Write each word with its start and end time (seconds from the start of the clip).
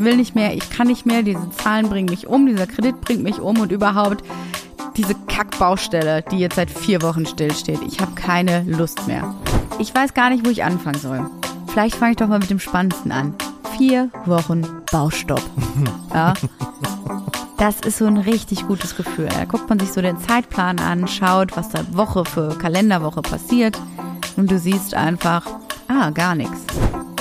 ich 0.00 0.06
will 0.06 0.16
nicht 0.16 0.34
mehr, 0.34 0.54
ich 0.54 0.70
kann 0.70 0.86
nicht 0.86 1.04
mehr, 1.04 1.22
diese 1.22 1.50
Zahlen 1.50 1.90
bringen 1.90 2.08
mich 2.08 2.26
um, 2.26 2.46
dieser 2.46 2.66
Kredit 2.66 3.02
bringt 3.02 3.22
mich 3.22 3.38
um 3.38 3.60
und 3.60 3.70
überhaupt 3.70 4.24
diese 4.96 5.14
Kackbaustelle, 5.14 6.22
die 6.30 6.38
jetzt 6.38 6.56
seit 6.56 6.70
vier 6.70 7.02
Wochen 7.02 7.26
stillsteht. 7.26 7.80
Ich 7.86 8.00
habe 8.00 8.12
keine 8.12 8.62
Lust 8.62 9.06
mehr. 9.06 9.34
Ich 9.78 9.94
weiß 9.94 10.14
gar 10.14 10.30
nicht, 10.30 10.46
wo 10.46 10.50
ich 10.50 10.64
anfangen 10.64 10.98
soll. 10.98 11.28
Vielleicht 11.66 11.96
fange 11.96 12.12
ich 12.12 12.16
doch 12.16 12.28
mal 12.28 12.38
mit 12.38 12.48
dem 12.48 12.58
Spannendsten 12.58 13.12
an. 13.12 13.34
Vier 13.76 14.10
Wochen 14.24 14.66
Baustopp. 14.90 15.42
Ja. 16.14 16.32
Das 17.58 17.80
ist 17.80 17.98
so 17.98 18.06
ein 18.06 18.16
richtig 18.16 18.66
gutes 18.66 18.96
Gefühl. 18.96 19.28
Da 19.28 19.44
guckt 19.44 19.68
man 19.68 19.78
sich 19.78 19.92
so 19.92 20.00
den 20.00 20.18
Zeitplan 20.18 20.78
an, 20.78 21.06
schaut, 21.08 21.58
was 21.58 21.68
da 21.68 21.84
Woche 21.94 22.24
für 22.24 22.56
Kalenderwoche 22.56 23.20
passiert 23.20 23.78
und 24.36 24.50
du 24.50 24.58
siehst 24.58 24.94
einfach, 24.94 25.44
ah, 25.88 26.08
gar 26.08 26.34
nichts. 26.34 26.64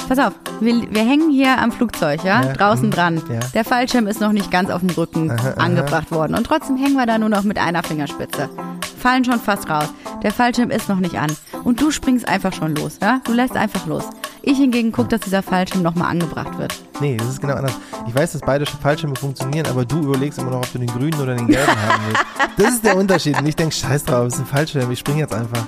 Pass 0.09 0.17
auf, 0.17 0.33
wir, 0.59 0.73
wir 0.91 1.03
hängen 1.03 1.29
hier 1.29 1.55
am 1.59 1.71
Flugzeug, 1.71 2.23
ja, 2.23 2.41
Ja, 2.43 2.53
draußen 2.53 2.87
mhm, 2.87 2.91
dran. 2.91 3.21
ja. 3.29 3.39
Der 3.53 3.63
Fallschirm 3.63 4.07
ist 4.07 4.19
noch 4.19 4.31
nicht 4.31 4.49
ganz 4.49 4.71
auf 4.71 4.81
dem 4.81 4.89
Rücken 4.89 5.29
Aha, 5.29 5.49
aha. 5.51 5.63
angebracht 5.63 6.09
worden 6.11 6.33
und 6.33 6.45
trotzdem 6.45 6.77
hängen 6.77 6.95
wir 6.95 7.05
da 7.05 7.19
nur 7.19 7.29
noch 7.29 7.43
mit 7.43 7.59
einer 7.59 7.83
Fingerspitze. 7.83 8.49
Fallen 8.97 9.23
schon 9.23 9.39
fast 9.39 9.69
raus. 9.69 9.85
Der 10.23 10.31
Fallschirm 10.33 10.71
ist 10.71 10.89
noch 10.89 10.99
nicht 10.99 11.15
an 11.15 11.31
und 11.63 11.79
du 11.79 11.91
springst 11.91 12.27
einfach 12.27 12.51
schon 12.53 12.75
los, 12.75 12.97
ja? 13.03 13.21
Du 13.23 13.33
lässt 13.33 13.55
einfach 13.55 13.85
los. 13.85 14.03
Ich 14.41 14.57
hingegen 14.57 14.91
guck, 14.91 15.09
dass 15.09 15.21
dieser 15.21 15.43
Fallschirm 15.43 15.83
nochmal 15.83 16.09
angebracht 16.09 16.57
wird. 16.57 16.73
Nee, 16.99 17.15
das 17.15 17.27
ist 17.27 17.41
genau 17.41 17.53
anders. 17.53 17.77
Ich 18.07 18.15
weiß, 18.15 18.31
dass 18.31 18.41
beide 18.41 18.65
Fallschirme 18.65 19.15
funktionieren, 19.15 19.67
aber 19.67 19.85
du 19.85 19.99
überlegst 19.99 20.39
immer 20.39 20.49
noch, 20.49 20.57
ob 20.61 20.71
du 20.73 20.79
den 20.79 20.87
grünen 20.87 21.21
oder 21.21 21.35
den 21.35 21.45
gelben 21.45 21.67
haben 21.67 22.01
willst. 22.07 22.25
Das 22.57 22.73
ist 22.73 22.83
der 22.83 22.97
Unterschied. 22.97 23.37
Und 23.39 23.45
ich 23.47 23.55
denke, 23.55 23.75
scheiß 23.75 24.05
drauf, 24.05 24.25
es 24.25 24.33
ist 24.33 24.39
ein 24.39 24.45
Fallschirm, 24.47 24.89
ich 24.91 24.99
springe 24.99 25.19
jetzt 25.19 25.35
einfach. 25.35 25.67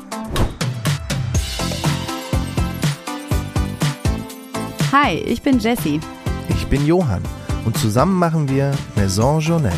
Hi, 4.91 5.16
ich 5.20 5.41
bin 5.41 5.58
Jessie. 5.59 6.02
Ich 6.50 6.68
bin 6.68 6.86
Johann 6.86 7.23
und 7.63 7.77
zusammen 7.77 8.20
machen 8.20 8.50
wir 8.50 8.73
Maison 8.98 9.40
Journal. 9.40 9.72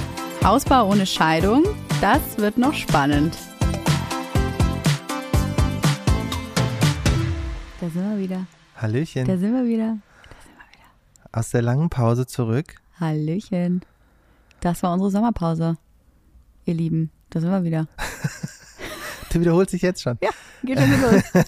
Hausbau 0.44 0.90
ohne 0.90 1.06
Scheidung, 1.06 1.64
das 2.02 2.38
wird 2.38 2.58
noch 2.58 2.74
spannend. 2.74 3.38
Da 7.80 7.90
sind 7.90 8.10
wir 8.10 8.18
wieder. 8.18 8.48
Da 8.76 8.82
Hallöchen. 8.82 9.26
sind 9.26 9.54
wir 9.54 9.66
wieder. 9.66 9.98
Aus 11.32 11.52
der 11.52 11.62
langen 11.62 11.92
Pause 11.92 12.26
zurück. 12.26 12.76
Hallöchen. 13.00 13.82
Das 14.62 14.82
war 14.82 14.94
unsere 14.94 15.12
Sommerpause. 15.12 15.78
Ihr 16.66 16.74
Lieben, 16.74 17.12
da 17.30 17.40
sind 17.40 17.52
wir 17.52 17.64
wieder. 17.64 17.88
Du 19.34 19.40
wiederholst 19.40 19.74
dich 19.74 19.82
jetzt 19.82 20.04
schon. 20.04 20.20
Ja, 20.22 20.30
geht 20.66 20.80
schon 20.80 20.92
wieder 20.92 21.12
los. 21.12 21.24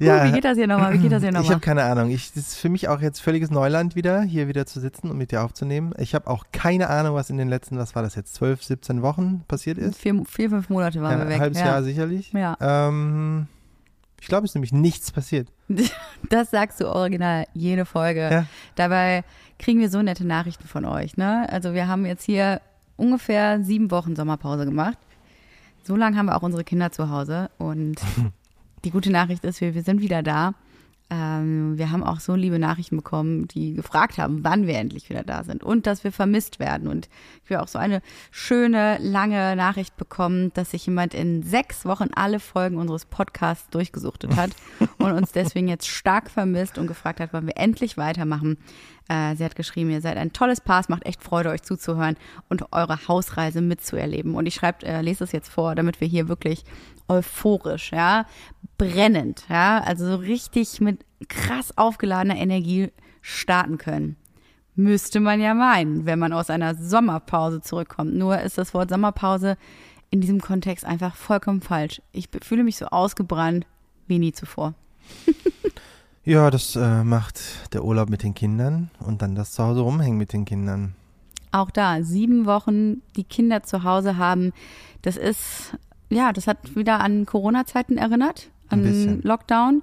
uh, 0.00 0.24
wie 0.26 0.32
geht 0.32 0.44
das 0.44 0.56
hier 0.56 0.66
nochmal? 0.66 0.92
Wie 0.92 0.98
geht 0.98 1.12
das 1.12 1.20
hier 1.22 1.30
Ich 1.30 1.34
nochmal? 1.34 1.50
habe 1.52 1.60
keine 1.60 1.82
Ahnung. 1.84 2.10
Ich, 2.10 2.32
das 2.32 2.48
ist 2.48 2.56
für 2.56 2.68
mich 2.68 2.88
auch 2.88 3.00
jetzt 3.00 3.20
völliges 3.20 3.50
Neuland 3.50 3.94
wieder, 3.96 4.22
hier 4.22 4.48
wieder 4.48 4.66
zu 4.66 4.80
sitzen 4.80 5.10
und 5.10 5.18
mit 5.18 5.30
dir 5.32 5.42
aufzunehmen. 5.42 5.92
Ich 5.98 6.14
habe 6.14 6.28
auch 6.28 6.44
keine 6.52 6.90
Ahnung, 6.90 7.14
was 7.14 7.30
in 7.30 7.36
den 7.38 7.48
letzten, 7.48 7.78
was 7.78 7.94
war 7.94 8.02
das 8.02 8.14
jetzt, 8.14 8.34
12, 8.34 8.62
17 8.62 9.02
Wochen 9.02 9.44
passiert 9.48 9.78
ist. 9.78 9.98
Vier, 9.98 10.22
vier, 10.28 10.50
fünf 10.50 10.68
Monate 10.68 11.00
waren 11.02 11.12
Ja, 11.12 11.18
wir 11.18 11.24
ein 11.24 11.30
weg. 11.30 11.40
halbes 11.40 11.58
ja. 11.58 11.66
Jahr 11.66 11.82
sicherlich. 11.82 12.32
Ja. 12.32 12.56
Ähm, 12.60 13.46
ich 14.20 14.28
glaube, 14.28 14.44
es 14.44 14.52
ist 14.52 14.54
nämlich 14.54 14.72
nichts 14.72 15.12
passiert. 15.12 15.48
Das 16.30 16.50
sagst 16.50 16.80
du 16.80 16.88
original 16.88 17.44
jede 17.52 17.84
Folge. 17.84 18.28
Ja. 18.30 18.46
Dabei 18.76 19.24
kriegen 19.58 19.78
wir 19.80 19.90
so 19.90 20.00
nette 20.00 20.26
Nachrichten 20.26 20.66
von 20.66 20.86
euch. 20.86 21.18
Ne? 21.18 21.46
Also 21.50 21.74
wir 21.74 21.86
haben 21.86 22.06
jetzt 22.06 22.24
hier 22.24 22.62
ungefähr 22.96 23.62
sieben 23.62 23.90
Wochen 23.90 24.16
Sommerpause 24.16 24.64
gemacht. 24.64 24.96
So 25.86 25.96
lange 25.96 26.16
haben 26.16 26.26
wir 26.26 26.36
auch 26.36 26.42
unsere 26.42 26.64
Kinder 26.64 26.90
zu 26.90 27.10
Hause. 27.10 27.50
Und 27.58 27.96
die 28.84 28.90
gute 28.90 29.10
Nachricht 29.10 29.44
ist, 29.44 29.60
wir, 29.60 29.74
wir 29.74 29.82
sind 29.82 30.00
wieder 30.00 30.22
da. 30.22 30.54
Ähm, 31.10 31.76
wir 31.76 31.90
haben 31.90 32.02
auch 32.02 32.18
so 32.18 32.34
liebe 32.34 32.58
Nachrichten 32.58 32.96
bekommen, 32.96 33.46
die 33.48 33.74
gefragt 33.74 34.16
haben, 34.16 34.42
wann 34.42 34.66
wir 34.66 34.78
endlich 34.78 35.10
wieder 35.10 35.22
da 35.22 35.44
sind 35.44 35.62
und 35.62 35.86
dass 35.86 36.02
wir 36.02 36.12
vermisst 36.12 36.58
werden. 36.58 36.88
Und 36.88 37.10
wir 37.46 37.62
auch 37.62 37.68
so 37.68 37.78
eine 37.78 38.00
schöne, 38.30 38.98
lange 39.00 39.54
Nachricht 39.54 39.96
bekommen, 39.96 40.50
dass 40.54 40.70
sich 40.70 40.86
jemand 40.86 41.12
in 41.12 41.42
sechs 41.42 41.84
Wochen 41.84 42.08
alle 42.14 42.40
Folgen 42.40 42.78
unseres 42.78 43.04
Podcasts 43.04 43.68
durchgesuchtet 43.68 44.34
hat 44.34 44.50
und 44.98 45.12
uns 45.12 45.32
deswegen 45.32 45.68
jetzt 45.68 45.88
stark 45.88 46.30
vermisst 46.30 46.78
und 46.78 46.86
gefragt 46.86 47.20
hat, 47.20 47.32
wann 47.32 47.46
wir 47.46 47.58
endlich 47.58 47.98
weitermachen. 47.98 48.56
Äh, 49.08 49.36
sie 49.36 49.44
hat 49.44 49.56
geschrieben, 49.56 49.90
ihr 49.90 50.00
seid 50.00 50.16
ein 50.16 50.32
tolles 50.32 50.62
Paar, 50.62 50.80
es 50.80 50.88
macht 50.88 51.04
echt 51.04 51.22
Freude, 51.22 51.50
euch 51.50 51.62
zuzuhören 51.62 52.16
und 52.48 52.72
eure 52.72 53.06
Hausreise 53.06 53.60
mitzuerleben. 53.60 54.34
Und 54.34 54.46
ich 54.46 54.54
schreibe, 54.54 54.86
äh, 54.86 55.02
lese 55.02 55.24
es 55.24 55.32
jetzt 55.32 55.50
vor, 55.50 55.74
damit 55.74 56.00
wir 56.00 56.08
hier 56.08 56.28
wirklich 56.28 56.64
euphorisch, 57.08 57.92
ja, 57.92 58.26
brennend, 58.78 59.44
ja, 59.48 59.80
also 59.80 60.06
so 60.06 60.16
richtig 60.16 60.80
mit 60.80 61.04
krass 61.28 61.76
aufgeladener 61.76 62.36
Energie 62.36 62.90
starten 63.20 63.78
können. 63.78 64.16
Müsste 64.76 65.20
man 65.20 65.40
ja 65.40 65.54
meinen, 65.54 66.04
wenn 66.04 66.18
man 66.18 66.32
aus 66.32 66.50
einer 66.50 66.74
Sommerpause 66.74 67.60
zurückkommt. 67.60 68.14
Nur 68.14 68.40
ist 68.40 68.58
das 68.58 68.74
Wort 68.74 68.90
Sommerpause 68.90 69.56
in 70.10 70.20
diesem 70.20 70.40
Kontext 70.40 70.84
einfach 70.84 71.14
vollkommen 71.14 71.60
falsch. 71.60 72.02
Ich 72.12 72.28
fühle 72.42 72.64
mich 72.64 72.76
so 72.76 72.86
ausgebrannt 72.86 73.66
wie 74.08 74.18
nie 74.18 74.32
zuvor. 74.32 74.74
Ja, 76.26 76.50
das 76.50 76.74
äh, 76.74 77.04
macht 77.04 77.38
der 77.74 77.84
Urlaub 77.84 78.08
mit 78.08 78.22
den 78.22 78.32
Kindern 78.32 78.90
und 78.98 79.20
dann 79.20 79.34
das 79.34 79.52
zu 79.52 79.62
Hause 79.62 79.80
rumhängen 79.80 80.16
mit 80.16 80.32
den 80.32 80.46
Kindern. 80.46 80.94
Auch 81.52 81.70
da, 81.70 82.02
sieben 82.02 82.46
Wochen 82.46 83.02
die 83.14 83.24
Kinder 83.24 83.62
zu 83.62 83.84
Hause 83.84 84.16
haben, 84.16 84.52
das 85.02 85.18
ist, 85.18 85.76
ja, 86.10 86.32
das 86.32 86.46
hat 86.46 86.76
wieder 86.76 87.00
an 87.00 87.26
Corona-Zeiten 87.26 87.98
erinnert, 87.98 88.50
an. 88.68 89.20
Lockdown. 89.22 89.82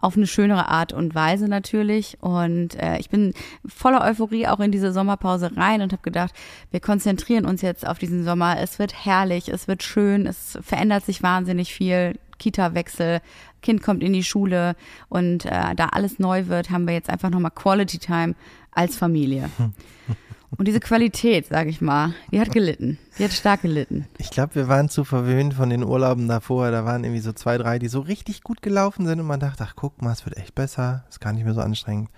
Auf 0.00 0.16
eine 0.16 0.28
schönere 0.28 0.68
Art 0.68 0.92
und 0.92 1.16
Weise 1.16 1.48
natürlich. 1.48 2.18
Und 2.20 2.76
äh, 2.76 2.98
ich 2.98 3.10
bin 3.10 3.34
voller 3.66 4.00
Euphorie 4.02 4.46
auch 4.46 4.60
in 4.60 4.70
diese 4.70 4.92
Sommerpause 4.92 5.56
rein 5.56 5.82
und 5.82 5.92
habe 5.92 6.02
gedacht, 6.02 6.32
wir 6.70 6.78
konzentrieren 6.78 7.44
uns 7.44 7.62
jetzt 7.62 7.84
auf 7.84 7.98
diesen 7.98 8.22
Sommer. 8.22 8.60
Es 8.60 8.78
wird 8.78 8.94
herrlich, 9.04 9.48
es 9.48 9.66
wird 9.66 9.82
schön, 9.82 10.26
es 10.26 10.56
verändert 10.62 11.04
sich 11.04 11.24
wahnsinnig 11.24 11.74
viel. 11.74 12.14
Kita-Wechsel, 12.38 13.20
Kind 13.62 13.82
kommt 13.82 14.04
in 14.04 14.12
die 14.12 14.22
Schule 14.22 14.76
und 15.08 15.44
äh, 15.44 15.74
da 15.74 15.86
alles 15.86 16.20
neu 16.20 16.46
wird, 16.46 16.70
haben 16.70 16.86
wir 16.86 16.94
jetzt 16.94 17.10
einfach 17.10 17.30
nochmal 17.30 17.50
Quality 17.50 17.98
Time 17.98 18.36
als 18.70 18.94
Familie. 18.96 19.50
Und 20.56 20.66
diese 20.66 20.80
Qualität, 20.80 21.46
sage 21.46 21.68
ich 21.68 21.80
mal, 21.80 22.14
die 22.32 22.40
hat 22.40 22.52
gelitten. 22.52 22.98
Die 23.18 23.24
hat 23.24 23.32
stark 23.32 23.62
gelitten. 23.62 24.06
Ich 24.16 24.30
glaube, 24.30 24.54
wir 24.54 24.68
waren 24.68 24.88
zu 24.88 25.04
verwöhnt 25.04 25.54
von 25.54 25.68
den 25.68 25.84
Urlauben 25.84 26.26
davor. 26.26 26.70
Da 26.70 26.84
waren 26.84 27.04
irgendwie 27.04 27.20
so 27.20 27.32
zwei, 27.32 27.58
drei, 27.58 27.78
die 27.78 27.88
so 27.88 28.00
richtig 28.00 28.42
gut 28.42 28.62
gelaufen 28.62 29.06
sind 29.06 29.20
und 29.20 29.26
man 29.26 29.40
dachte, 29.40 29.64
ach 29.66 29.74
guck 29.76 30.00
mal, 30.00 30.12
es 30.12 30.24
wird 30.24 30.38
echt 30.38 30.54
besser. 30.54 31.04
Ist 31.10 31.20
gar 31.20 31.32
nicht 31.32 31.44
mehr 31.44 31.54
so 31.54 31.60
anstrengend. 31.60 32.08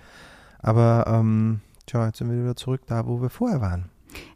Aber 0.60 1.04
ähm, 1.08 1.60
tja, 1.86 2.06
jetzt 2.06 2.18
sind 2.18 2.30
wir 2.30 2.40
wieder 2.40 2.56
zurück 2.56 2.82
da, 2.86 3.06
wo 3.06 3.20
wir 3.20 3.30
vorher 3.30 3.60
waren. 3.60 3.89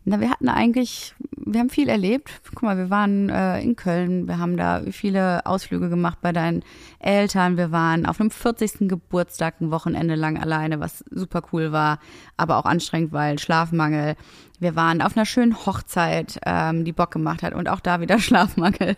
Na, 0.05 0.21
wir 0.21 0.31
hatten 0.31 0.49
eigentlich, 0.49 1.15
wir 1.37 1.61
haben 1.61 1.71
viel 1.71 1.89
erlebt. 1.89 2.31
Guck 2.51 2.63
mal, 2.63 2.77
wir 2.77 2.91
waren 2.91 3.31
äh, 3.31 3.61
in 3.63 3.75
Köln, 3.75 4.29
wir 4.29 4.39
haben 4.39 4.57
da 4.57 4.83
viele 4.91 5.47
Ausflüge 5.47 5.89
gemacht 5.89 6.19
bei 6.21 6.33
deinen 6.33 6.63
Eltern. 6.99 7.57
Wir 7.57 7.73
waren 7.73 8.05
auf 8.05 8.21
einem 8.21 8.31
40. 8.31 8.89
Geburtstag 8.89 9.61
ein 9.61 9.71
Wochenende 9.71 10.15
lang 10.15 10.37
alleine, 10.37 10.81
was 10.81 11.05
super 11.11 11.43
cool 11.53 11.73
war, 11.73 12.01
aber 12.37 12.59
auch 12.59 12.67
anstrengend, 12.67 13.13
weil 13.13 13.39
Schlafmangel. 13.39 14.17
Wir 14.61 14.77
waren 14.77 15.03
auf 15.03 15.17
einer 15.17 15.27
schönen 15.27 15.67
Hochzeit, 15.67 16.39
ähm, 16.47 16.85
die 16.85 16.93
Bock 16.93 17.11
gemacht 17.11 17.43
hat 17.43 17.55
und 17.55 17.69
auch 17.69 17.81
da 17.81 18.01
wieder 18.01 18.19
Schlafmangel 18.21 18.97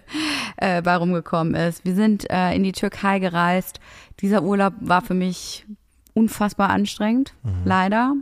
äh, 0.56 0.82
bei 0.82 0.96
rumgekommen 0.96 1.54
ist. 1.54 1.84
Wir 1.84 1.94
sind 1.94 2.28
äh, 2.30 2.54
in 2.54 2.64
die 2.64 2.72
Türkei 2.72 3.20
gereist. 3.20 3.80
Dieser 4.20 4.42
Urlaub 4.42 4.74
war 4.80 5.02
für 5.02 5.14
mich 5.14 5.66
unfassbar 6.14 6.70
anstrengend, 6.70 7.34
leider. 7.64 8.14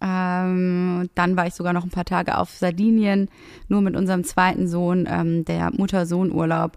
Ähm, 0.00 1.10
dann 1.14 1.36
war 1.36 1.46
ich 1.46 1.54
sogar 1.54 1.72
noch 1.72 1.84
ein 1.84 1.90
paar 1.90 2.04
Tage 2.04 2.38
auf 2.38 2.50
Sardinien, 2.50 3.28
nur 3.68 3.80
mit 3.82 3.96
unserem 3.96 4.24
zweiten 4.24 4.66
Sohn, 4.68 5.06
ähm, 5.08 5.44
der 5.44 5.70
Mutter-Sohn-Urlaub. 5.72 6.76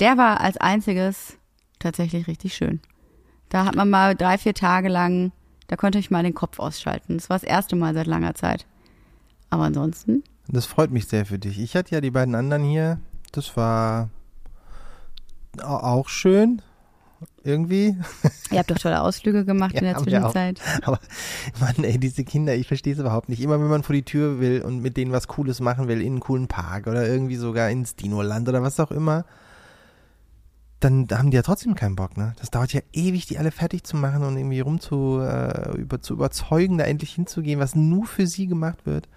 Der 0.00 0.16
war 0.18 0.40
als 0.40 0.56
einziges 0.56 1.36
tatsächlich 1.78 2.26
richtig 2.26 2.54
schön. 2.54 2.80
Da 3.48 3.64
hat 3.64 3.76
man 3.76 3.88
mal 3.88 4.14
drei, 4.16 4.36
vier 4.38 4.54
Tage 4.54 4.88
lang, 4.88 5.30
da 5.68 5.76
konnte 5.76 5.98
ich 5.98 6.10
mal 6.10 6.22
den 6.24 6.34
Kopf 6.34 6.58
ausschalten. 6.58 7.16
Das 7.16 7.30
war 7.30 7.36
das 7.38 7.44
erste 7.44 7.76
Mal 7.76 7.94
seit 7.94 8.06
langer 8.06 8.34
Zeit. 8.34 8.66
Aber 9.50 9.64
ansonsten, 9.64 10.24
Das 10.48 10.66
freut 10.66 10.90
mich 10.90 11.06
sehr 11.06 11.24
für 11.26 11.38
dich. 11.38 11.58
Ich 11.60 11.74
hatte 11.76 11.94
ja 11.94 12.00
die 12.00 12.10
beiden 12.10 12.34
anderen 12.34 12.64
hier. 12.64 12.98
Das 13.32 13.56
war 13.56 14.10
au- 15.62 15.76
auch 15.76 16.08
schön. 16.08 16.62
Irgendwie. 17.46 17.96
ihr 18.50 18.58
habt 18.58 18.70
doch 18.70 18.78
tolle 18.78 19.00
Ausflüge 19.00 19.44
gemacht 19.44 19.74
in 19.76 19.84
der. 19.84 19.96
Zwischenzeit. 19.96 20.60
Aber 20.82 20.98
Mann, 21.60 21.84
ey, 21.84 21.96
diese 21.96 22.24
Kinder, 22.24 22.56
ich 22.56 22.66
verstehe 22.66 22.92
es 22.92 22.98
überhaupt 22.98 23.28
nicht. 23.28 23.40
Immer 23.40 23.60
wenn 23.60 23.68
man 23.68 23.84
vor 23.84 23.94
die 23.94 24.02
Tür 24.02 24.40
will 24.40 24.62
und 24.62 24.82
mit 24.82 24.96
denen 24.96 25.12
was 25.12 25.28
Cooles 25.28 25.60
machen 25.60 25.86
will, 25.86 26.00
in 26.00 26.14
einen 26.14 26.20
coolen 26.20 26.48
Park 26.48 26.88
oder 26.88 27.06
irgendwie 27.06 27.36
sogar 27.36 27.70
ins 27.70 27.94
Dinoland 27.94 28.48
oder 28.48 28.62
was 28.62 28.80
auch 28.80 28.90
immer, 28.90 29.24
dann 30.80 31.06
haben 31.12 31.30
die 31.30 31.36
ja 31.36 31.42
trotzdem 31.42 31.76
keinen 31.76 31.94
Bock, 31.94 32.16
ne? 32.16 32.34
Das 32.40 32.50
dauert 32.50 32.72
ja 32.72 32.80
ewig, 32.92 33.26
die 33.26 33.38
alle 33.38 33.52
fertig 33.52 33.84
zu 33.84 33.96
machen 33.96 34.24
und 34.24 34.36
irgendwie 34.36 34.60
rum 34.60 34.80
zu, 34.80 35.20
äh, 35.20 35.76
über, 35.78 36.02
zu 36.02 36.14
überzeugen, 36.14 36.78
da 36.78 36.84
endlich 36.84 37.14
hinzugehen, 37.14 37.60
was 37.60 37.76
nur 37.76 38.06
für 38.06 38.26
sie 38.26 38.48
gemacht 38.48 38.86
wird. 38.86 39.08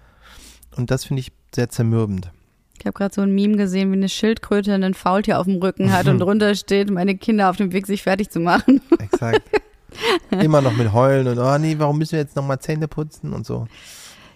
Und 0.76 0.92
das 0.92 1.04
finde 1.04 1.20
ich 1.20 1.32
sehr 1.52 1.68
zermürbend. 1.68 2.30
Ich 2.80 2.86
habe 2.86 2.94
gerade 2.94 3.14
so 3.14 3.20
ein 3.20 3.34
Meme 3.34 3.56
gesehen, 3.56 3.90
wie 3.92 3.96
eine 3.96 4.08
Schildkröte 4.08 4.72
ein 4.72 4.94
Faultier 4.94 5.38
auf 5.38 5.44
dem 5.44 5.56
Rücken 5.56 5.92
hat 5.92 6.08
und 6.08 6.18
drunter 6.20 6.54
steht, 6.54 6.90
meine 6.90 7.16
Kinder 7.16 7.50
auf 7.50 7.56
dem 7.56 7.72
Weg, 7.72 7.86
sich 7.86 8.02
fertig 8.02 8.30
zu 8.30 8.40
machen. 8.40 8.80
Exakt. 8.98 9.42
Immer 10.30 10.62
noch 10.62 10.72
mit 10.72 10.92
Heulen 10.92 11.28
und, 11.28 11.38
oh 11.38 11.58
nee, 11.58 11.74
warum 11.78 11.98
müssen 11.98 12.12
wir 12.12 12.20
jetzt 12.20 12.36
nochmal 12.36 12.58
Zähne 12.58 12.88
putzen 12.88 13.32
und 13.34 13.44
so. 13.44 13.66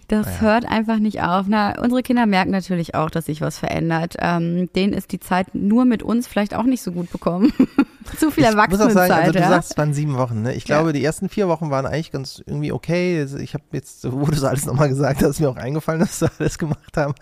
Das 0.09 0.27
Naja. 0.27 0.41
hört 0.41 0.67
einfach 0.67 0.99
nicht 0.99 1.23
auf. 1.23 1.47
Na, 1.49 1.81
unsere 1.81 2.03
Kinder 2.03 2.27
merken 2.27 2.51
natürlich 2.51 2.95
auch, 2.95 3.09
dass 3.11 3.27
sich 3.27 3.41
was 3.41 3.59
verändert. 3.59 4.17
Ähm, 4.21 4.69
denen 4.75 4.93
ist 4.93 5.13
die 5.13 5.21
Zeit 5.21 5.55
nur 5.55 5.85
mit 5.85 6.03
uns 6.03 6.27
vielleicht 6.27 6.55
auch 6.55 6.65
nicht 6.65 6.83
so 6.83 6.93
gut 6.93 7.11
bekommen. 7.11 7.53
Zu 8.19 8.31
viel 8.31 8.45
ich 8.45 8.51
muss 8.51 8.55
auch 8.57 8.59
Erwachsenenzeit, 8.59 9.09
sagen, 9.09 9.21
also 9.23 9.33
du 9.33 9.39
ja. 9.39 9.49
sagst, 9.49 9.71
es 9.73 9.79
waren 9.79 9.95
sieben 9.95 10.19
Wochen. 10.19 10.43
Ne? 10.43 10.53
Ich 10.55 10.69
Ja. 10.69 10.77
glaube, 10.77 10.93
die 10.93 11.03
ersten 11.03 11.31
vier 11.31 11.49
Wochen 11.49 11.71
waren 11.71 11.87
eigentlich 11.87 12.13
ganz 12.13 12.43
irgendwie 12.47 12.71
okay. 12.71 13.19
Also 13.19 13.39
Ich 13.39 13.55
habe 13.55 13.65
jetzt, 13.73 14.05
wo 14.13 14.27
du 14.27 14.37
so 14.37 14.47
alles 14.47 14.67
nochmal 14.67 14.91
gesagt 14.91 15.23
hast, 15.23 15.31
ist 15.31 15.41
mir 15.41 15.49
auch 15.49 15.57
eingefallen, 15.57 16.01
dass 16.01 16.21
wir 16.21 16.31
alles 16.39 16.59
gemacht 16.59 16.97
haben. 16.97 17.15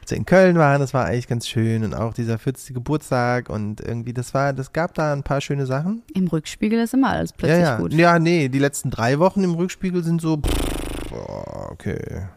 Als 0.00 0.10
wir 0.10 0.16
in 0.16 0.24
Köln 0.24 0.56
waren, 0.56 0.80
das 0.80 0.94
war 0.94 1.04
eigentlich 1.04 1.28
ganz 1.28 1.46
schön 1.46 1.84
und 1.84 1.94
auch 1.94 2.14
dieser 2.14 2.38
40. 2.38 2.72
Geburtstag 2.74 3.50
und 3.50 3.82
irgendwie, 3.82 4.14
das 4.14 4.32
war, 4.32 4.54
das 4.54 4.72
gab 4.72 4.94
da 4.94 5.12
ein 5.12 5.22
paar 5.22 5.42
schöne 5.42 5.66
Sachen. 5.66 6.02
Im 6.14 6.26
Rückspiegel 6.28 6.80
ist 6.80 6.94
immer 6.94 7.10
alles 7.10 7.30
Ja, 7.30 7.36
plötzlich 7.36 7.60
ja. 7.62 7.76
gut. 7.76 7.92
Ja, 7.92 8.18
nee, 8.18 8.48
die 8.48 8.58
letzten 8.58 8.90
drei 8.90 9.18
Wochen 9.18 9.44
im 9.44 9.52
Rückspiegel 9.54 10.02
sind 10.02 10.22
so, 10.22 10.38
pff, 10.38 11.10
boah, 11.10 11.39
okay. 11.70 12.28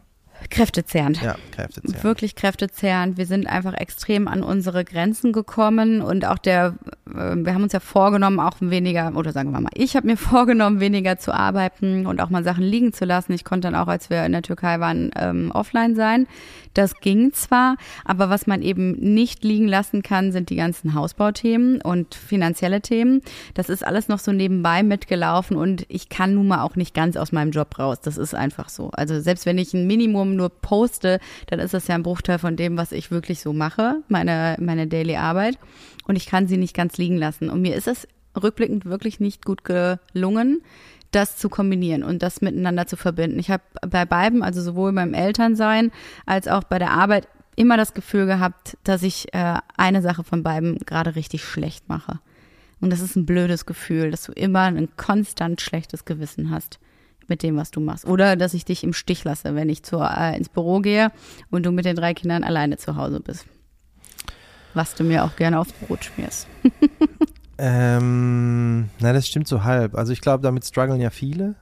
Kräftezehrend. 0.50 1.22
Ja, 1.22 1.36
kräftezehrend. 1.52 2.04
Wirklich 2.04 2.36
kräftezehrend. 2.36 3.18
Wir 3.18 3.26
sind 3.26 3.48
einfach 3.48 3.74
extrem 3.74 4.28
an 4.28 4.44
unsere 4.44 4.84
Grenzen 4.84 5.32
gekommen 5.32 6.02
und 6.02 6.26
auch 6.26 6.38
der, 6.38 6.76
wir 7.14 7.54
haben 7.54 7.64
uns 7.64 7.74
ja 7.74 7.80
vorgenommen, 7.80 8.40
auch 8.40 8.56
weniger, 8.60 9.16
oder 9.16 9.32
sagen 9.32 9.52
wir 9.52 9.62
mal, 9.62 9.72
ich 9.76 9.96
habe 9.96 10.08
mir 10.08 10.18
vorgenommen, 10.34 10.80
weniger 10.80 11.18
zu 11.18 11.34
arbeiten 11.34 12.08
und 12.08 12.22
auch 12.22 12.30
mal 12.30 12.44
Sachen 12.44 12.64
liegen 12.64 12.94
zu 12.94 13.06
lassen. 13.06 13.34
Ich 13.34 13.44
konnte 13.44 13.68
dann 13.68 13.76
auch, 13.76 13.88
als 13.88 14.10
wir 14.10 14.26
in 14.26 14.32
der 14.32 14.42
Türkei 14.42 14.80
waren, 14.80 15.12
ähm, 15.16 15.52
offline 15.54 15.96
sein. 15.96 16.28
Das 16.74 17.00
ging 17.02 17.34
zwar, 17.34 17.78
aber 18.04 18.30
was 18.30 18.48
man 18.48 18.64
eben 18.64 18.94
nicht 18.94 19.44
liegen 19.44 19.68
lassen 19.68 20.02
kann, 20.02 20.32
sind 20.32 20.50
die 20.50 20.56
ganzen 20.56 20.96
Hausbauthemen 20.96 21.82
und 21.82 22.16
finanzielle 22.16 22.82
Themen. 22.82 23.22
Das 23.54 23.70
ist 23.70 23.86
alles 23.86 24.08
noch 24.08 24.18
so 24.18 24.32
nebenbei 24.32 24.82
mitgelaufen 24.82 25.56
und 25.56 25.86
ich 25.90 26.10
kann 26.10 26.34
nun 26.34 26.48
mal 26.48 26.64
auch 26.64 26.76
nicht 26.76 26.96
ganz 26.96 27.16
aus 27.16 27.32
meinem 27.32 27.52
Job 27.52 27.78
raus. 27.78 28.02
Das 28.02 28.18
ist 28.18 28.34
einfach 28.34 28.70
so. 28.70 28.90
Also 28.92 29.20
selbst 29.20 29.46
wenn 29.46 29.60
ich 29.60 29.74
ein 29.74 29.86
Minimum 29.86 30.36
nur 30.36 30.50
poste, 30.50 31.20
dann 31.48 31.60
ist 31.60 31.76
das 31.76 31.88
ja 31.88 31.94
ein 31.94 32.04
Bruchteil 32.04 32.40
von 32.40 32.56
dem, 32.56 32.76
was 32.76 32.92
ich 32.92 33.12
wirklich 33.12 33.40
so 33.40 33.54
mache, 33.54 33.98
meine, 34.08 34.56
meine 34.60 34.88
Daily 34.88 35.16
Arbeit. 35.16 35.60
Und 36.06 36.16
ich 36.16 36.26
kann 36.26 36.48
sie 36.48 36.58
nicht 36.58 36.76
ganz 36.76 36.98
liegen 36.98 37.18
lassen. 37.18 37.50
Und 37.50 37.62
mir 37.62 37.76
ist 37.76 37.88
es 37.88 38.08
rückblickend 38.42 38.86
wirklich 38.86 39.20
nicht 39.20 39.46
gut 39.46 39.64
gelungen, 39.64 40.62
das 41.12 41.38
zu 41.38 41.50
kombinieren 41.50 42.04
und 42.04 42.24
das 42.24 42.42
miteinander 42.42 42.88
zu 42.88 42.98
verbinden. 42.98 43.40
Ich 43.40 43.52
habe 43.52 43.64
bei 43.88 44.06
beiden, 44.06 44.42
also 44.42 44.62
sowohl 44.62 44.92
beim 44.94 45.14
Elternsein 45.14 45.92
als 46.26 46.48
auch 46.48 46.64
bei 46.64 46.80
der 46.80 46.92
Arbeit, 46.92 47.28
immer 47.56 47.78
das 47.78 47.94
Gefühl 47.94 48.26
gehabt, 48.26 48.78
dass 48.84 49.04
ich 49.04 49.32
äh, 49.34 49.58
eine 49.78 50.02
Sache 50.02 50.24
von 50.24 50.42
beiden 50.42 50.80
gerade 50.80 51.16
richtig 51.16 51.46
schlecht 51.46 51.88
mache. 51.88 52.20
Und 52.82 52.90
das 52.90 53.00
ist 53.00 53.16
ein 53.16 53.26
blödes 53.26 53.66
Gefühl, 53.66 54.12
dass 54.12 54.24
du 54.24 54.32
immer 54.32 54.62
ein 54.62 54.90
konstant 54.98 55.62
schlechtes 55.62 56.04
Gewissen 56.04 56.50
hast 56.50 56.80
mit 57.28 57.44
dem, 57.44 57.56
was 57.56 57.72
du 57.72 57.80
machst. 57.80 58.06
Oder 58.06 58.36
dass 58.36 58.54
ich 58.54 58.66
dich 58.66 58.84
im 58.84 58.94
Stich 58.94 59.24
lasse, 59.24 59.56
wenn 59.56 59.70
ich 59.70 59.84
zur, 59.84 60.10
äh, 60.10 60.36
ins 60.36 60.50
Büro 60.50 60.80
gehe 60.80 61.12
und 61.50 61.66
du 61.66 61.72
mit 61.72 61.86
den 61.86 61.96
drei 61.96 62.14
Kindern 62.14 62.44
alleine 62.44 62.78
zu 62.78 62.96
Hause 62.96 63.20
bist. 63.20 63.46
Was 64.74 64.96
du 64.96 65.04
mir 65.04 65.24
auch 65.24 65.36
gerne 65.36 65.60
aufs 65.60 65.74
Brot 65.74 66.06
schmierst. 66.06 66.48
Ähm, 67.58 68.90
na, 69.00 69.14
das 69.14 69.28
stimmt 69.28 69.48
so 69.48 69.64
halb. 69.64 69.96
Also 69.96 70.12
ich 70.12 70.22
glaube, 70.22 70.44
damit 70.44 70.66
strugglen 70.66 71.00
ja 71.00 71.12
viele, 71.12 71.56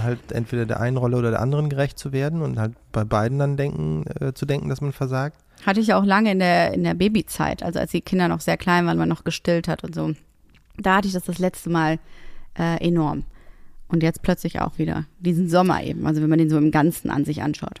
halt 0.00 0.32
entweder 0.32 0.64
der 0.64 0.80
einen 0.80 0.96
Rolle 0.96 1.16
oder 1.16 1.30
der 1.30 1.40
anderen 1.40 1.68
gerecht 1.68 1.98
zu 1.98 2.12
werden 2.12 2.40
und 2.40 2.58
halt 2.58 2.72
bei 2.92 3.04
beiden 3.04 3.38
dann 3.38 3.56
denken, 3.56 4.04
äh, 4.20 4.32
zu 4.32 4.46
denken, 4.46 4.68
dass 4.68 4.80
man 4.80 4.92
versagt. 4.92 5.38
Hatte 5.66 5.80
ich 5.80 5.92
auch 5.92 6.04
lange 6.04 6.30
in 6.30 6.38
der, 6.38 6.72
in 6.72 6.84
der 6.84 6.94
Babyzeit, 6.94 7.62
also 7.62 7.80
als 7.80 7.90
die 7.90 8.00
Kinder 8.00 8.28
noch 8.28 8.40
sehr 8.40 8.56
klein 8.56 8.86
waren, 8.86 8.96
man 8.96 9.08
noch 9.08 9.24
gestillt 9.24 9.66
hat 9.66 9.82
und 9.82 9.94
so. 9.94 10.12
Da 10.76 10.96
hatte 10.96 11.08
ich 11.08 11.14
das 11.14 11.24
das 11.24 11.38
letzte 11.38 11.70
Mal 11.70 11.98
äh, 12.58 12.76
enorm. 12.86 13.24
Und 13.88 14.02
jetzt 14.02 14.22
plötzlich 14.22 14.60
auch 14.60 14.78
wieder. 14.78 15.04
Diesen 15.18 15.48
Sommer 15.48 15.82
eben, 15.82 16.06
also 16.06 16.22
wenn 16.22 16.30
man 16.30 16.38
den 16.38 16.50
so 16.50 16.58
im 16.58 16.70
Ganzen 16.70 17.10
an 17.10 17.24
sich 17.24 17.42
anschaut. 17.42 17.80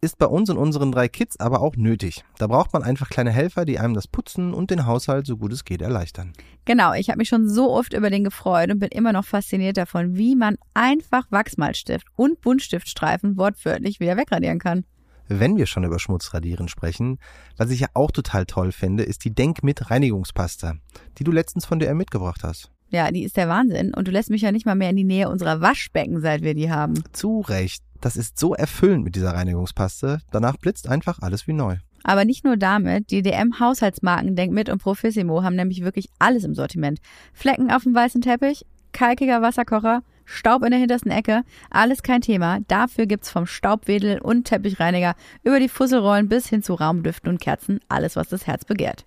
Ist 0.00 0.18
bei 0.18 0.26
uns 0.26 0.48
und 0.48 0.58
unseren 0.58 0.92
drei 0.92 1.08
Kids 1.08 1.40
aber 1.40 1.60
auch 1.60 1.74
nötig. 1.74 2.22
Da 2.38 2.46
braucht 2.46 2.72
man 2.72 2.84
einfach 2.84 3.10
kleine 3.10 3.32
Helfer, 3.32 3.64
die 3.64 3.80
einem 3.80 3.94
das 3.94 4.06
Putzen 4.06 4.54
und 4.54 4.70
den 4.70 4.86
Haushalt 4.86 5.26
so 5.26 5.36
gut 5.36 5.52
es 5.52 5.64
geht 5.64 5.82
erleichtern. 5.82 6.34
Genau, 6.66 6.92
ich 6.92 7.08
habe 7.08 7.18
mich 7.18 7.28
schon 7.28 7.48
so 7.48 7.72
oft 7.72 7.94
über 7.94 8.08
den 8.08 8.22
gefreut 8.22 8.70
und 8.70 8.78
bin 8.78 8.90
immer 8.90 9.12
noch 9.12 9.24
fasziniert 9.24 9.76
davon, 9.76 10.16
wie 10.16 10.36
man 10.36 10.56
einfach 10.72 11.26
Wachsmalstift 11.30 12.06
und 12.14 12.40
Buntstiftstreifen 12.42 13.36
wortwörtlich 13.36 13.98
wieder 13.98 14.16
wegradieren 14.16 14.60
kann. 14.60 14.84
Wenn 15.26 15.56
wir 15.56 15.66
schon 15.66 15.82
über 15.82 15.98
Schmutzradieren 15.98 16.68
sprechen, 16.68 17.18
was 17.56 17.70
ich 17.70 17.80
ja 17.80 17.88
auch 17.94 18.12
total 18.12 18.46
toll 18.46 18.70
finde, 18.70 19.02
ist 19.02 19.24
die 19.24 19.34
Denk 19.34 19.64
mit 19.64 19.90
Reinigungspasta, 19.90 20.76
die 21.18 21.24
du 21.24 21.32
letztens 21.32 21.66
von 21.66 21.80
DM 21.80 21.96
mitgebracht 21.96 22.44
hast. 22.44 22.70
Ja, 22.90 23.10
die 23.10 23.24
ist 23.24 23.36
der 23.36 23.48
Wahnsinn 23.48 23.92
und 23.94 24.08
du 24.08 24.12
lässt 24.12 24.30
mich 24.30 24.42
ja 24.42 24.52
nicht 24.52 24.66
mal 24.66 24.74
mehr 24.74 24.90
in 24.90 24.96
die 24.96 25.04
Nähe 25.04 25.28
unserer 25.28 25.60
Waschbecken, 25.60 26.20
seit 26.20 26.42
wir 26.42 26.54
die 26.54 26.70
haben. 26.70 26.94
Zu 27.12 27.40
Recht. 27.40 27.82
Das 28.00 28.16
ist 28.16 28.38
so 28.38 28.54
erfüllend 28.54 29.04
mit 29.04 29.16
dieser 29.16 29.34
Reinigungspaste. 29.34 30.20
Danach 30.30 30.56
blitzt 30.56 30.88
einfach 30.88 31.18
alles 31.20 31.46
wie 31.46 31.52
neu. 31.52 31.76
Aber 32.04 32.24
nicht 32.24 32.44
nur 32.44 32.56
damit, 32.56 33.10
die 33.10 33.22
DM-Haushaltsmarken 33.22 34.36
Denkmit 34.36 34.68
und 34.68 34.80
Profissimo 34.80 35.42
haben 35.42 35.56
nämlich 35.56 35.82
wirklich 35.82 36.08
alles 36.18 36.44
im 36.44 36.54
Sortiment. 36.54 37.00
Flecken 37.34 37.70
auf 37.70 37.82
dem 37.82 37.94
weißen 37.94 38.22
Teppich, 38.22 38.64
kalkiger 38.92 39.42
Wasserkocher, 39.42 40.02
Staub 40.24 40.62
in 40.62 40.70
der 40.70 40.78
hintersten 40.78 41.10
Ecke, 41.10 41.42
alles 41.70 42.02
kein 42.02 42.20
Thema. 42.20 42.60
Dafür 42.68 43.06
gibt's 43.06 43.30
vom 43.30 43.46
Staubwedel 43.46 44.20
und 44.20 44.44
Teppichreiniger 44.44 45.14
über 45.42 45.58
die 45.58 45.68
Fusselrollen 45.68 46.28
bis 46.28 46.48
hin 46.48 46.62
zu 46.62 46.74
Raumdüften 46.74 47.30
und 47.30 47.40
Kerzen 47.40 47.80
alles, 47.88 48.14
was 48.14 48.28
das 48.28 48.46
Herz 48.46 48.64
begehrt. 48.64 49.06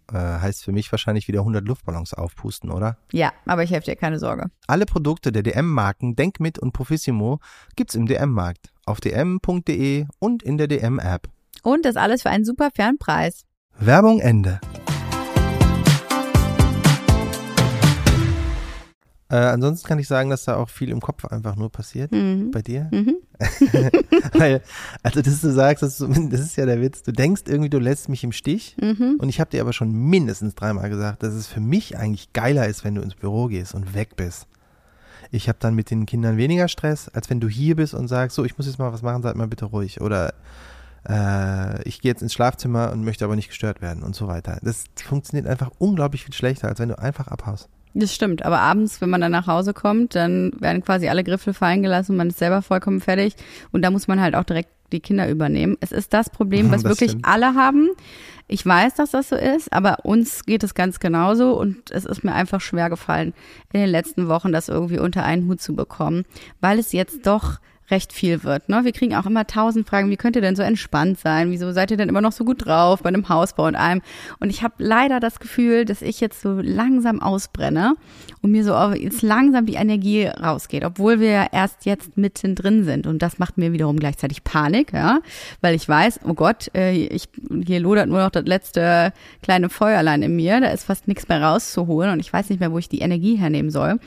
Äh, 0.11 0.17
heißt 0.17 0.63
für 0.63 0.71
mich 0.71 0.91
wahrscheinlich 0.91 1.27
wieder 1.27 1.39
100 1.39 1.65
Luftballons 1.65 2.13
aufpusten, 2.13 2.69
oder? 2.69 2.97
Ja, 3.11 3.31
aber 3.45 3.63
ich 3.63 3.71
helfe 3.71 3.85
dir, 3.85 3.95
keine 3.95 4.19
Sorge. 4.19 4.47
Alle 4.67 4.85
Produkte 4.85 5.31
der 5.31 5.43
DM-Marken 5.43 6.15
Denkmit 6.15 6.59
und 6.59 6.73
Profissimo 6.73 7.39
gibt's 7.75 7.95
im 7.95 8.07
DM-Markt, 8.07 8.71
auf 8.85 8.99
dm.de 8.99 10.05
und 10.19 10.43
in 10.43 10.57
der 10.57 10.67
DM-App. 10.67 11.29
Und 11.63 11.85
das 11.85 11.95
alles 11.95 12.23
für 12.23 12.29
einen 12.29 12.45
super 12.45 12.69
fairen 12.75 12.97
Preis. 12.97 13.45
Werbung 13.79 14.19
Ende. 14.19 14.59
Äh, 19.31 19.37
ansonsten 19.37 19.87
kann 19.87 19.97
ich 19.97 20.09
sagen, 20.09 20.29
dass 20.29 20.43
da 20.43 20.57
auch 20.57 20.67
viel 20.67 20.89
im 20.89 20.99
Kopf 20.99 21.23
einfach 21.23 21.55
nur 21.55 21.71
passiert. 21.71 22.11
Mhm. 22.11 22.51
Bei 22.51 22.61
dir? 22.61 22.89
Mhm. 22.91 23.15
Weil, 24.33 24.61
also 25.03 25.21
dass 25.21 25.39
du 25.39 25.51
sagst, 25.53 25.83
dass 25.83 25.99
du, 25.99 26.07
das 26.29 26.41
ist 26.41 26.57
ja 26.57 26.65
der 26.65 26.81
Witz, 26.81 27.01
du 27.01 27.13
denkst 27.13 27.43
irgendwie, 27.47 27.69
du 27.69 27.79
lässt 27.79 28.09
mich 28.09 28.25
im 28.25 28.33
Stich. 28.33 28.75
Mhm. 28.81 29.15
Und 29.19 29.29
ich 29.29 29.39
habe 29.39 29.49
dir 29.49 29.61
aber 29.61 29.71
schon 29.71 29.93
mindestens 29.93 30.53
dreimal 30.55 30.89
gesagt, 30.89 31.23
dass 31.23 31.33
es 31.33 31.47
für 31.47 31.61
mich 31.61 31.97
eigentlich 31.97 32.33
geiler 32.33 32.67
ist, 32.67 32.83
wenn 32.83 32.95
du 32.95 33.01
ins 33.01 33.15
Büro 33.15 33.47
gehst 33.47 33.73
und 33.73 33.93
weg 33.93 34.17
bist. 34.17 34.47
Ich 35.31 35.47
habe 35.47 35.59
dann 35.61 35.75
mit 35.75 35.91
den 35.91 36.05
Kindern 36.05 36.35
weniger 36.35 36.67
Stress, 36.67 37.07
als 37.07 37.29
wenn 37.29 37.39
du 37.39 37.47
hier 37.47 37.77
bist 37.77 37.93
und 37.93 38.09
sagst, 38.09 38.35
so, 38.35 38.43
ich 38.43 38.57
muss 38.57 38.67
jetzt 38.67 38.79
mal 38.79 38.91
was 38.91 39.01
machen, 39.01 39.23
seid 39.23 39.37
mal 39.37 39.47
bitte 39.47 39.63
ruhig. 39.63 40.01
Oder 40.01 40.33
äh, 41.07 41.81
ich 41.87 42.01
gehe 42.01 42.11
jetzt 42.11 42.21
ins 42.21 42.33
Schlafzimmer 42.33 42.91
und 42.91 43.05
möchte 43.05 43.23
aber 43.23 43.37
nicht 43.37 43.47
gestört 43.47 43.81
werden 43.81 44.03
und 44.03 44.13
so 44.13 44.27
weiter. 44.27 44.59
Das 44.61 44.83
funktioniert 45.01 45.47
einfach 45.47 45.71
unglaublich 45.77 46.25
viel 46.25 46.33
schlechter, 46.33 46.67
als 46.67 46.79
wenn 46.79 46.89
du 46.89 46.99
einfach 46.99 47.29
abhaust. 47.29 47.69
Das 47.93 48.13
stimmt, 48.13 48.45
aber 48.45 48.59
abends, 48.59 49.01
wenn 49.01 49.09
man 49.09 49.21
dann 49.21 49.31
nach 49.33 49.47
Hause 49.47 49.73
kommt, 49.73 50.15
dann 50.15 50.53
werden 50.59 50.81
quasi 50.81 51.09
alle 51.09 51.23
Griffel 51.23 51.53
fallen 51.53 51.81
gelassen 51.83 52.13
und 52.13 52.17
man 52.17 52.29
ist 52.29 52.39
selber 52.39 52.61
vollkommen 52.61 53.01
fertig. 53.01 53.35
Und 53.71 53.81
da 53.81 53.91
muss 53.91 54.07
man 54.07 54.21
halt 54.21 54.35
auch 54.35 54.45
direkt 54.45 54.69
die 54.93 54.99
Kinder 54.99 55.29
übernehmen. 55.29 55.77
Es 55.79 55.91
ist 55.91 56.13
das 56.13 56.29
Problem, 56.29 56.71
was 56.71 56.83
Das 56.83 56.91
wirklich 56.91 57.11
stimmt. 57.11 57.25
alle 57.25 57.55
haben. 57.55 57.89
Ich 58.47 58.65
weiß, 58.65 58.95
dass 58.95 59.11
das 59.11 59.29
so 59.29 59.35
ist, 59.35 59.71
aber 59.71 60.03
uns 60.03 60.45
geht 60.45 60.63
es 60.63 60.73
ganz 60.73 60.99
genauso 60.99 61.57
und 61.57 61.91
es 61.91 62.03
ist 62.05 62.23
mir 62.23 62.33
einfach 62.33 62.59
schwer 62.59 62.89
gefallen, 62.89 63.33
in 63.71 63.79
den 63.79 63.89
letzten 63.89 64.27
Wochen 64.27 64.51
das 64.51 64.67
irgendwie 64.67 64.99
unter 64.99 65.23
einen 65.23 65.47
Hut 65.47 65.61
zu 65.61 65.73
bekommen, 65.75 66.25
weil 66.59 66.77
es 66.79 66.91
jetzt 66.91 67.25
doch 67.25 67.59
recht 67.91 68.13
viel 68.13 68.43
wird. 68.43 68.69
Ne? 68.69 68.83
Wir 68.83 68.91
kriegen 68.91 69.15
auch 69.15 69.25
immer 69.25 69.45
tausend 69.45 69.87
Fragen, 69.87 70.09
wie 70.09 70.17
könnt 70.17 70.35
ihr 70.35 70.41
denn 70.41 70.55
so 70.55 70.63
entspannt 70.63 71.19
sein? 71.19 71.51
Wieso 71.51 71.71
seid 71.71 71.91
ihr 71.91 71.97
denn 71.97 72.09
immer 72.09 72.21
noch 72.21 72.31
so 72.31 72.45
gut 72.45 72.65
drauf 72.65 73.03
bei 73.03 73.09
einem 73.09 73.29
Hausbau 73.29 73.67
und 73.67 73.75
allem? 73.75 74.01
Und 74.39 74.49
ich 74.49 74.63
habe 74.63 74.75
leider 74.77 75.19
das 75.19 75.39
Gefühl, 75.39 75.85
dass 75.85 76.01
ich 76.01 76.19
jetzt 76.21 76.41
so 76.41 76.59
langsam 76.61 77.21
ausbrenne 77.21 77.95
und 78.41 78.51
mir 78.51 78.63
so 78.63 78.73
jetzt 78.93 79.21
langsam 79.21 79.65
die 79.65 79.75
Energie 79.75 80.25
rausgeht, 80.25 80.83
obwohl 80.83 81.19
wir 81.19 81.31
ja 81.31 81.47
erst 81.51 81.85
jetzt 81.85 82.17
mittendrin 82.17 82.83
sind. 82.83 83.05
Und 83.05 83.21
das 83.21 83.37
macht 83.37 83.57
mir 83.57 83.73
wiederum 83.73 83.97
gleichzeitig 83.97 84.43
Panik, 84.43 84.93
ja, 84.93 85.19
weil 85.61 85.75
ich 85.75 85.87
weiß, 85.87 86.21
oh 86.25 86.33
Gott, 86.33 86.71
äh, 86.73 86.93
ich, 86.93 87.29
hier 87.65 87.79
lodert 87.79 88.07
nur 88.07 88.19
noch 88.19 88.31
das 88.31 88.45
letzte 88.45 89.13
kleine 89.43 89.69
Feuerlein 89.69 90.23
in 90.23 90.35
mir, 90.35 90.61
da 90.61 90.67
ist 90.67 90.85
fast 90.85 91.07
nichts 91.07 91.27
mehr 91.27 91.43
rauszuholen 91.43 92.11
und 92.11 92.19
ich 92.19 92.31
weiß 92.31 92.49
nicht 92.49 92.59
mehr, 92.59 92.71
wo 92.71 92.77
ich 92.77 92.89
die 92.89 92.99
Energie 92.99 93.35
hernehmen 93.35 93.71
soll 93.71 93.99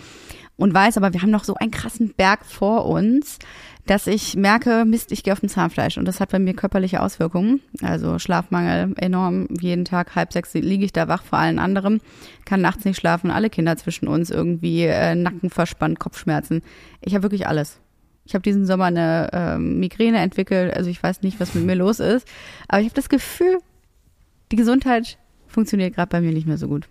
und 0.56 0.72
weiß 0.72 0.96
aber, 0.96 1.12
wir 1.12 1.22
haben 1.22 1.30
noch 1.30 1.44
so 1.44 1.54
einen 1.54 1.70
krassen 1.70 2.14
Berg 2.14 2.44
vor 2.44 2.86
uns, 2.86 3.38
dass 3.86 4.06
ich 4.06 4.34
merke, 4.34 4.84
Mist, 4.86 5.12
ich 5.12 5.22
gehe 5.22 5.32
auf 5.32 5.40
dem 5.40 5.48
Zahnfleisch 5.48 5.98
und 5.98 6.06
das 6.06 6.20
hat 6.20 6.30
bei 6.30 6.38
mir 6.38 6.54
körperliche 6.54 7.02
Auswirkungen. 7.02 7.60
Also 7.82 8.18
Schlafmangel 8.18 8.94
enorm, 8.96 9.48
jeden 9.60 9.84
Tag 9.84 10.14
halb 10.14 10.32
sechs 10.32 10.54
liege 10.54 10.84
ich 10.84 10.92
da 10.92 11.06
wach 11.08 11.22
vor 11.22 11.38
allen 11.38 11.58
anderen, 11.58 12.00
kann 12.44 12.62
nachts 12.62 12.84
nicht 12.84 12.98
schlafen, 12.98 13.30
alle 13.30 13.50
Kinder 13.50 13.76
zwischen 13.76 14.08
uns 14.08 14.30
irgendwie 14.30 14.84
äh, 14.84 15.14
Nacken 15.14 15.50
verspannt, 15.50 15.98
Kopfschmerzen. 15.98 16.62
Ich 17.00 17.14
habe 17.14 17.24
wirklich 17.24 17.46
alles. 17.46 17.80
Ich 18.24 18.34
habe 18.34 18.42
diesen 18.42 18.64
Sommer 18.64 18.86
eine 18.86 19.30
äh, 19.32 19.58
Migräne 19.58 20.18
entwickelt, 20.18 20.74
also 20.74 20.88
ich 20.88 21.02
weiß 21.02 21.20
nicht, 21.20 21.40
was 21.40 21.54
mit 21.54 21.64
mir 21.64 21.74
los 21.74 22.00
ist, 22.00 22.26
aber 22.68 22.80
ich 22.80 22.86
habe 22.86 22.94
das 22.94 23.10
Gefühl, 23.10 23.58
die 24.50 24.56
Gesundheit 24.56 25.18
funktioniert 25.46 25.94
gerade 25.94 26.08
bei 26.08 26.20
mir 26.22 26.32
nicht 26.32 26.46
mehr 26.46 26.56
so 26.56 26.68
gut. 26.68 26.88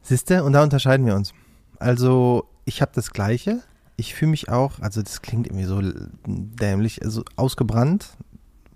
Siehste, 0.00 0.42
und 0.42 0.54
da 0.54 0.62
unterscheiden 0.62 1.04
wir 1.04 1.14
uns. 1.14 1.34
Also 1.78 2.48
ich 2.64 2.80
habe 2.80 2.92
das 2.94 3.10
Gleiche. 3.10 3.62
Ich 4.00 4.14
fühle 4.14 4.30
mich 4.30 4.48
auch, 4.48 4.80
also 4.80 5.02
das 5.02 5.20
klingt 5.20 5.48
irgendwie 5.48 5.66
so 5.66 5.82
dämlich, 6.26 7.02
also 7.04 7.22
ausgebrannt, 7.36 8.16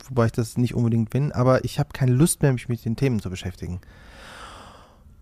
wobei 0.08 0.26
ich 0.26 0.32
das 0.32 0.58
nicht 0.58 0.74
unbedingt 0.74 1.08
bin, 1.08 1.32
aber 1.32 1.64
ich 1.64 1.78
habe 1.78 1.90
keine 1.94 2.12
Lust 2.12 2.42
mehr, 2.42 2.52
mich 2.52 2.68
mit 2.68 2.84
den 2.84 2.96
Themen 2.96 3.20
zu 3.20 3.30
beschäftigen. 3.30 3.80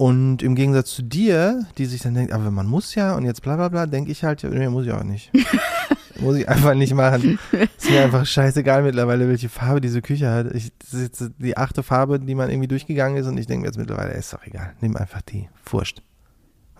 Und 0.00 0.42
im 0.42 0.54
Gegensatz 0.54 0.92
zu 0.92 1.02
dir, 1.02 1.66
die 1.76 1.84
sich 1.84 2.00
dann 2.00 2.14
denkt, 2.14 2.32
aber 2.32 2.50
man 2.50 2.66
muss 2.66 2.94
ja 2.94 3.14
und 3.14 3.26
jetzt 3.26 3.42
bla 3.42 3.56
bla 3.56 3.68
bla, 3.68 3.84
denke 3.84 4.10
ich 4.10 4.24
halt, 4.24 4.42
nee, 4.42 4.68
muss 4.70 4.86
ich 4.86 4.92
auch 4.92 5.04
nicht. 5.04 5.30
muss 6.20 6.36
ich 6.36 6.48
einfach 6.48 6.74
nicht 6.74 6.94
machen. 6.94 7.38
Ist 7.52 7.90
mir 7.90 8.04
einfach 8.04 8.24
scheißegal 8.24 8.82
mittlerweile, 8.82 9.28
welche 9.28 9.50
Farbe 9.50 9.82
diese 9.82 10.00
Küche 10.00 10.30
hat. 10.30 10.54
Ich, 10.54 10.72
das 10.78 10.94
ist 10.94 11.02
jetzt 11.02 11.32
die 11.38 11.56
achte 11.56 11.82
Farbe, 11.82 12.18
die 12.18 12.34
man 12.34 12.48
irgendwie 12.48 12.68
durchgegangen 12.68 13.18
ist 13.18 13.26
und 13.26 13.36
ich 13.36 13.46
denke 13.46 13.62
mir 13.62 13.66
jetzt 13.68 13.78
mittlerweile, 13.78 14.12
ist 14.12 14.32
doch 14.32 14.46
egal, 14.46 14.74
nimm 14.80 14.96
einfach 14.96 15.20
die. 15.22 15.50
Furcht. 15.62 16.02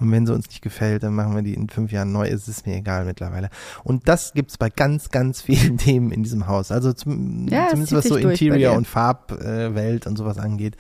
Und 0.01 0.11
wenn 0.11 0.27
sie 0.27 0.35
uns 0.35 0.49
nicht 0.49 0.63
gefällt, 0.63 1.03
dann 1.03 1.15
machen 1.15 1.35
wir 1.35 1.43
die 1.43 1.55
in 1.55 1.69
fünf 1.69 1.93
Jahren 1.93 2.13
neu. 2.13 2.27
Es 2.27 2.49
ist 2.49 2.67
mir 2.67 2.77
egal 2.77 3.05
mittlerweile. 3.05 3.51
Und 3.85 4.09
das 4.09 4.33
gibt's 4.33 4.57
bei 4.59 4.71
ganz, 4.71 5.11
ganz 5.11 5.43
vielen 5.43 5.77
Themen 5.79 6.11
in 6.11 6.23
diesem 6.23 6.47
Haus. 6.47 6.73
Also 6.73 6.93
zum, 6.93 7.47
ja, 7.49 7.69
zumindest 7.69 7.93
was 7.93 8.05
so 8.05 8.17
Interior 8.17 8.75
und 8.75 8.87
Farbwelt 8.87 10.07
äh, 10.07 10.09
und 10.09 10.17
sowas 10.17 10.39
angeht. 10.39 10.77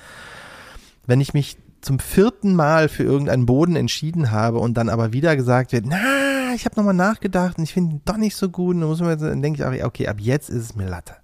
Wenn 1.06 1.20
ich 1.20 1.34
mich 1.34 1.58
zum 1.80 1.98
vierten 1.98 2.54
Mal 2.54 2.88
für 2.88 3.04
irgendeinen 3.04 3.46
Boden 3.46 3.76
entschieden 3.76 4.30
habe 4.30 4.58
und 4.58 4.74
dann 4.74 4.88
aber 4.88 5.12
wieder 5.12 5.36
gesagt 5.36 5.72
wird, 5.72 5.86
na, 5.86 6.54
ich 6.54 6.64
habe 6.64 6.76
nochmal 6.76 6.94
nachgedacht 6.94 7.58
und 7.58 7.64
ich 7.64 7.72
finde 7.72 7.96
ihn 7.96 8.02
doch 8.04 8.16
nicht 8.16 8.36
so 8.36 8.48
gut, 8.48 8.74
und 8.74 8.80
dann, 8.80 8.90
muss 8.90 9.00
man, 9.00 9.18
dann 9.18 9.42
denke 9.42 9.62
ich 9.62 9.82
auch, 9.82 9.86
okay, 9.86 10.08
ab 10.08 10.16
jetzt 10.18 10.50
ist 10.50 10.62
es 10.62 10.74
mir 10.74 10.88
Latte. 10.88 11.14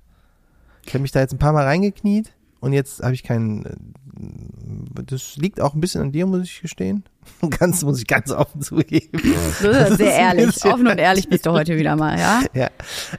Ich 0.86 0.94
habe 0.94 1.02
mich 1.02 1.12
da 1.12 1.20
jetzt 1.20 1.32
ein 1.32 1.38
paar 1.38 1.52
Mal 1.52 1.64
reingekniet 1.64 2.32
und 2.66 2.72
jetzt 2.72 3.00
habe 3.00 3.14
ich 3.14 3.22
keinen. 3.22 3.64
Äh, 3.64 5.02
das 5.06 5.36
liegt 5.36 5.60
auch 5.60 5.74
ein 5.74 5.80
bisschen 5.80 6.00
an 6.02 6.10
dir, 6.10 6.26
muss 6.26 6.42
ich 6.42 6.60
gestehen. 6.60 7.04
Ganz, 7.58 7.82
muss 7.82 8.00
ich 8.00 8.06
ganz 8.06 8.32
offen 8.32 8.60
zugeben. 8.60 9.20
Du 9.62 9.68
bist 9.68 9.98
sehr 9.98 10.12
ehrlich. 10.12 10.64
Offen 10.64 10.86
und 10.86 10.98
ehrlich 10.98 11.28
bist 11.28 11.46
du 11.46 11.50
heute 11.50 11.76
wieder 11.76 11.96
mal, 11.96 12.18
ja? 12.18 12.42
Ja. 12.54 12.70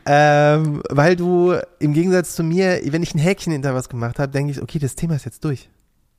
Ähm, 0.06 0.82
weil 0.89 1.16
du 1.16 1.56
im 1.80 1.94
Gegensatz 1.94 2.36
zu 2.36 2.44
mir, 2.44 2.82
wenn 2.86 3.04
ich 3.04 3.13
ein 3.16 3.20
Häkchen 3.20 3.54
hinter 3.54 3.74
was 3.74 3.89
gemacht 3.89 4.20
habe, 4.20 4.32
denke 4.32 4.51
ich, 4.51 4.62
okay, 4.62 4.80
das 4.80 4.96
Thema 4.96 5.16
ist 5.16 5.25
jetzt 5.25 5.44
durch. 5.44 5.70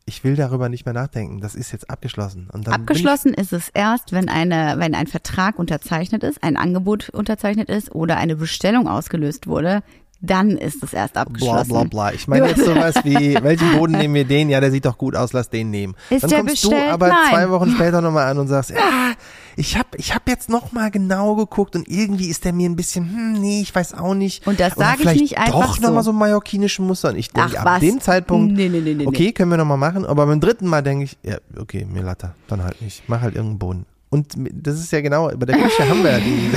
Ich 0.06 0.25
will 0.25 0.37
darüber 0.37 0.70
nicht 0.70 0.87
mehr 0.87 0.94
nachdenken. 0.94 1.40
Das 1.40 1.54
ist 1.54 1.70
jetzt 1.73 1.90
abgeschlossen. 1.90 2.49
abgeschlossen 2.50 3.35
ist 3.35 3.52
es 3.52 3.68
erst, 3.68 4.12
wenn 4.12 4.30
eine, 4.30 4.76
wenn 4.78 4.94
ein 4.94 5.06
Vertrag 5.06 5.58
unterzeichnet 5.58 6.23
ist, 6.25 6.42
ein 6.42 6.56
Angebot 6.56 7.11
unterzeichnet 7.11 7.68
ist 7.68 7.94
oder 7.94 8.16
eine 8.16 8.37
Bestellung 8.37 8.88
ausgelöst 8.88 9.47
wurde, 9.47 9.82
dann 10.20 10.50
ist 10.50 10.82
es 10.82 10.92
erst 10.92 11.16
abgeschlossen. 11.16 11.68
Bla 11.68 11.80
bla 11.80 11.88
bla. 11.88 12.12
Ich 12.12 12.26
meine 12.26 12.48
jetzt 12.48 12.64
sowas 12.64 12.96
wie, 13.04 13.34
welchen 13.42 13.72
Boden 13.78 13.92
nehmen 13.92 14.14
wir 14.14 14.25
den? 14.25 14.48
Ja, 14.48 14.60
der 14.60 14.72
sieht 14.72 14.84
doch 14.84 14.98
gut 14.98 15.14
aus, 15.14 15.32
lass 15.32 15.48
den 15.48 15.70
nehmen. 15.70 15.94
Ist 16.10 16.25
dann 16.25 16.30
kommst 16.30 16.62
bestellt? 16.62 16.88
du 16.88 16.92
aber 16.92 17.08
Nein. 17.08 17.16
zwei 17.30 17.50
Wochen 17.50 17.70
später 17.76 18.00
nochmal 18.00 18.26
an 18.30 18.38
und 18.38 18.48
sagst, 18.48 18.70
ja, 18.70 19.12
ich 19.56 19.76
habe 19.76 19.88
ich 19.96 20.14
hab 20.14 20.28
jetzt 20.28 20.48
nochmal 20.48 20.90
genau 20.90 21.37
geguckt 21.37 21.76
und 21.76 21.88
irgendwie 21.88 22.26
ist 22.26 22.44
der 22.44 22.52
mir 22.52 22.68
ein 22.68 22.75
bisschen, 22.75 23.04
hm, 23.04 23.40
nee, 23.40 23.60
ich 23.60 23.72
weiß 23.72 23.94
auch 23.94 24.14
nicht. 24.14 24.46
Und 24.46 24.58
das 24.58 24.75
sage 24.75 25.04
ich 25.04 25.20
nicht 25.20 25.38
einfach 25.38 25.76
doch 25.76 25.80
nochmal 25.80 26.02
so. 26.02 26.10
so 26.10 26.18
mallorquinischen 26.18 26.87
Muster. 26.87 27.10
Und 27.10 27.16
ich 27.16 27.30
denke, 27.30 27.58
ab 27.60 27.64
was? 27.64 27.80
dem 27.80 28.00
Zeitpunkt, 28.00 28.54
Nee, 28.54 28.68
nee, 28.68 28.80
nee, 28.80 28.94
nee, 28.94 29.06
okay, 29.06 29.32
können 29.32 29.50
wir 29.50 29.56
nochmal 29.58 29.78
machen. 29.78 30.04
Aber 30.04 30.26
beim 30.26 30.40
dritten 30.40 30.66
Mal 30.66 30.82
denke 30.82 31.04
ich, 31.04 31.16
ja, 31.22 31.37
okay, 31.60 31.84
mir 31.84 32.02
latte, 32.02 32.34
dann 32.48 32.64
halt 32.64 32.82
nicht. 32.82 33.04
Mach 33.08 33.20
halt 33.20 33.37
irgendeinen 33.37 33.58
Boden. 33.58 33.87
Und 34.10 34.34
das 34.36 34.78
ist 34.78 34.90
ja 34.90 35.00
genau, 35.00 35.28
bei 35.28 35.46
der 35.46 35.58
Küche 35.58 35.88
haben 35.88 36.02
wir 36.02 36.12
ja 36.12 36.18
die, 36.18 36.50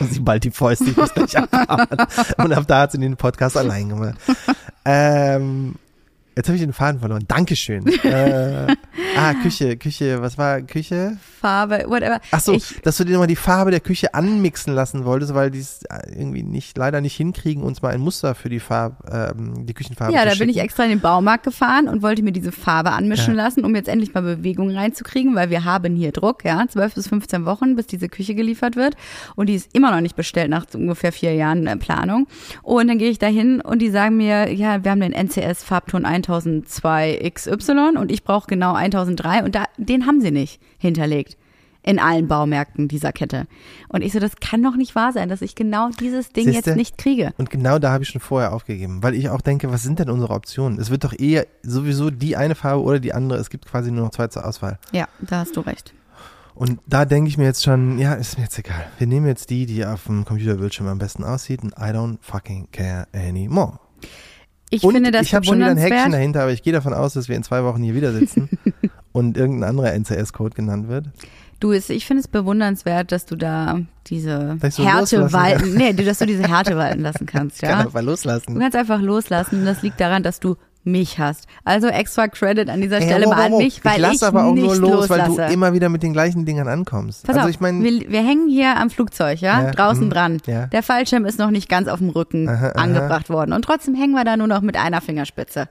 sie 0.10 0.20
bald 0.20 0.44
die 0.44 0.50
Fäuste, 0.50 0.84
ich 0.84 0.96
muss 0.96 1.12
gleich 1.12 1.36
abhauen. 1.36 1.86
Und 2.38 2.52
ab 2.52 2.64
da 2.66 2.80
hat 2.80 2.92
sie 2.92 2.98
den 2.98 3.16
Podcast 3.16 3.56
allein 3.56 3.90
gemacht. 3.90 4.16
Ähm, 4.84 5.74
jetzt 6.38 6.48
habe 6.48 6.56
ich 6.56 6.62
den 6.62 6.72
Faden 6.72 7.00
verloren. 7.00 7.24
Dankeschön. 7.28 7.84
Äh, 8.08 8.74
ah, 9.16 9.34
Küche, 9.34 9.76
Küche, 9.76 10.22
was 10.22 10.38
war 10.38 10.62
Küche? 10.62 11.18
Farbe, 11.40 11.84
whatever. 11.88 12.20
Ach 12.30 12.40
so, 12.40 12.52
Ich, 12.54 12.80
dass 12.82 12.96
du 12.96 13.04
dir 13.04 13.12
nochmal 13.12 13.26
die 13.26 13.36
Farbe 13.36 13.70
der 13.70 13.80
Küche 13.80 14.14
anmixen 14.14 14.74
lassen 14.74 15.04
wolltest, 15.04 15.34
weil 15.34 15.50
die 15.50 15.58
es 15.58 15.82
irgendwie 16.08 16.42
nicht, 16.42 16.76
leider 16.78 17.00
nicht 17.00 17.14
hinkriegen, 17.16 17.62
uns 17.62 17.82
mal 17.82 17.92
ein 17.92 18.00
Muster 18.00 18.34
für 18.34 18.48
die 18.48 18.60
Farbe, 18.60 18.96
ähm, 19.36 19.66
die 19.66 19.74
Küchenfarbe 19.74 20.14
ja, 20.14 20.24
da 20.24 20.34
bin 20.36 20.48
ich 20.48 20.54
schicken. 20.54 20.64
extra 20.64 20.84
in 20.84 20.90
den 20.90 21.00
Baumarkt 21.00 21.44
gefahren 21.44 21.88
und 21.88 22.02
wollte 22.02 22.22
mir 22.22 22.32
diese 22.32 22.52
Farbe 22.52 22.92
anmischen 22.92 23.36
Ja. 23.36 23.44
lassen, 23.44 23.64
um 23.64 23.74
jetzt 23.74 23.88
endlich 23.88 24.14
mal 24.14 24.22
Bewegung 24.22 24.70
reinzukriegen, 24.70 25.34
weil 25.34 25.50
wir 25.50 25.64
haben 25.64 25.94
hier 25.94 26.12
Druck, 26.12 26.44
ja, 26.44 26.64
12 26.66 26.94
bis 26.94 27.08
15 27.08 27.44
Wochen, 27.44 27.76
bis 27.76 27.86
diese 27.86 28.08
Küche 28.08 28.34
geliefert 28.34 28.76
wird. 28.76 28.94
Und 29.36 29.48
die 29.48 29.54
ist 29.54 29.68
immer 29.74 29.90
noch 29.90 30.00
nicht 30.00 30.16
bestellt 30.16 30.50
nach 30.50 30.66
ungefähr 30.74 31.12
vier 31.12 31.34
Jahren 31.34 31.66
äh, 31.66 31.76
Planung. 31.76 32.26
Und 32.62 32.88
dann 32.88 32.98
gehe 32.98 33.10
ich 33.10 33.18
da 33.18 33.26
hin 33.26 33.60
und 33.60 33.80
die 33.80 33.90
sagen 33.90 34.16
mir, 34.16 34.52
ja, 34.52 34.82
wir 34.84 34.90
haben 34.90 35.00
den 35.00 35.12
NCS 35.12 35.62
Farbton 35.62 36.04
1002 36.28 37.30
XY 37.34 37.96
und 37.98 38.12
ich 38.12 38.24
brauche 38.24 38.46
genau 38.46 38.74
1003 38.74 39.44
und 39.44 39.54
da, 39.54 39.64
den 39.76 40.06
haben 40.06 40.20
sie 40.20 40.30
nicht 40.30 40.60
hinterlegt. 40.78 41.36
In 41.84 42.00
allen 42.00 42.28
Baumärkten 42.28 42.88
dieser 42.88 43.12
Kette. 43.12 43.46
Und 43.88 44.02
ich 44.02 44.12
so, 44.12 44.18
das 44.18 44.36
kann 44.36 44.62
doch 44.62 44.76
nicht 44.76 44.94
wahr 44.94 45.12
sein, 45.12 45.28
dass 45.30 45.40
ich 45.40 45.54
genau 45.54 45.88
dieses 45.88 46.32
Ding 46.32 46.46
Siehste? 46.46 46.70
jetzt 46.70 46.76
nicht 46.76 46.98
kriege. 46.98 47.32
Und 47.38 47.50
genau 47.50 47.78
da 47.78 47.92
habe 47.92 48.02
ich 48.02 48.10
schon 48.10 48.20
vorher 48.20 48.52
aufgegeben, 48.52 49.02
weil 49.02 49.14
ich 49.14 49.30
auch 49.30 49.40
denke, 49.40 49.70
was 49.70 49.84
sind 49.84 49.98
denn 49.98 50.10
unsere 50.10 50.34
Optionen? 50.34 50.78
Es 50.78 50.90
wird 50.90 51.04
doch 51.04 51.14
eher 51.16 51.46
sowieso 51.62 52.10
die 52.10 52.36
eine 52.36 52.56
Farbe 52.56 52.82
oder 52.82 52.98
die 52.98 53.14
andere. 53.14 53.38
Es 53.38 53.48
gibt 53.48 53.64
quasi 53.64 53.90
nur 53.90 54.04
noch 54.04 54.10
zwei 54.10 54.26
zur 54.26 54.44
Auswahl. 54.44 54.78
Ja, 54.92 55.08
da 55.20 55.38
hast 55.38 55.56
du 55.56 55.60
recht. 55.60 55.94
Und 56.58 56.80
da 56.88 57.04
denke 57.04 57.28
ich 57.28 57.38
mir 57.38 57.44
jetzt 57.44 57.62
schon, 57.62 58.00
ja, 58.00 58.14
ist 58.14 58.36
mir 58.36 58.42
jetzt 58.42 58.58
egal. 58.58 58.84
Wir 58.98 59.06
nehmen 59.06 59.26
jetzt 59.26 59.48
die, 59.48 59.64
die 59.64 59.86
auf 59.86 60.06
dem 60.06 60.24
Computerbildschirm 60.24 60.88
am 60.88 60.98
besten 60.98 61.22
aussieht 61.22 61.62
und 61.62 61.72
I 61.78 61.92
don't 61.92 62.18
fucking 62.20 62.66
care 62.72 63.06
anymore. 63.14 63.78
Ich 64.70 64.82
und 64.84 64.92
finde 64.94 65.10
das 65.10 65.22
ich 65.22 65.34
habe 65.34 65.46
schon 65.46 65.56
wieder 65.58 65.68
ein 65.70 65.76
Häkchen 65.76 66.12
dahinter, 66.12 66.42
aber 66.42 66.52
ich 66.52 66.62
gehe 66.62 66.72
davon 66.72 66.92
aus, 66.94 67.14
dass 67.14 67.28
wir 67.28 67.36
in 67.36 67.42
zwei 67.42 67.64
Wochen 67.64 67.82
hier 67.82 67.94
wieder 67.94 68.12
sitzen 68.12 68.48
und 69.12 69.36
irgendein 69.36 69.70
anderer 69.70 69.92
NCS-Code 69.94 70.54
genannt 70.54 70.88
wird. 70.88 71.06
Du, 71.60 71.72
ich 71.72 72.06
finde 72.06 72.20
es 72.20 72.28
bewundernswert, 72.28 73.10
dass 73.10 73.26
du 73.26 73.34
da 73.34 73.80
diese 74.06 74.58
ich 74.62 74.74
so 74.74 74.84
Härte 74.84 75.32
walten, 75.32 75.74
nee, 75.74 75.92
dass 75.92 76.18
du 76.18 76.26
diese 76.26 76.44
Härte 76.44 76.76
walten 76.76 77.00
lassen 77.00 77.26
kannst, 77.26 77.60
Kann 77.60 77.70
ja. 77.70 77.78
einfach 77.80 78.00
Du 78.00 78.06
loslassen. 78.06 78.58
kannst 78.58 78.76
einfach 78.76 79.00
loslassen. 79.00 79.64
Das 79.64 79.82
liegt 79.82 80.00
daran, 80.00 80.22
dass 80.22 80.38
du 80.38 80.56
mich 80.88 81.18
hast. 81.18 81.46
Also 81.64 81.86
extra 81.86 82.28
Credit 82.28 82.68
an 82.68 82.80
dieser 82.80 83.00
Stelle 83.00 83.26
mal 83.26 83.46
an 83.46 83.58
mich, 83.58 83.84
weil 83.84 83.96
ich 83.96 84.00
lasse 84.02 84.14
ich 84.16 84.22
aber 84.24 84.44
auch 84.46 84.54
nicht 84.54 84.64
nur 84.64 84.76
los, 84.76 85.08
weil 85.08 85.18
loslasse. 85.20 85.48
du 85.48 85.52
immer 85.52 85.72
wieder 85.72 85.88
mit 85.88 86.02
den 86.02 86.12
gleichen 86.12 86.44
Dingern 86.44 86.68
ankommst. 86.68 87.24
Pass 87.26 87.36
also 87.36 87.48
auf, 87.48 87.54
ich 87.54 87.60
meine, 87.60 87.82
wir, 87.84 88.10
wir 88.10 88.22
hängen 88.26 88.48
hier 88.48 88.76
am 88.76 88.90
Flugzeug, 88.90 89.40
ja, 89.40 89.62
Ja, 89.62 89.70
draußen 89.70 90.06
mhm, 90.06 90.10
dran. 90.10 90.38
ja. 90.46 90.66
Der 90.66 90.82
Fallschirm 90.82 91.24
ist 91.24 91.38
noch 91.38 91.50
nicht 91.50 91.68
ganz 91.68 91.88
auf 91.88 91.98
dem 91.98 92.08
Rücken 92.10 92.48
Aha, 92.48 92.72
aha. 92.74 92.82
angebracht 92.82 93.30
worden 93.30 93.52
und 93.52 93.62
trotzdem 93.62 93.94
hängen 93.94 94.12
wir 94.14 94.24
da 94.24 94.36
nur 94.36 94.46
noch 94.48 94.62
mit 94.62 94.76
einer 94.76 95.00
Fingerspitze. 95.00 95.68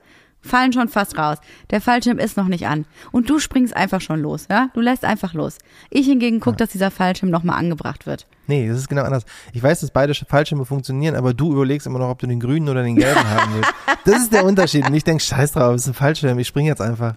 Fallen 0.48 0.72
schon 0.72 0.88
fast 0.88 1.16
raus. 1.16 1.38
Der 1.70 1.80
Fallschirm 1.80 2.18
ist 2.18 2.36
noch 2.36 2.48
nicht 2.48 2.66
an. 2.66 2.86
Und 3.12 3.30
du 3.30 3.38
springst 3.38 3.76
einfach 3.76 4.00
schon 4.00 4.20
los, 4.20 4.46
ja? 4.50 4.70
Du 4.74 4.80
lässt 4.80 5.04
einfach 5.04 5.34
los. 5.34 5.58
Ich 5.90 6.06
hingegen 6.06 6.40
guck, 6.40 6.56
dass 6.56 6.70
dieser 6.70 6.90
Fallschirm 6.90 7.30
nochmal 7.30 7.58
angebracht 7.58 8.06
wird. 8.06 8.26
nee, 8.48 8.66
das 8.68 8.78
ist 8.78 8.88
genau 8.88 9.04
anders. 9.04 9.24
Ich 9.52 9.62
weiß, 9.62 9.80
dass 9.80 9.90
beide 9.90 10.14
Fallschirme 10.14 10.64
funktionieren, 10.64 11.14
aber 11.14 11.34
du 11.34 11.52
überlegst 11.52 11.86
immer 11.86 12.00
noch, 12.00 12.08
ob 12.08 12.18
du 12.18 12.26
den 12.26 12.40
grünen 12.40 12.68
oder 12.68 12.82
den 12.82 12.96
gelben 12.96 13.28
haben 13.28 13.54
willst. 13.54 13.72
Das 14.04 14.22
ist 14.22 14.32
der 14.32 14.44
Unterschied. 14.44 14.86
Und 14.86 14.94
ich 14.94 15.04
denke, 15.04 15.22
scheiß 15.22 15.52
drauf, 15.52 15.74
es 15.74 15.82
ist 15.82 15.88
ein 15.88 15.94
Fallschirm, 15.94 16.38
ich 16.38 16.48
springe 16.48 16.68
jetzt 16.68 16.80
einfach. 16.80 17.14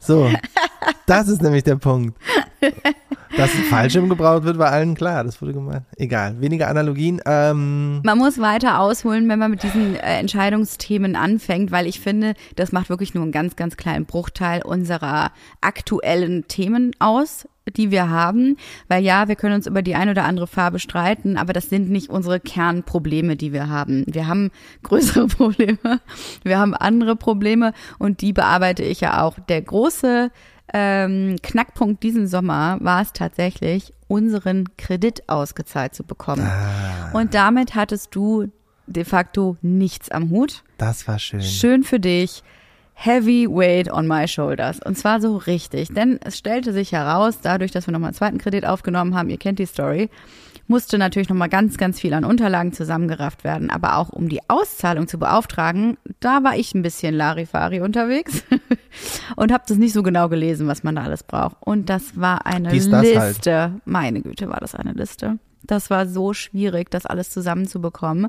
So, 0.00 0.28
das 1.06 1.28
ist 1.28 1.42
nämlich 1.42 1.62
der 1.62 1.76
Punkt. 1.76 2.18
Dass 3.36 3.54
ein 3.54 3.62
Fallschirm 3.64 4.08
gebraucht 4.08 4.42
wird, 4.42 4.58
war 4.58 4.72
allen 4.72 4.94
klar. 4.94 5.22
Das 5.22 5.40
wurde 5.40 5.52
gemeint. 5.52 5.84
Egal, 5.96 6.40
weniger 6.40 6.68
Analogien. 6.68 7.20
Ähm, 7.26 8.00
Man 8.02 8.18
muss 8.18 8.38
weiter 8.38 8.80
ausholen, 8.80 9.28
wenn 9.28 9.38
man 9.38 9.52
mit 9.52 9.62
diesen 9.62 9.94
äh, 9.94 10.18
Entscheidungsthemen 10.18 11.14
anfängt, 11.14 11.70
weil 11.70 11.86
ich 11.86 12.00
finde, 12.00 12.34
das 12.56 12.72
macht 12.72 12.88
wirklich 12.88 13.14
nur 13.14 13.22
einen 13.22 13.32
ganz, 13.32 13.54
ganz 13.56 13.76
kleinen 13.76 14.04
Bruchteil 14.04 14.62
unserer 14.62 15.30
aktuellen 15.60 16.48
Themen 16.48 16.90
aus, 16.98 17.46
die 17.76 17.90
wir 17.90 18.08
haben, 18.10 18.56
weil 18.88 19.04
ja, 19.04 19.28
wir 19.28 19.36
können 19.36 19.54
uns 19.54 19.66
über 19.66 19.82
die 19.82 19.94
ein 19.94 20.08
oder 20.08 20.24
andere 20.24 20.46
Farbe 20.46 20.78
streiten, 20.78 21.36
aber 21.36 21.52
das 21.52 21.68
sind 21.68 21.90
nicht 21.90 22.10
unsere 22.10 22.40
Kernprobleme, 22.40 23.36
die 23.36 23.52
wir 23.52 23.68
haben. 23.68 24.04
Wir 24.06 24.26
haben 24.26 24.50
größere 24.82 25.26
Probleme, 25.28 26.00
wir 26.42 26.58
haben 26.58 26.74
andere 26.74 27.16
Probleme 27.16 27.72
und 27.98 28.20
die 28.20 28.32
bearbeite 28.32 28.82
ich 28.82 29.00
ja 29.00 29.22
auch. 29.22 29.38
Der 29.48 29.62
große 29.62 30.30
ähm, 30.72 31.36
Knackpunkt 31.42 32.02
diesen 32.02 32.26
Sommer 32.28 32.78
war 32.80 33.02
es 33.02 33.12
tatsächlich, 33.12 33.92
unseren 34.08 34.76
Kredit 34.76 35.28
ausgezahlt 35.28 35.94
zu 35.94 36.04
bekommen. 36.04 36.46
Ah, 36.46 37.10
Und 37.12 37.34
damit 37.34 37.74
hattest 37.74 38.14
du 38.14 38.46
de 38.86 39.04
facto 39.04 39.56
nichts 39.62 40.10
am 40.10 40.30
Hut. 40.30 40.62
das 40.78 41.06
war 41.06 41.18
schön. 41.18 41.42
Schön 41.42 41.82
für 41.84 42.00
dich. 42.00 42.42
Heavy 43.02 43.48
weight 43.48 43.90
on 43.90 44.06
my 44.06 44.28
shoulders. 44.28 44.78
Und 44.84 44.94
zwar 44.98 45.22
so 45.22 45.38
richtig. 45.38 45.88
Denn 45.88 46.20
es 46.22 46.36
stellte 46.36 46.74
sich 46.74 46.92
heraus, 46.92 47.38
dadurch, 47.40 47.70
dass 47.70 47.86
wir 47.86 47.92
nochmal 47.92 48.08
einen 48.08 48.16
zweiten 48.16 48.36
Kredit 48.36 48.66
aufgenommen 48.66 49.14
haben, 49.14 49.30
ihr 49.30 49.38
kennt 49.38 49.58
die 49.58 49.64
Story, 49.64 50.10
musste 50.66 50.98
natürlich 50.98 51.30
nochmal 51.30 51.48
ganz, 51.48 51.78
ganz 51.78 51.98
viel 51.98 52.12
an 52.12 52.26
Unterlagen 52.26 52.74
zusammengerafft 52.74 53.42
werden. 53.42 53.70
Aber 53.70 53.96
auch 53.96 54.10
um 54.10 54.28
die 54.28 54.40
Auszahlung 54.48 55.08
zu 55.08 55.18
beauftragen, 55.18 55.96
da 56.20 56.44
war 56.44 56.58
ich 56.58 56.74
ein 56.74 56.82
bisschen 56.82 57.14
Larifari 57.14 57.80
unterwegs 57.80 58.44
und 59.36 59.50
habe 59.50 59.64
das 59.66 59.78
nicht 59.78 59.94
so 59.94 60.02
genau 60.02 60.28
gelesen, 60.28 60.66
was 60.66 60.82
man 60.82 60.96
da 60.96 61.04
alles 61.04 61.22
braucht. 61.22 61.56
Und 61.60 61.88
das 61.88 62.20
war 62.20 62.44
eine 62.44 62.68
Dies, 62.68 62.90
das 62.90 63.16
halt. 63.16 63.36
Liste. 63.36 63.80
Meine 63.86 64.20
Güte, 64.20 64.50
war 64.50 64.60
das 64.60 64.74
eine 64.74 64.92
Liste. 64.92 65.38
Das 65.62 65.88
war 65.88 66.06
so 66.06 66.34
schwierig, 66.34 66.90
das 66.90 67.06
alles 67.06 67.30
zusammenzubekommen 67.30 68.28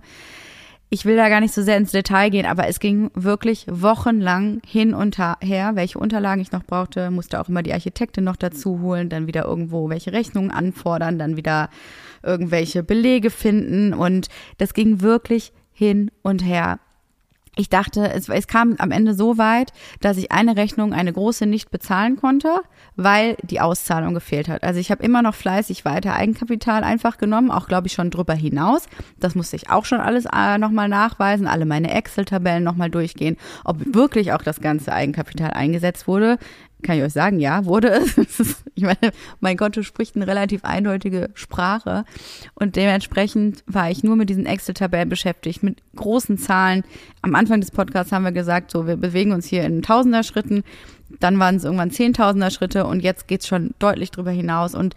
ich 0.94 1.06
will 1.06 1.16
da 1.16 1.30
gar 1.30 1.40
nicht 1.40 1.54
so 1.54 1.64
sehr 1.64 1.78
ins 1.78 1.94
Detail 1.94 2.30
gehen, 2.30 2.46
aber 2.46 2.68
es 2.68 2.82
ging 2.82 3.12
wirklich 3.14 3.66
wochenlang 3.70 4.62
hin 4.68 4.94
und 4.94 5.18
her, 5.18 5.72
welche 5.76 5.98
Unterlagen 5.98 6.42
ich 6.42 6.52
noch 6.52 6.66
brauchte, 6.66 7.12
musste 7.12 7.40
auch 7.40 7.48
immer 7.48 7.64
die 7.64 7.72
Architektin 7.72 8.26
noch 8.26 8.36
dazu 8.36 8.82
holen, 8.82 9.08
dann 9.08 9.26
wieder 9.26 9.46
irgendwo 9.46 9.90
welche 9.90 10.12
Rechnungen 10.12 10.52
anfordern, 10.52 11.18
dann 11.18 11.38
wieder 11.38 11.70
irgendwelche 12.24 12.84
Belege 12.84 13.30
finden 13.30 13.94
und 13.94 14.28
das 14.58 14.74
ging 14.74 15.00
wirklich 15.00 15.54
hin 15.72 16.12
und 16.24 16.44
her. 16.44 16.78
Ich 17.58 17.68
dachte, 17.68 18.10
es, 18.14 18.30
es 18.30 18.48
kam 18.48 18.76
am 18.78 18.92
Ende 18.92 19.14
so 19.14 19.38
weit, 19.38 19.74
dass 20.00 20.16
ich 20.16 20.32
eine 20.32 20.56
Rechnung, 20.56 20.94
eine 20.94 21.12
große, 21.12 21.46
nicht 21.46 21.70
bezahlen 21.70 22.16
konnte, 22.16 22.62
weil 22.96 23.36
die 23.44 23.60
Auszahlung 23.60 24.14
gefehlt 24.14 24.48
hat. 24.48 24.64
Also 24.64 24.80
ich 24.80 24.90
habe 24.90 25.04
immer 25.04 25.22
noch 25.22 25.36
fleißig 25.36 25.84
weiter 25.84 26.16
Eigenkapital 26.16 26.86
einfach 26.86 27.18
genommen, 27.18 27.52
auch 27.52 27.68
glaube 27.68 27.88
ich 27.88 27.94
schon 27.94 28.10
drüber 28.10 28.36
hinaus. 28.36 28.88
Das 29.20 29.36
musste 29.36 29.58
ich 29.58 29.70
auch 29.70 29.84
schon 29.84 30.00
alles 30.00 30.26
äh, 30.34 30.58
nochmal 30.60 30.88
nachweisen, 30.88 31.46
alle 31.46 31.66
meine 31.66 31.94
Excel-Tabellen 31.94 32.64
nochmal 32.64 32.90
durchgehen, 32.90 33.36
ob 33.66 33.80
wirklich 33.94 34.32
auch 34.32 34.44
das 34.44 34.62
ganze 34.62 34.94
Eigenkapital 34.94 35.52
eingesetzt 35.52 36.08
wurde. 36.08 36.38
Kann 36.82 36.98
ich 36.98 37.04
euch 37.04 37.14
sagen, 37.14 37.40
ja, 37.40 37.66
wurde 37.66 37.90
es. 37.90 38.16
Ich 38.74 38.84
meine, 38.84 39.12
mein 39.42 39.58
Konto 39.58 39.84
spricht 39.84 40.16
eine 40.16 40.26
relativ 40.26 40.64
eindeutige 40.64 41.30
Sprache 41.36 42.04
und 42.56 42.76
dementsprechend 42.78 43.64
war 43.68 43.92
ich 43.92 44.04
nur 44.04 44.16
mit 44.16 44.30
diesen 44.30 44.48
Excel-Tabellen 44.48 45.10
beschäftigt, 45.10 45.62
mit 45.62 45.84
großen 45.96 46.40
Zahlen. 46.40 46.84
Am 47.22 47.36
Anfang 47.36 47.62
des 47.62 47.70
Podcasts 47.70 48.12
haben 48.12 48.24
wir 48.24 48.32
gesagt, 48.32 48.72
so, 48.72 48.88
wir 48.88 48.96
bewegen 48.96 49.34
uns 49.34 49.46
hier 49.46 49.66
in 49.66 49.84
Tausender-Schritten, 49.84 50.64
dann 51.20 51.38
waren 51.38 51.58
es 51.58 51.64
irgendwann 51.64 51.92
Zehntausender-Schritte 51.92 52.88
und 52.88 53.02
jetzt 53.02 53.28
geht's 53.28 53.48
schon 53.48 53.76
deutlich 53.78 54.10
drüber 54.10 54.32
hinaus 54.32 54.74
und 54.74 54.96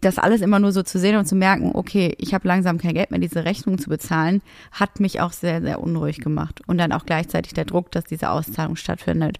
das 0.00 0.18
alles 0.18 0.40
immer 0.40 0.58
nur 0.58 0.72
so 0.72 0.82
zu 0.82 0.98
sehen 0.98 1.16
und 1.16 1.26
zu 1.26 1.34
merken, 1.34 1.72
okay, 1.74 2.14
ich 2.18 2.32
habe 2.32 2.48
langsam 2.48 2.78
kein 2.78 2.94
Geld 2.94 3.10
mehr, 3.10 3.20
diese 3.20 3.44
Rechnung 3.44 3.78
zu 3.78 3.90
bezahlen, 3.90 4.42
hat 4.72 5.00
mich 5.00 5.20
auch 5.20 5.32
sehr, 5.32 5.60
sehr 5.60 5.80
unruhig 5.80 6.20
gemacht. 6.20 6.62
Und 6.66 6.78
dann 6.78 6.92
auch 6.92 7.04
gleichzeitig 7.04 7.52
der 7.52 7.66
Druck, 7.66 7.92
dass 7.92 8.04
diese 8.04 8.30
Auszahlung 8.30 8.76
stattfindet. 8.76 9.38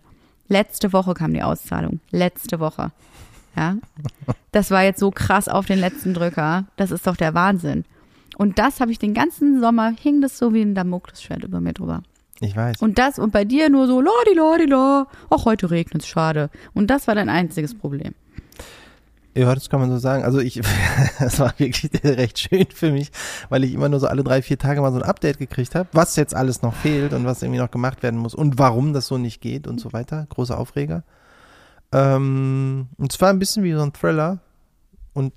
Letzte 0.50 0.92
Woche 0.92 1.14
kam 1.14 1.32
die 1.32 1.42
Auszahlung. 1.42 2.00
Letzte 2.10 2.58
Woche. 2.58 2.90
Ja. 3.56 3.76
Das 4.50 4.72
war 4.72 4.82
jetzt 4.82 4.98
so 4.98 5.12
krass 5.12 5.48
auf 5.48 5.66
den 5.66 5.78
letzten 5.78 6.12
Drücker. 6.12 6.64
Das 6.76 6.90
ist 6.90 7.06
doch 7.06 7.16
der 7.16 7.34
Wahnsinn. 7.34 7.84
Und 8.36 8.58
das 8.58 8.80
habe 8.80 8.90
ich 8.90 8.98
den 8.98 9.14
ganzen 9.14 9.60
Sommer, 9.60 9.92
hing 9.92 10.20
das 10.20 10.38
so 10.38 10.52
wie 10.52 10.62
ein 10.62 10.74
Damoklesschwert 10.74 11.44
über 11.44 11.60
mir 11.60 11.72
drüber. 11.72 12.02
Ich 12.40 12.56
weiß. 12.56 12.82
Und 12.82 12.98
das, 12.98 13.20
und 13.20 13.30
bei 13.30 13.44
dir 13.44 13.70
nur 13.70 13.86
so, 13.86 14.00
ladi, 14.00 14.34
ladi, 14.34 14.64
la. 14.64 15.06
Ach, 15.30 15.44
heute 15.44 15.70
regnet's, 15.70 16.08
schade. 16.08 16.50
Und 16.74 16.88
das 16.88 17.06
war 17.06 17.14
dein 17.14 17.28
einziges 17.28 17.78
Problem. 17.78 18.14
Ja, 19.34 19.54
das 19.54 19.70
kann 19.70 19.80
man 19.80 19.90
so 19.90 19.98
sagen. 19.98 20.24
Also 20.24 20.40
ich, 20.40 20.60
das 21.18 21.38
war 21.38 21.54
wirklich 21.58 21.90
recht 22.04 22.38
schön 22.38 22.66
für 22.74 22.90
mich, 22.90 23.10
weil 23.48 23.64
ich 23.64 23.72
immer 23.72 23.88
nur 23.88 24.00
so 24.00 24.06
alle 24.06 24.24
drei, 24.24 24.42
vier 24.42 24.58
Tage 24.58 24.80
mal 24.80 24.92
so 24.92 24.98
ein 24.98 25.04
Update 25.04 25.38
gekriegt 25.38 25.74
habe, 25.74 25.88
was 25.92 26.16
jetzt 26.16 26.34
alles 26.34 26.62
noch 26.62 26.74
fehlt 26.74 27.12
und 27.12 27.24
was 27.24 27.42
irgendwie 27.42 27.60
noch 27.60 27.70
gemacht 27.70 28.02
werden 28.02 28.18
muss 28.18 28.34
und 28.34 28.58
warum 28.58 28.92
das 28.92 29.06
so 29.06 29.18
nicht 29.18 29.40
geht 29.40 29.66
und 29.66 29.80
so 29.80 29.92
weiter. 29.92 30.26
Große 30.28 30.56
Aufreger. 30.56 31.04
Ähm, 31.92 32.88
und 32.98 33.12
es 33.12 33.20
war 33.20 33.30
ein 33.30 33.38
bisschen 33.38 33.64
wie 33.64 33.72
so 33.72 33.82
ein 33.82 33.92
Thriller 33.92 34.38
und 35.12 35.32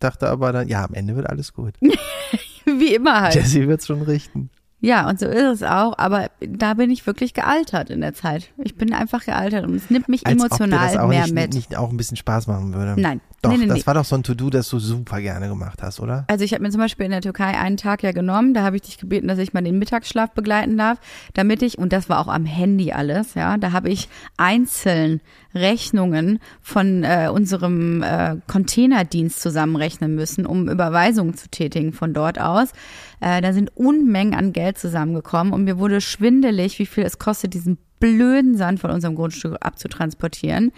dachte 0.00 0.28
aber 0.28 0.52
dann, 0.52 0.68
ja, 0.68 0.84
am 0.84 0.94
Ende 0.94 1.16
wird 1.16 1.28
alles 1.28 1.52
gut. 1.52 1.74
Wie 2.64 2.94
immer 2.94 3.22
halt. 3.22 3.34
Jesse 3.34 3.66
wird's 3.66 3.86
schon 3.86 4.02
richten. 4.02 4.50
Ja, 4.80 5.08
und 5.08 5.18
so 5.18 5.26
ist 5.26 5.42
es 5.42 5.62
auch, 5.64 5.98
aber 5.98 6.30
da 6.40 6.74
bin 6.74 6.90
ich 6.90 7.04
wirklich 7.04 7.34
gealtert 7.34 7.90
in 7.90 8.00
der 8.00 8.14
Zeit. 8.14 8.50
Ich 8.62 8.76
bin 8.76 8.94
einfach 8.94 9.24
gealtert 9.24 9.64
und 9.66 9.74
es 9.74 9.90
nimmt 9.90 10.08
mich 10.08 10.24
Als 10.24 10.40
ob 10.40 10.50
dir 10.50 10.64
emotional 10.64 10.86
das 10.86 10.96
auch 10.96 11.08
mehr 11.08 11.22
nicht, 11.22 11.34
mit. 11.34 11.54
nicht 11.54 11.76
auch 11.76 11.90
ein 11.90 11.96
bisschen 11.96 12.16
Spaß 12.16 12.46
machen 12.46 12.72
würde. 12.74 13.00
Nein, 13.00 13.20
Doch, 13.42 13.50
nee, 13.50 13.56
nee, 13.56 13.66
das 13.66 13.78
nee. 13.78 13.86
war 13.86 13.94
doch 13.94 14.04
so 14.04 14.14
ein 14.14 14.22
To-Do, 14.22 14.50
das 14.50 14.68
du 14.68 14.78
super 14.78 15.20
gerne 15.20 15.48
gemacht 15.48 15.82
hast, 15.82 15.98
oder? 15.98 16.24
Also 16.28 16.44
ich 16.44 16.52
habe 16.52 16.62
mir 16.62 16.70
zum 16.70 16.80
Beispiel 16.80 17.06
in 17.06 17.10
der 17.10 17.22
Türkei 17.22 17.58
einen 17.58 17.76
Tag 17.76 18.04
ja 18.04 18.12
genommen, 18.12 18.54
da 18.54 18.62
habe 18.62 18.76
ich 18.76 18.82
dich 18.82 18.98
gebeten, 18.98 19.26
dass 19.26 19.38
ich 19.38 19.52
mal 19.52 19.64
den 19.64 19.80
Mittagsschlaf 19.80 20.30
begleiten 20.30 20.78
darf, 20.78 20.98
damit 21.34 21.62
ich, 21.62 21.76
und 21.76 21.92
das 21.92 22.08
war 22.08 22.20
auch 22.20 22.28
am 22.28 22.46
Handy 22.46 22.92
alles, 22.92 23.34
ja, 23.34 23.56
da 23.56 23.72
habe 23.72 23.88
ich 23.88 24.08
einzeln 24.36 25.20
Rechnungen 25.54 26.40
von 26.60 27.04
äh, 27.04 27.28
unserem 27.32 28.02
äh, 28.02 28.36
Containerdienst 28.46 29.40
zusammenrechnen 29.40 30.14
müssen, 30.14 30.46
um 30.46 30.68
Überweisungen 30.68 31.34
zu 31.34 31.48
tätigen 31.48 31.92
von 31.92 32.14
dort 32.14 32.40
aus. 32.40 32.72
Äh, 33.20 33.40
da 33.40 33.52
sind 33.52 33.76
Unmengen 33.76 34.34
an 34.34 34.52
Geld 34.52 34.78
zusammengekommen 34.78 35.52
und 35.52 35.64
mir 35.64 35.78
wurde 35.78 36.00
schwindelig, 36.00 36.78
wie 36.78 36.86
viel 36.86 37.04
es 37.04 37.18
kostet, 37.18 37.54
diesen 37.54 37.78
blöden 38.00 38.56
Sand 38.56 38.80
von 38.80 38.90
unserem 38.90 39.14
Grundstück 39.14 39.56
abzutransportieren. 39.60 40.72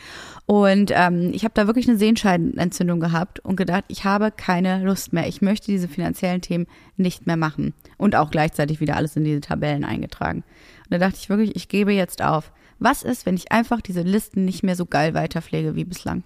Und 0.47 0.91
ähm, 0.95 1.31
ich 1.33 1.45
habe 1.45 1.55
da 1.55 1.67
wirklich 1.67 1.89
eine 1.89 1.99
Sehenscheidenentzündung 1.99 3.01
gehabt 3.01 3.41
und 3.41 3.57
gedacht, 3.57 3.85
ich 3.89 4.05
habe 4.05 4.31
keine 4.31 4.83
Lust 4.83 5.13
mehr. 5.13 5.29
Ich 5.29 5.43
möchte 5.43 5.71
diese 5.71 5.89
finanziellen 5.89 6.41
Themen 6.41 6.67
nicht 6.97 7.27
mehr 7.27 7.37
machen. 7.37 7.75
Und 7.99 8.17
auch 8.17 8.31
gleichzeitig 8.31 8.81
wieder 8.81 8.97
alles 8.97 9.17
in 9.17 9.25
diese 9.25 9.41
Tabellen 9.41 9.85
eingetragen. 9.85 10.45
Und 10.85 10.91
da 10.91 10.99
dachte 10.99 11.19
ich 11.21 11.29
wirklich, 11.29 11.57
ich 11.57 11.69
gebe 11.69 11.93
jetzt 11.93 12.23
auf. 12.23 12.53
Was 12.81 13.03
ist, 13.03 13.27
wenn 13.27 13.37
ich 13.37 13.53
einfach 13.53 13.81
diese 13.81 14.01
Listen 14.01 14.45
nicht 14.45 14.63
mehr 14.63 14.75
so 14.75 14.87
geil 14.87 15.15
weiterpflege 15.15 15.77
wie 15.77 15.85
bislang? 15.85 16.25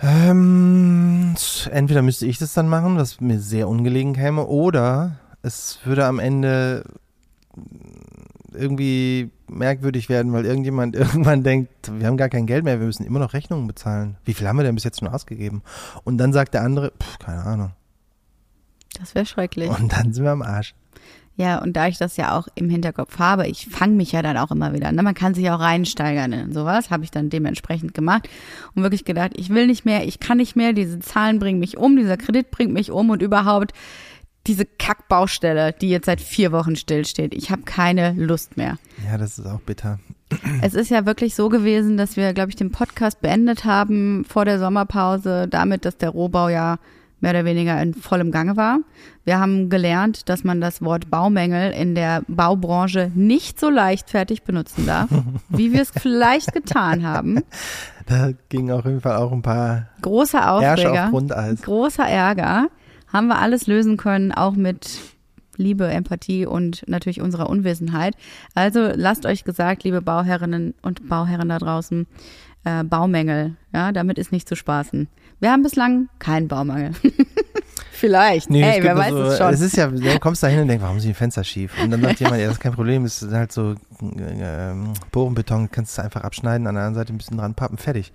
Ähm, 0.00 1.34
entweder 1.70 2.02
müsste 2.02 2.26
ich 2.26 2.38
das 2.38 2.52
dann 2.52 2.68
machen, 2.68 2.96
was 2.96 3.20
mir 3.20 3.40
sehr 3.40 3.68
ungelegen 3.68 4.12
käme, 4.12 4.46
oder 4.46 5.16
es 5.42 5.78
würde 5.84 6.04
am 6.04 6.18
Ende 6.18 6.84
irgendwie 8.52 9.30
merkwürdig 9.48 10.08
werden, 10.08 10.32
weil 10.32 10.44
irgendjemand 10.44 10.94
irgendwann 10.96 11.42
denkt, 11.42 11.90
wir 11.98 12.06
haben 12.06 12.18
gar 12.18 12.28
kein 12.28 12.46
Geld 12.46 12.64
mehr, 12.64 12.80
wir 12.80 12.86
müssen 12.86 13.06
immer 13.06 13.20
noch 13.20 13.32
Rechnungen 13.32 13.66
bezahlen. 13.66 14.16
Wie 14.24 14.34
viel 14.34 14.46
haben 14.46 14.56
wir 14.56 14.64
denn 14.64 14.74
bis 14.74 14.84
jetzt 14.84 15.00
schon 15.00 15.08
ausgegeben? 15.08 15.62
Und 16.04 16.18
dann 16.18 16.32
sagt 16.32 16.52
der 16.54 16.62
andere, 16.62 16.92
pff, 17.00 17.18
keine 17.18 17.42
Ahnung. 17.44 17.72
Das 18.98 19.14
wäre 19.14 19.26
schrecklich. 19.26 19.70
Und 19.70 19.92
dann 19.92 20.12
sind 20.12 20.24
wir 20.24 20.30
am 20.32 20.42
Arsch. 20.42 20.74
Ja, 21.36 21.60
und 21.60 21.72
da 21.74 21.88
ich 21.88 21.98
das 21.98 22.16
ja 22.16 22.38
auch 22.38 22.46
im 22.54 22.70
Hinterkopf 22.70 23.18
habe, 23.18 23.48
ich 23.48 23.66
fange 23.66 23.94
mich 23.94 24.12
ja 24.12 24.22
dann 24.22 24.36
auch 24.36 24.52
immer 24.52 24.72
wieder. 24.72 24.92
Ne? 24.92 25.02
Man 25.02 25.14
kann 25.14 25.34
sich 25.34 25.50
auch 25.50 25.58
reinsteigern 25.58 26.32
in 26.32 26.52
sowas, 26.52 26.90
habe 26.90 27.02
ich 27.02 27.10
dann 27.10 27.28
dementsprechend 27.28 27.92
gemacht 27.92 28.28
und 28.74 28.82
wirklich 28.82 29.04
gedacht, 29.04 29.32
ich 29.34 29.50
will 29.50 29.66
nicht 29.66 29.84
mehr, 29.84 30.06
ich 30.06 30.20
kann 30.20 30.36
nicht 30.36 30.54
mehr, 30.54 30.72
diese 30.72 31.00
Zahlen 31.00 31.40
bringen 31.40 31.58
mich 31.58 31.76
um, 31.76 31.96
dieser 31.96 32.16
Kredit 32.16 32.52
bringt 32.52 32.72
mich 32.72 32.92
um 32.92 33.10
und 33.10 33.20
überhaupt 33.20 33.72
diese 34.46 34.64
Kackbaustelle, 34.66 35.72
die 35.72 35.88
jetzt 35.88 36.06
seit 36.06 36.20
vier 36.20 36.52
Wochen 36.52 36.76
stillsteht. 36.76 37.34
Ich 37.34 37.50
habe 37.50 37.62
keine 37.62 38.12
Lust 38.12 38.56
mehr. 38.56 38.78
Ja, 39.04 39.18
das 39.18 39.38
ist 39.38 39.46
auch 39.46 39.60
bitter. 39.60 39.98
Es 40.62 40.74
ist 40.74 40.90
ja 40.90 41.06
wirklich 41.06 41.34
so 41.34 41.48
gewesen, 41.48 41.96
dass 41.96 42.16
wir, 42.16 42.32
glaube 42.32 42.50
ich, 42.50 42.56
den 42.56 42.70
Podcast 42.70 43.20
beendet 43.20 43.64
haben 43.64 44.24
vor 44.24 44.44
der 44.44 44.58
Sommerpause, 44.58 45.48
damit, 45.48 45.84
dass 45.84 45.96
der 45.96 46.10
Rohbau 46.10 46.48
ja 46.48 46.78
mehr 47.24 47.30
oder 47.30 47.46
weniger 47.46 47.80
in 47.80 47.94
vollem 47.94 48.30
Gange 48.30 48.58
war. 48.58 48.80
Wir 49.24 49.40
haben 49.40 49.70
gelernt, 49.70 50.28
dass 50.28 50.44
man 50.44 50.60
das 50.60 50.82
Wort 50.82 51.10
Baumängel 51.10 51.72
in 51.72 51.94
der 51.94 52.22
Baubranche 52.28 53.10
nicht 53.14 53.58
so 53.58 53.70
leichtfertig 53.70 54.42
benutzen 54.42 54.84
darf, 54.84 55.08
wie 55.48 55.72
wir 55.72 55.80
es 55.80 55.90
vielleicht 55.90 56.52
getan 56.52 57.02
haben. 57.02 57.42
Da 58.04 58.32
ging 58.50 58.70
auf 58.70 58.84
jeden 58.84 59.00
Fall 59.00 59.16
auch 59.16 59.32
ein 59.32 59.40
paar 59.40 59.88
Großer 60.02 60.52
Aufreger, 60.52 61.04
auf 61.06 61.10
Grundeis. 61.12 61.62
großer 61.62 62.04
Ärger. 62.06 62.68
Haben 63.10 63.28
wir 63.28 63.38
alles 63.38 63.66
lösen 63.66 63.96
können, 63.96 64.30
auch 64.30 64.54
mit 64.54 65.00
Liebe, 65.56 65.86
Empathie 65.88 66.44
und 66.44 66.84
natürlich 66.86 67.22
unserer 67.22 67.48
Unwissenheit. 67.48 68.16
Also 68.54 68.90
lasst 68.94 69.24
euch 69.24 69.44
gesagt, 69.44 69.82
liebe 69.84 70.02
Bauherrinnen 70.02 70.74
und 70.82 71.08
Bauherren 71.08 71.48
da 71.48 71.58
draußen, 71.58 72.06
äh, 72.64 72.84
Baumängel, 72.84 73.56
ja, 73.72 73.92
damit 73.92 74.18
ist 74.18 74.30
nicht 74.30 74.46
zu 74.46 74.56
spaßen. 74.56 75.08
Wir 75.44 75.52
haben 75.52 75.62
bislang 75.62 76.08
keinen 76.18 76.48
Baumangel. 76.48 76.92
Vielleicht. 77.92 78.48
Nee, 78.48 78.62
Ey, 78.62 78.82
wer 78.82 78.96
weiß 78.96 79.10
so, 79.10 79.22
es 79.24 79.36
schon. 79.36 79.52
Es 79.52 79.60
ist 79.60 79.76
ja, 79.76 79.88
du 79.88 80.18
kommst 80.18 80.42
da 80.42 80.46
hin 80.46 80.60
und 80.60 80.68
denkst, 80.68 80.82
warum 80.82 80.98
sind 81.00 81.10
die 81.10 81.14
Fenster 81.14 81.44
schief? 81.44 81.70
Und 81.82 81.90
dann 81.90 82.00
sagt 82.00 82.20
jemand, 82.20 82.40
ja, 82.40 82.46
das 82.46 82.54
ist 82.54 82.60
kein 82.60 82.72
Problem, 82.72 83.04
es 83.04 83.20
ist 83.22 83.34
halt 83.34 83.52
so 83.52 83.72
äh, 83.72 84.74
Bohrenbeton, 85.12 85.70
kannst 85.70 85.98
du 85.98 86.02
einfach 86.02 86.22
abschneiden, 86.22 86.66
an 86.66 86.76
der 86.76 86.84
anderen 86.84 86.94
Seite 86.94 87.12
ein 87.12 87.18
bisschen 87.18 87.36
dran 87.36 87.52
pappen, 87.52 87.76
fertig. 87.76 88.14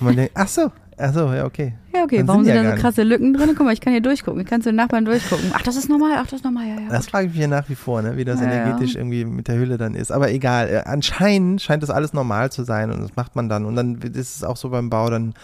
Und 0.00 0.02
man 0.02 0.16
denkt, 0.16 0.32
ach 0.36 0.48
so, 0.48 0.72
ach 0.96 1.12
so, 1.12 1.30
ja, 1.34 1.44
okay. 1.44 1.74
Ja, 1.94 2.04
okay, 2.04 2.16
Dann 2.16 2.28
warum 2.28 2.44
sind 2.44 2.54
sind 2.54 2.64
ja 2.64 2.70
da 2.70 2.76
so 2.76 2.82
krasse 2.82 3.02
Lücken 3.02 3.34
drin? 3.34 3.50
Guck 3.54 3.66
mal, 3.66 3.74
ich 3.74 3.82
kann 3.82 3.92
hier 3.92 4.02
durchgucken. 4.02 4.40
Ich 4.40 4.46
kann 4.46 4.62
zu 4.62 4.70
den 4.70 4.76
Nachbarn 4.76 5.04
durchgucken. 5.04 5.52
Ach, 5.52 5.60
das 5.60 5.76
ist 5.76 5.90
normal, 5.90 6.12
ach, 6.16 6.24
das 6.24 6.40
ist 6.40 6.44
normal, 6.44 6.66
ja, 6.66 6.80
ja. 6.80 6.88
Das 6.88 7.08
frage 7.08 7.26
ich 7.26 7.32
mich 7.32 7.42
ja 7.42 7.48
nach 7.48 7.68
wie 7.68 7.74
vor, 7.74 8.00
ne? 8.00 8.16
wie 8.16 8.24
das 8.24 8.40
Ja, 8.40 8.46
energetisch 8.46 8.94
irgendwie 8.94 9.26
mit 9.26 9.48
der 9.48 9.56
Hülle 9.56 9.76
dann 9.76 9.94
ist. 9.94 10.10
Aber 10.10 10.30
egal, 10.30 10.70
äh, 10.70 10.82
anscheinend 10.86 11.60
scheint 11.60 11.82
das 11.82 11.90
alles 11.90 12.14
normal 12.14 12.50
zu 12.50 12.64
sein 12.64 12.90
und 12.90 13.02
das 13.02 13.14
macht 13.16 13.36
man 13.36 13.50
dann. 13.50 13.66
Und 13.66 13.76
dann 13.76 13.96
ist 13.96 14.36
es 14.36 14.44
auch 14.44 14.56
so 14.56 14.70
beim 14.70 14.88
Bau, 14.88 15.10
dann 15.10 15.34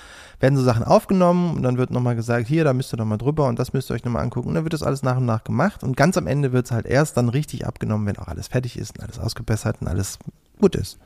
werden 0.40 0.56
so 0.56 0.64
Sachen 0.64 0.84
aufgenommen 0.84 1.56
und 1.56 1.62
dann 1.62 1.76
wird 1.76 1.90
nochmal 1.90 2.16
gesagt, 2.16 2.48
hier, 2.48 2.64
da 2.64 2.72
müsst 2.72 2.92
ihr 2.92 2.96
nochmal 2.96 3.18
drüber 3.18 3.46
und 3.46 3.58
das 3.58 3.72
müsst 3.72 3.90
ihr 3.90 3.94
euch 3.94 4.04
nochmal 4.04 4.22
angucken. 4.22 4.48
Und 4.48 4.54
dann 4.54 4.64
wird 4.64 4.72
das 4.72 4.82
alles 4.82 5.02
nach 5.02 5.18
und 5.18 5.26
nach 5.26 5.44
gemacht 5.44 5.84
und 5.84 5.96
ganz 5.96 6.16
am 6.16 6.26
Ende 6.26 6.52
wird 6.52 6.66
es 6.66 6.72
halt 6.72 6.86
erst 6.86 7.16
dann 7.16 7.28
richtig 7.28 7.66
abgenommen, 7.66 8.06
wenn 8.06 8.18
auch 8.18 8.28
alles 8.28 8.48
fertig 8.48 8.78
ist 8.78 8.98
und 8.98 9.04
alles 9.04 9.18
ausgebessert 9.18 9.76
und 9.80 9.88
alles 9.88 10.18
gut 10.58 10.74
ist. 10.74 10.98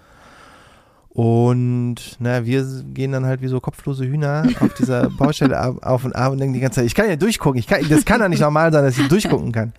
Und 1.10 2.16
naja, 2.18 2.44
wir 2.44 2.64
gehen 2.92 3.12
dann 3.12 3.24
halt 3.24 3.40
wie 3.40 3.46
so 3.46 3.60
kopflose 3.60 4.04
Hühner 4.04 4.48
auf 4.58 4.74
dieser 4.74 5.10
Baustelle 5.18 5.60
auf 5.60 6.04
und 6.04 6.14
ab 6.14 6.32
und 6.32 6.38
denken 6.38 6.54
die 6.54 6.60
ganze 6.60 6.80
Zeit, 6.80 6.86
ich 6.86 6.94
kann 6.94 7.08
ja 7.08 7.14
durchgucken, 7.14 7.58
ich 7.58 7.68
kann, 7.68 7.88
das 7.88 8.04
kann 8.04 8.20
doch 8.20 8.28
nicht 8.28 8.40
normal 8.40 8.72
sein, 8.72 8.84
dass 8.84 8.98
ich 8.98 9.08
durchgucken 9.08 9.52
kann. 9.52 9.72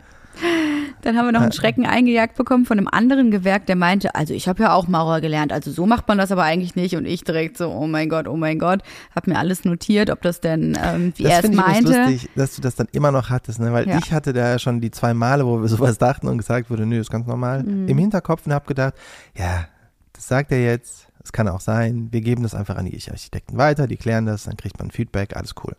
Dann 1.06 1.16
haben 1.18 1.26
wir 1.28 1.32
noch 1.32 1.40
Äh. 1.40 1.44
einen 1.44 1.52
Schrecken 1.54 1.86
eingejagt 1.86 2.36
bekommen 2.36 2.66
von 2.66 2.78
einem 2.78 2.90
anderen 2.92 3.32
Gewerk, 3.32 3.66
der 3.68 3.76
meinte, 3.78 4.14
also 4.16 4.34
ich 4.34 4.48
habe 4.50 4.64
ja 4.64 4.74
auch 4.74 4.88
Maurer 4.88 5.22
gelernt, 5.22 5.54
also 5.54 5.72
so 5.72 5.86
macht 5.86 6.08
man 6.08 6.18
das 6.18 6.32
aber 6.32 6.44
eigentlich 6.44 6.76
nicht. 6.76 6.96
Und 6.98 7.06
ich 7.06 7.24
direkt 7.24 7.58
so, 7.58 7.70
oh 7.70 7.88
mein 7.88 8.10
Gott, 8.10 8.28
oh 8.28 8.36
mein 8.36 8.60
Gott, 8.60 8.82
habe 9.16 9.30
mir 9.32 9.40
alles 9.40 9.64
notiert, 9.66 10.10
ob 10.10 10.22
das 10.22 10.42
denn, 10.42 10.78
ähm, 10.84 11.14
wie 11.16 11.24
er 11.24 11.30
Das 11.30 11.38
es 11.38 11.42
finde 11.46 11.58
ich 11.60 11.66
meinte. 11.66 11.98
lustig, 12.12 12.30
dass 12.36 12.56
du 12.56 12.62
das 12.62 12.76
dann 12.76 12.88
immer 12.92 13.12
noch 13.12 13.30
hattest, 13.30 13.60
ne? 13.60 13.72
weil 13.72 13.88
Ja. 13.88 13.98
ich 14.00 14.12
hatte 14.12 14.34
da 14.34 14.50
ja 14.50 14.60
schon 14.60 14.82
die 14.82 14.92
zwei 14.92 15.14
Male, 15.14 15.46
wo 15.46 15.62
wir 15.62 15.68
sowas 15.70 15.98
dachten 15.98 16.28
und 16.28 16.38
gesagt 16.40 16.70
wurde, 16.70 16.86
nö, 16.86 17.00
ist 17.00 17.12
ganz 17.12 17.26
normal, 17.28 17.64
Mhm. 17.64 17.88
im 17.88 17.98
Hinterkopf 17.98 18.46
und 18.46 18.54
habe 18.54 18.66
gedacht, 18.66 18.96
ja, 19.38 19.68
das 20.14 20.28
sagt 20.28 20.52
er 20.52 20.64
jetzt, 20.64 21.08
es 21.24 21.32
kann 21.32 21.48
auch 21.48 21.60
sein, 21.62 22.08
wir 22.12 22.22
geben 22.22 22.44
das 22.44 22.56
einfach 22.56 22.76
an 22.78 22.86
die 22.86 23.00
Architekten 23.10 23.58
weiter, 23.58 23.88
die 23.88 23.98
klären 23.98 24.26
das, 24.26 24.44
dann 24.46 24.58
kriegt 24.58 24.80
man 24.80 24.92
Feedback, 24.92 25.36
alles 25.36 25.54
cool. 25.64 25.76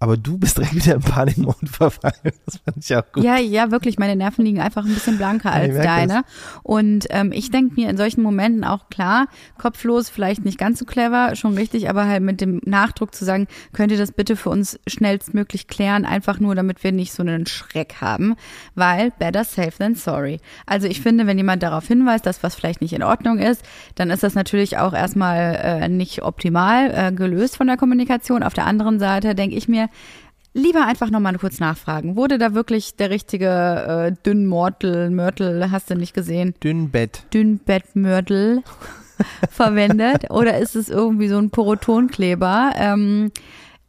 Aber 0.00 0.16
du 0.16 0.36
bist 0.36 0.58
direkt 0.58 0.74
wieder 0.74 0.94
im 0.96 1.00
Panikmode 1.00 1.66
verfallen, 1.66 2.14
das 2.44 2.58
fand 2.58 2.76
ich 2.78 2.94
auch 2.94 3.10
gut. 3.12 3.24
Ja, 3.24 3.38
ja, 3.38 3.70
wirklich. 3.70 3.98
Meine 3.98 4.16
Nerven 4.16 4.44
liegen 4.44 4.60
einfach 4.60 4.84
ein 4.84 4.92
bisschen 4.92 5.16
blanker 5.16 5.50
als 5.52 5.76
deine. 5.76 6.24
Und 6.62 7.06
ähm, 7.10 7.32
ich 7.32 7.50
denke 7.50 7.74
mir 7.76 7.88
in 7.88 7.96
solchen 7.96 8.22
Momenten 8.22 8.64
auch 8.64 8.90
klar, 8.90 9.28
kopflos, 9.56 10.10
vielleicht 10.10 10.44
nicht 10.44 10.58
ganz 10.58 10.78
so 10.78 10.84
clever, 10.84 11.36
schon 11.36 11.54
richtig, 11.54 11.88
aber 11.88 12.06
halt 12.06 12.22
mit 12.22 12.40
dem 12.40 12.60
Nachdruck 12.64 13.14
zu 13.14 13.24
sagen, 13.24 13.46
könnt 13.72 13.92
ihr 13.92 13.98
das 13.98 14.12
bitte 14.12 14.36
für 14.36 14.50
uns 14.50 14.78
schnellstmöglich 14.86 15.68
klären, 15.68 16.04
einfach 16.04 16.38
nur, 16.40 16.54
damit 16.54 16.84
wir 16.84 16.92
nicht 16.92 17.12
so 17.12 17.22
einen 17.22 17.46
Schreck 17.46 17.96
haben, 18.00 18.34
weil 18.74 19.10
better 19.18 19.44
safe 19.44 19.78
than 19.78 19.94
sorry. 19.94 20.40
Also 20.66 20.86
ich 20.86 21.00
finde, 21.00 21.26
wenn 21.26 21.38
jemand 21.38 21.62
darauf 21.62 21.86
hinweist, 21.86 22.26
dass 22.26 22.42
was 22.42 22.54
vielleicht 22.54 22.82
nicht 22.82 22.92
in 22.92 23.02
Ordnung 23.02 23.38
ist, 23.38 23.62
dann 23.94 24.10
ist 24.10 24.22
das 24.22 24.34
natürlich 24.34 24.76
auch 24.76 24.92
erstmal 24.92 25.54
äh, 25.54 25.88
nicht 25.88 26.22
optimal 26.22 26.92
äh, 26.92 27.12
gelöst 27.12 27.56
von 27.56 27.68
der 27.68 27.76
Kommunikation. 27.76 28.42
Auf 28.42 28.54
der 28.54 28.66
anderen 28.66 28.98
Seite 28.98 29.34
denke 29.34 29.56
ich 29.56 29.68
mir, 29.68 29.83
Lieber 30.56 30.86
einfach 30.86 31.10
nochmal 31.10 31.36
kurz 31.38 31.58
nachfragen. 31.58 32.14
Wurde 32.14 32.38
da 32.38 32.54
wirklich 32.54 32.94
der 32.94 33.10
richtige 33.10 33.48
äh, 33.48 34.12
Dünnmortel, 34.24 35.10
Mörtel, 35.10 35.70
hast 35.72 35.90
du 35.90 35.96
nicht 35.96 36.14
gesehen, 36.14 36.54
Dünnbett. 36.62 37.24
Dünnbettmörtel 37.34 38.62
verwendet? 39.50 40.30
Oder 40.30 40.58
ist 40.58 40.76
es 40.76 40.88
irgendwie 40.88 41.26
so 41.26 41.38
ein 41.38 41.50
Porotonkleber? 41.50 42.72
Ähm, 42.76 43.32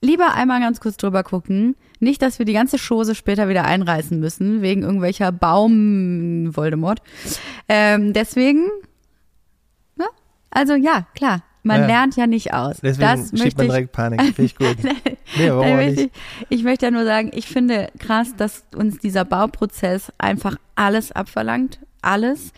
lieber 0.02 0.34
einmal 0.34 0.60
ganz 0.60 0.80
kurz 0.80 0.98
drüber 0.98 1.24
gucken. 1.24 1.76
Nicht, 2.00 2.24
dass 2.24 2.40
wir 2.40 2.46
die 2.48 2.54
ganze 2.54 2.78
Chose 2.78 3.14
später 3.14 3.48
wieder 3.48 3.66
einreißen 3.66 4.20
müssen, 4.20 4.64
wegen 4.64 4.82
irgendwelcher 4.82 5.32
Baum-Voldemort. 5.32 7.00
Ähm, 7.70 8.14
deswegen, 8.14 8.70
ne? 9.96 10.06
Also 10.50 10.74
ja, 10.74 11.06
klar. 11.16 11.44
Man 11.66 11.82
Ja. 11.82 11.88
lernt 11.88 12.16
ja 12.16 12.28
nicht 12.28 12.54
aus. 12.54 12.78
Deswegen 12.84 13.02
das 13.10 13.30
schiebt 13.30 13.40
möchte 13.44 13.58
man 13.58 13.68
direkt 13.68 13.92
Panik, 13.92 14.22
finde 14.22 14.44
ich 14.44 14.56
gut. 14.56 14.78
Nee, 15.38 15.50
warum 15.50 15.66
auch 15.66 15.76
möchte 15.76 16.02
nicht? 16.04 16.16
ich, 16.50 16.60
ich 16.60 16.64
möchte 16.64 16.86
ja 16.86 16.92
nur 16.92 17.04
sagen, 17.06 17.32
ich 17.34 17.48
finde 17.48 17.90
krass, 17.98 18.36
dass 18.38 18.64
uns 18.76 19.00
dieser 19.00 19.26
Bauprozess 19.26 20.14
einfach 20.20 20.58
alles 20.76 21.12
abverlangt, 21.12 21.80
alles. 22.04 22.52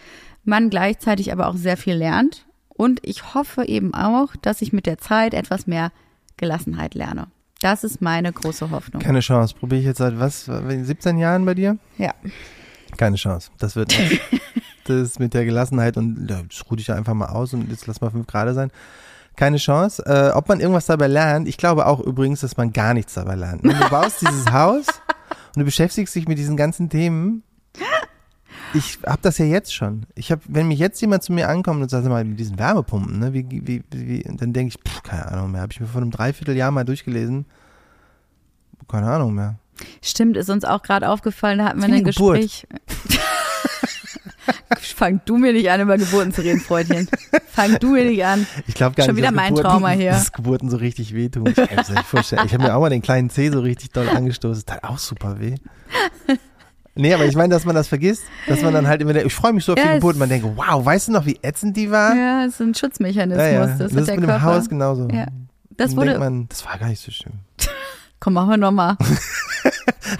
Man 0.43 0.69
gleichzeitig 0.69 1.31
aber 1.31 1.47
auch 1.47 1.55
sehr 1.55 1.77
viel 1.77 1.93
lernt. 1.95 2.45
Und 2.67 2.99
ich 3.03 3.33
hoffe 3.33 3.63
eben 3.65 3.93
auch, 3.93 4.35
dass 4.41 4.61
ich 4.61 4.73
mit 4.73 4.85
der 4.85 4.97
Zeit 4.97 5.33
etwas 5.33 5.65
mehr 5.65 5.91
Gelassenheit 6.35 6.93
lerne. 6.93 7.27
Das 7.61 7.85
ist 7.85 8.01
meine 8.01 8.31
große 8.33 8.69
Hoffnung. 8.69 9.01
Keine 9.01 9.21
Chance. 9.21 9.55
Probiere 9.57 9.79
ich 9.79 9.87
jetzt 9.87 9.97
seit 9.99 10.19
was, 10.19 10.45
17 10.45 11.17
Jahren 11.17 11.45
bei 11.45 11.53
dir? 11.53 11.77
Ja. 11.97 12.13
Keine 12.97 13.15
Chance. 13.15 13.49
Das 13.57 13.75
wird 13.77 13.97
nicht. 13.97 14.21
das 14.89 15.19
mit 15.19 15.33
der 15.33 15.45
Gelassenheit 15.45 15.97
und 15.97 16.29
ja, 16.29 16.41
das 16.47 16.69
ruhe 16.69 16.79
ich 16.79 16.87
ja 16.87 16.95
einfach 16.95 17.13
mal 17.13 17.27
aus 17.27 17.53
und 17.53 17.69
jetzt 17.69 17.87
lass 17.87 18.01
mal 18.01 18.09
fünf 18.09 18.27
Grad 18.27 18.53
sein. 18.55 18.71
Keine 19.35 19.57
Chance. 19.57 20.03
Äh, 20.05 20.35
ob 20.35 20.49
man 20.49 20.59
irgendwas 20.59 20.87
dabei 20.87 21.07
lernt, 21.07 21.47
ich 21.47 21.57
glaube 21.57 21.85
auch 21.85 21.99
übrigens, 21.99 22.41
dass 22.41 22.57
man 22.57 22.73
gar 22.73 22.93
nichts 22.93 23.13
dabei 23.13 23.35
lernt. 23.35 23.63
Ne? 23.63 23.73
Du 23.73 23.89
baust 23.89 24.21
dieses 24.21 24.51
Haus 24.51 24.87
und 25.55 25.59
du 25.59 25.65
beschäftigst 25.65 26.15
dich 26.15 26.27
mit 26.27 26.37
diesen 26.37 26.57
ganzen 26.57 26.89
Themen. 26.89 27.43
Ich 28.73 28.99
habe 29.05 29.19
das 29.21 29.37
ja 29.37 29.45
jetzt 29.45 29.73
schon. 29.73 30.05
Ich 30.15 30.31
habe, 30.31 30.41
wenn 30.47 30.67
mich 30.67 30.79
jetzt 30.79 30.99
jemand 30.99 31.23
zu 31.23 31.31
mir 31.31 31.49
ankommt 31.49 31.81
und 31.81 31.89
sagt 31.89 32.03
sag 32.03 32.11
mal 32.11 32.25
mit 32.25 32.39
diesen 32.39 32.59
Wärmepumpen, 32.59 33.19
ne, 33.19 33.33
wie, 33.33 33.45
wie, 33.49 33.83
wie, 33.91 34.23
dann 34.23 34.53
denke 34.53 34.75
ich, 34.75 34.91
pff, 34.91 35.03
keine 35.03 35.31
Ahnung 35.31 35.51
mehr. 35.51 35.61
Habe 35.61 35.71
ich 35.71 35.79
mir 35.79 35.87
vor 35.87 36.01
einem 36.01 36.11
Dreivierteljahr 36.11 36.71
mal 36.71 36.83
durchgelesen. 36.83 37.45
Keine 38.87 39.09
Ahnung 39.09 39.35
mehr. 39.35 39.55
Stimmt, 40.01 40.37
ist 40.37 40.49
uns 40.49 40.65
auch 40.65 40.81
gerade 40.81 41.09
aufgefallen, 41.09 41.59
da 41.59 41.65
hatten 41.65 41.79
wir 41.79 41.85
ein 41.85 41.93
eine 41.93 42.03
Geburt. 42.03 42.67
Fang 44.79 45.21
du 45.25 45.37
mir 45.37 45.53
nicht 45.53 45.69
an, 45.69 45.81
über 45.81 45.97
Geburten 45.97 46.33
zu 46.33 46.41
reden, 46.41 46.59
Freundchen. 46.59 47.07
Fang 47.47 47.77
du 47.79 47.91
mir 47.91 48.05
nicht 48.05 48.23
an. 48.25 48.47
Ich 48.67 48.75
glaube 48.75 48.95
gar 48.95 49.05
Schon 49.05 49.15
nicht, 49.15 49.23
wieder 49.23 49.31
dass 49.31 49.35
mein 49.35 49.49
Geburten, 49.55 49.69
Trauma 49.69 49.89
hier. 49.89 50.11
Dass 50.11 50.31
Geburten 50.31 50.69
so 50.69 50.77
richtig 50.77 51.13
wehtun. 51.13 51.47
Ich 51.47 51.55
kann 51.55 51.67
mir 51.69 51.75
das 51.77 51.89
nicht 51.89 52.03
vorstellen. 52.05 52.43
Ich 52.45 52.53
habe 52.53 52.63
mir 52.63 52.75
auch 52.75 52.81
mal 52.81 52.89
den 52.89 53.01
kleinen 53.01 53.29
Zeh 53.29 53.49
so 53.49 53.59
richtig 53.59 53.91
doll 53.91 54.09
angestoßen. 54.09 54.63
Das 54.65 54.65
tat 54.65 54.83
auch 54.83 54.97
super 54.97 55.39
weh. 55.39 55.55
Nee, 56.95 57.13
aber 57.13 57.25
ich 57.25 57.35
meine, 57.35 57.53
dass 57.53 57.63
man 57.63 57.75
das 57.75 57.87
vergisst, 57.87 58.23
dass 58.47 58.61
man 58.63 58.73
dann 58.73 58.87
halt 58.87 59.01
immer, 59.01 59.15
ich 59.15 59.33
freue 59.33 59.53
mich 59.53 59.63
so 59.63 59.73
auf 59.73 59.77
Ja, 59.77 59.85
die 59.85 59.93
Geburt. 59.95 60.17
Man 60.17 60.29
denkt, 60.29 60.47
wow, 60.55 60.83
weißt 60.83 61.09
du 61.09 61.11
noch, 61.11 61.27
wie 61.27 61.37
ätzend 61.43 61.77
die 61.77 61.91
war? 61.91 62.15
Ja, 62.15 62.45
es 62.45 62.53
ist 62.55 62.61
ein 62.61 62.73
Schutzmechanismus. 62.73 63.45
Ja, 63.45 63.51
ja. 63.51 63.65
Das, 63.67 63.77
Das, 63.77 63.91
hat 63.91 63.99
ist 63.99 64.07
der 64.07 64.15
mit 64.15 64.23
dem 64.23 64.29
Körper. 64.29 64.41
Haus 64.43 64.67
genauso. 64.67 65.07
Ja. 65.09 65.27
Das 65.77 65.95
wurde. 65.95 66.17
man, 66.17 66.47
das 66.49 66.65
war 66.65 66.77
gar 66.79 66.87
nicht 66.89 67.01
so 67.03 67.11
schlimm. 67.11 67.33
Komm, 68.19 68.33
machen 68.33 68.49
wir 68.49 68.57
nochmal. 68.57 68.97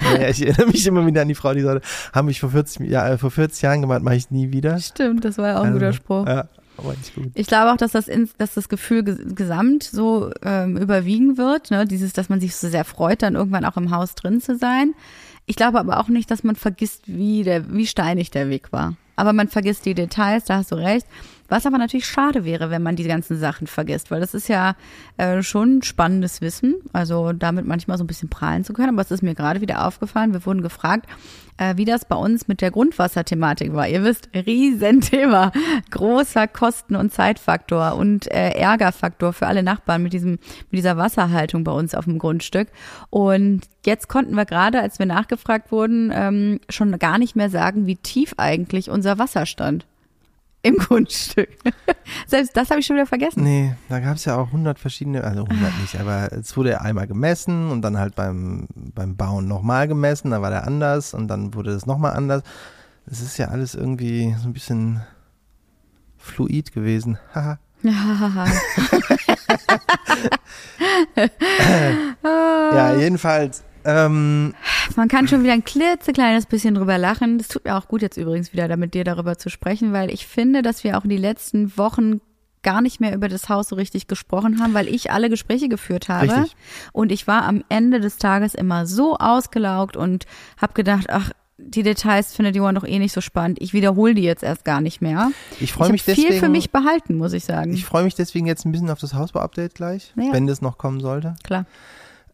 Naja, 0.02 0.28
ich 0.30 0.46
erinnere 0.46 0.66
mich 0.66 0.86
immer 0.86 1.04
wieder 1.06 1.22
an 1.22 1.28
die 1.28 1.34
Frau, 1.34 1.52
die 1.54 1.62
sagte, 1.62 1.86
haben 2.12 2.26
mich 2.26 2.40
vor 2.40 2.50
40, 2.50 2.88
ja, 2.88 3.08
äh, 3.08 3.18
vor 3.18 3.30
40 3.30 3.62
Jahren 3.62 3.80
gemacht, 3.80 4.02
mache 4.02 4.16
ich 4.16 4.30
nie 4.30 4.52
wieder. 4.52 4.78
Stimmt, 4.78 5.24
das 5.24 5.38
war 5.38 5.48
ja 5.48 5.58
auch 5.58 5.64
ein 5.64 5.72
guter 5.72 5.86
Also, 5.86 5.96
Spruch. 5.96 6.26
Ja, 6.26 6.48
aber 6.76 6.90
nicht 6.90 7.14
gut. 7.14 7.30
Ich 7.34 7.46
glaube 7.48 7.72
auch, 7.72 7.76
dass 7.76 7.92
das, 7.92 8.06
ins, 8.06 8.36
dass 8.36 8.54
das 8.54 8.68
Gefühl 8.68 9.02
ges 9.02 9.18
gesamt 9.34 9.82
so 9.82 10.30
ähm, 10.42 10.76
überwiegen 10.76 11.36
wird. 11.38 11.70
Ne? 11.70 11.86
Dieses, 11.86 12.12
dass 12.12 12.28
man 12.28 12.40
sich 12.40 12.54
so 12.54 12.68
sehr 12.68 12.84
freut, 12.84 13.22
dann 13.22 13.34
irgendwann 13.34 13.64
auch 13.64 13.76
im 13.76 13.90
Haus 13.90 14.14
drin 14.14 14.40
zu 14.40 14.56
sein. 14.56 14.94
Ich 15.46 15.56
glaube 15.56 15.80
aber 15.80 15.98
auch 15.98 16.08
nicht, 16.08 16.30
dass 16.30 16.44
man 16.44 16.56
vergisst, 16.56 17.02
wie, 17.06 17.42
der, 17.42 17.72
wie 17.72 17.86
steinig 17.86 18.30
der 18.30 18.48
Weg 18.48 18.70
war. 18.70 18.94
Aber 19.16 19.32
man 19.32 19.48
vergisst 19.48 19.86
die 19.86 19.94
Details, 19.94 20.44
da 20.44 20.58
hast 20.58 20.70
du 20.70 20.76
recht. 20.76 21.06
Was 21.48 21.64
aber 21.64 21.78
natürlich 21.78 22.06
schade 22.06 22.44
wäre, 22.44 22.70
wenn 22.70 22.82
man 22.82 22.96
die 22.96 23.04
ganzen 23.04 23.38
Sachen 23.38 23.66
vergisst, 23.66 24.10
weil 24.10 24.20
das 24.20 24.34
ist 24.34 24.48
ja 24.48 24.76
äh, 25.16 25.42
schon 25.42 25.82
spannendes 25.82 26.42
Wissen, 26.42 26.76
also 26.92 27.32
damit 27.32 27.66
manchmal 27.66 27.96
so 27.96 28.04
ein 28.04 28.06
bisschen 28.06 28.28
prahlen 28.28 28.64
zu 28.64 28.74
können. 28.74 28.90
Aber 28.90 29.02
es 29.02 29.10
ist 29.10 29.22
mir 29.22 29.34
gerade 29.34 29.60
wieder 29.62 29.86
aufgefallen, 29.86 30.34
wir 30.34 30.44
wurden 30.44 30.60
gefragt, 30.60 31.06
äh, 31.56 31.76
wie 31.76 31.86
das 31.86 32.04
bei 32.04 32.16
uns 32.16 32.48
mit 32.48 32.60
der 32.60 32.70
Grundwasserthematik 32.70 33.72
war. 33.72 33.88
Ihr 33.88 34.04
wisst, 34.04 34.28
Riesenthema, 34.34 35.52
großer 35.90 36.48
Kosten- 36.48 36.96
und 36.96 37.12
Zeitfaktor 37.12 37.96
und 37.96 38.30
äh, 38.30 38.50
Ärgerfaktor 38.50 39.32
für 39.32 39.46
alle 39.46 39.62
Nachbarn 39.62 40.02
mit 40.02 40.12
diesem 40.12 40.32
mit 40.32 40.72
dieser 40.72 40.98
Wasserhaltung 40.98 41.64
bei 41.64 41.72
uns 41.72 41.94
auf 41.94 42.04
dem 42.04 42.18
Grundstück. 42.18 42.68
Und 43.08 43.62
jetzt 43.86 44.08
konnten 44.08 44.34
wir 44.34 44.44
gerade, 44.44 44.80
als 44.80 44.98
wir 44.98 45.06
nachgefragt 45.06 45.72
wurden, 45.72 46.12
ähm, 46.14 46.60
schon 46.68 46.98
gar 46.98 47.18
nicht 47.18 47.36
mehr 47.36 47.48
sagen, 47.48 47.86
wie 47.86 47.96
tief 47.96 48.34
eigentlich 48.36 48.90
unser 48.90 49.18
Wasser 49.18 49.46
stand 49.46 49.86
im 50.62 50.76
Grundstück. 50.76 51.48
Selbst 52.26 52.56
das 52.56 52.70
habe 52.70 52.80
ich 52.80 52.86
schon 52.86 52.96
wieder 52.96 53.06
vergessen. 53.06 53.44
Nee, 53.44 53.74
da 53.88 54.00
gab 54.00 54.16
es 54.16 54.24
ja 54.24 54.36
auch 54.36 54.48
100 54.48 54.78
verschiedene, 54.78 55.24
also 55.24 55.44
100 55.44 55.78
nicht, 55.80 55.96
aber 56.00 56.32
es 56.32 56.56
wurde 56.56 56.80
einmal 56.80 57.06
gemessen 57.06 57.70
und 57.70 57.82
dann 57.82 57.98
halt 57.98 58.14
beim, 58.14 58.66
beim 58.74 59.16
Bauen 59.16 59.46
nochmal 59.46 59.88
gemessen, 59.88 60.30
da 60.30 60.42
war 60.42 60.50
der 60.50 60.66
anders 60.66 61.14
und 61.14 61.28
dann 61.28 61.54
wurde 61.54 61.72
das 61.72 61.86
nochmal 61.86 62.14
anders. 62.14 62.42
Es 63.06 63.20
ist 63.20 63.38
ja 63.38 63.48
alles 63.48 63.74
irgendwie 63.74 64.34
so 64.40 64.48
ein 64.48 64.52
bisschen 64.52 65.02
fluid 66.16 66.72
gewesen. 66.72 67.18
Haha. 67.34 67.58
ja, 72.24 72.96
jedenfalls. 72.96 73.62
Ähm, 73.84 74.54
Man 74.96 75.08
kann 75.08 75.28
schon 75.28 75.42
wieder 75.42 75.52
ein 75.52 75.64
klitzekleines 75.64 76.46
bisschen 76.46 76.74
drüber 76.74 76.98
lachen. 76.98 77.38
Das 77.38 77.48
tut 77.48 77.64
mir 77.64 77.76
auch 77.76 77.88
gut 77.88 78.02
jetzt 78.02 78.16
übrigens 78.16 78.52
wieder, 78.52 78.74
mit 78.76 78.94
dir 78.94 79.04
darüber 79.04 79.38
zu 79.38 79.48
sprechen, 79.50 79.92
weil 79.92 80.10
ich 80.10 80.26
finde, 80.26 80.62
dass 80.62 80.84
wir 80.84 80.98
auch 80.98 81.04
in 81.04 81.10
den 81.10 81.20
letzten 81.20 81.76
Wochen 81.76 82.20
gar 82.62 82.80
nicht 82.82 83.00
mehr 83.00 83.14
über 83.14 83.28
das 83.28 83.48
Haus 83.48 83.68
so 83.68 83.76
richtig 83.76 84.08
gesprochen 84.08 84.60
haben, 84.60 84.74
weil 84.74 84.88
ich 84.88 85.10
alle 85.12 85.30
Gespräche 85.30 85.68
geführt 85.68 86.08
habe. 86.08 86.32
Richtig. 86.32 86.56
Und 86.92 87.12
ich 87.12 87.26
war 87.26 87.44
am 87.44 87.62
Ende 87.68 88.00
des 88.00 88.16
Tages 88.18 88.54
immer 88.54 88.84
so 88.86 89.16
ausgelaugt 89.16 89.96
und 89.96 90.26
habe 90.60 90.72
gedacht, 90.74 91.06
ach, 91.08 91.30
die 91.56 91.82
Details 91.82 92.34
findet 92.34 92.56
Johann 92.56 92.74
doch 92.76 92.84
eh 92.84 92.98
nicht 92.98 93.12
so 93.12 93.20
spannend. 93.20 93.58
Ich 93.60 93.72
wiederhole 93.72 94.14
die 94.14 94.22
jetzt 94.22 94.42
erst 94.42 94.64
gar 94.64 94.80
nicht 94.80 95.00
mehr. 95.00 95.30
Ich 95.60 95.72
freue 95.72 95.86
ich 95.88 95.92
mich 95.92 96.02
hab 96.02 96.14
viel 96.14 96.24
deswegen. 96.24 96.40
für 96.44 96.48
mich 96.48 96.70
behalten, 96.70 97.16
muss 97.16 97.32
ich 97.32 97.44
sagen. 97.44 97.72
ich 97.72 97.84
freue 97.84 98.04
mich 98.04 98.14
deswegen 98.14 98.46
jetzt 98.46 98.64
ein 98.64 98.72
bisschen 98.72 98.90
auf 98.90 99.00
das 99.00 99.14
Hausbau-Update 99.14 99.74
gleich, 99.74 100.12
Ja. 100.16 100.32
wenn 100.32 100.46
das 100.46 100.60
noch 100.60 100.78
kommen 100.78 101.00
sollte. 101.00 101.36
Klar. 101.42 101.64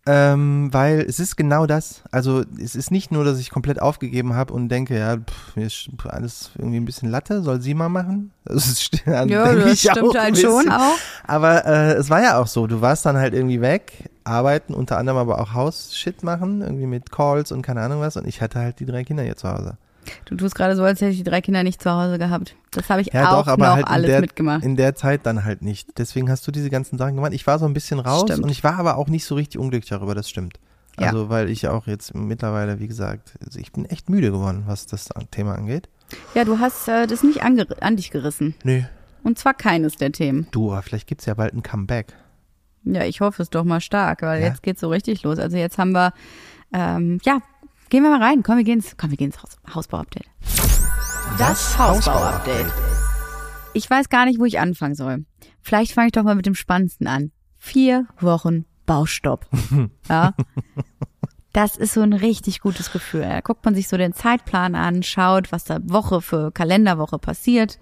Ähm, 0.07 0.69
weil 0.71 1.01
es 1.01 1.19
ist 1.19 1.37
genau 1.37 1.67
das. 1.67 2.03
Also 2.11 2.45
es 2.63 2.77
ist 2.77 2.91
nicht 2.91 3.11
nur, 3.11 3.25
dass 3.25 3.39
ich 3.39 3.49
komplett 3.49 3.81
aufgegeben 3.81 4.35
habe 4.35 4.53
und 4.53 4.69
denke, 4.69 4.99
ja, 4.99 5.17
pff, 5.17 5.57
mir 5.57 5.67
ist 5.67 5.89
alles 6.07 6.51
irgendwie 6.59 6.77
ein 6.77 6.85
bisschen 6.85 7.11
Latte, 7.11 7.43
soll 7.43 7.63
sie 7.63 7.73
mal 7.73 7.89
machen. 7.89 8.31
Das 8.45 8.67
ist, 8.67 9.03
Ja, 9.07 9.55
das 9.55 9.81
stimmt 9.81 10.19
halt 10.19 10.37
schon 10.39 10.69
auch. 10.71 10.99
Aber 11.27 11.65
äh, 11.65 11.95
es 11.95 12.11
war 12.11 12.23
ja 12.23 12.39
auch 12.39 12.47
so, 12.47 12.67
du 12.67 12.83
warst 12.83 13.07
dann 13.07 13.17
halt 13.17 13.33
irgendwie 13.33 13.63
weg, 13.63 14.11
arbeiten, 14.25 14.75
unter 14.75 14.99
anderem 14.99 15.17
aber 15.17 15.41
auch 15.41 15.55
Haus-Shit 15.55 16.23
machen, 16.23 16.61
irgendwie 16.61 16.87
mit 16.87 17.11
Calls 17.11 17.51
und 17.53 17.63
keine 17.63 17.81
Ahnung 17.81 18.01
was 18.01 18.19
und 18.19 18.27
ich 18.27 18.43
hatte 18.43 18.59
halt 18.59 18.81
die 18.81 18.87
drei 18.87 19.05
Kinder 19.05 19.23
hier 19.23 19.37
zu 19.37 19.49
Hause. 19.49 19.79
Du 20.27 20.37
tust 20.37 20.55
gerade 20.55 20.77
so, 20.77 20.83
als 20.85 21.01
hätte 21.01 21.11
ich 21.13 21.19
die 21.19 21.25
drei 21.25 21.41
Kinder 21.41 21.63
nicht 21.63 21.83
zu 21.83 21.91
Hause 21.91 22.19
gehabt. 22.19 22.57
Das 22.71 22.89
habe 22.91 23.01
ich 23.01 23.13
Ja, 23.13 23.31
auch 23.31 23.43
doch, 23.45 23.53
aber 23.53 23.67
noch 23.69 23.75
halt 23.77 23.87
alles 23.89 24.07
der, 24.11 24.21
mitgemacht. 24.21 24.65
in 24.65 24.77
der 24.77 24.95
Zeit 24.95 25.27
dann 25.27 25.45
halt 25.45 25.63
nicht. 25.63 25.99
Deswegen 25.99 26.31
hast 26.31 26.47
du 26.47 26.51
diese 26.53 26.71
ganzen 26.71 26.99
Sachen 26.99 27.15
gemacht. 27.17 27.33
Ich 27.33 27.47
war 27.47 27.59
so 27.59 27.67
ein 27.67 27.75
bisschen 27.75 27.99
raus 28.01 28.23
Stimmt. 28.23 28.45
und 28.45 28.51
ich 28.51 28.65
war 28.65 28.79
aber 28.79 28.97
auch 28.97 29.09
nicht 29.09 29.25
so 29.25 29.35
richtig 29.35 29.61
unglücklich 29.61 29.91
darüber, 29.91 30.15
das 30.15 30.29
stimmt. 30.29 30.59
Ja. 30.99 31.09
Also, 31.09 31.29
weil 31.29 31.51
ich 31.51 31.67
auch 31.69 31.87
jetzt 31.87 32.15
mittlerweile, 32.15 32.79
wie 32.79 32.87
gesagt, 32.87 33.35
also 33.45 33.59
ich 33.59 33.73
bin 33.73 33.85
echt 33.87 34.09
müde 34.09 34.31
geworden, 34.31 34.65
was 34.67 34.87
das 34.87 35.09
Thema 35.31 35.55
angeht. 35.57 35.89
Ja, 36.35 36.45
du 36.45 36.59
hast 36.61 36.87
äh, 36.89 37.07
das 37.07 37.23
nicht 37.25 37.43
an 37.43 37.97
dich 37.97 38.11
gerissen. 38.11 38.55
Nö. 38.63 38.83
Und 39.25 39.39
zwar 39.39 39.55
keines 39.55 39.97
der 39.97 40.13
Themen. 40.13 40.47
Du, 40.51 40.71
aber 40.73 40.83
vielleicht 40.83 41.07
gibt's 41.09 41.27
ja 41.27 41.35
bald 41.35 41.55
ein 41.55 41.63
Comeback. 41.63 42.13
Ja, 42.85 43.03
ich 43.05 43.21
hoffe 43.23 43.43
es 43.43 43.49
doch 43.51 43.65
mal 43.65 43.81
stark, 43.81 44.23
weil 44.23 44.43
Ja. 44.43 44.49
jetzt 44.49 44.63
geht's 44.63 44.81
so 44.83 44.89
richtig 44.91 45.23
los. 45.23 45.39
Also 45.39 45.57
jetzt 45.57 45.79
haben 45.79 45.93
wir, 45.93 46.13
ähm, 46.73 47.19
ja, 47.25 47.39
gehen 47.95 48.03
wir 48.03 48.11
mal 48.11 48.25
rein. 48.25 48.43
Komm, 48.43 48.57
wir 48.57 48.65
gehen 48.65 48.81
ins, 48.81 48.97
komm, 48.97 49.11
wir 49.11 49.17
gehen 49.17 49.29
ins 49.29 49.41
Haus, 49.41 49.57
Hausbau-Update. 49.73 50.27
Das 51.39 51.79
Hausbau-Update. 51.79 52.67
Ich 53.73 53.89
weiß 53.89 54.09
gar 54.09 54.25
nicht, 54.25 54.41
wo 54.41 54.45
ich 54.45 54.59
anfangen 54.59 54.97
soll. 54.97 55.25
Vielleicht 55.63 55.93
fange 55.93 56.09
ich 56.09 56.13
doch 56.13 56.25
mal 56.25 56.35
mit 56.35 56.45
dem 56.45 56.57
Spannendsten 56.57 57.07
an. 57.07 57.31
Vier 57.57 58.09
Wochen 58.19 58.65
Baustopp. 58.85 59.47
Ja. 60.09 60.35
Das 61.53 61.77
ist 61.77 61.95
so 61.95 62.01
ein 62.01 62.15
richtig 62.15 62.59
gutes 62.63 62.91
Gefühl. 62.91 63.23
Da 63.23 63.41
guckt 63.41 63.65
man 63.65 63.77
sich 63.77 63.87
so 63.87 63.97
den 63.97 64.13
Zeitplan 64.13 64.75
an, 64.75 65.05
schaut, 65.05 65.53
was 65.53 65.63
da 65.63 65.79
Woche 65.85 66.21
für 66.21 66.51
Kalenderwoche 66.51 67.21
passiert. 67.21 67.79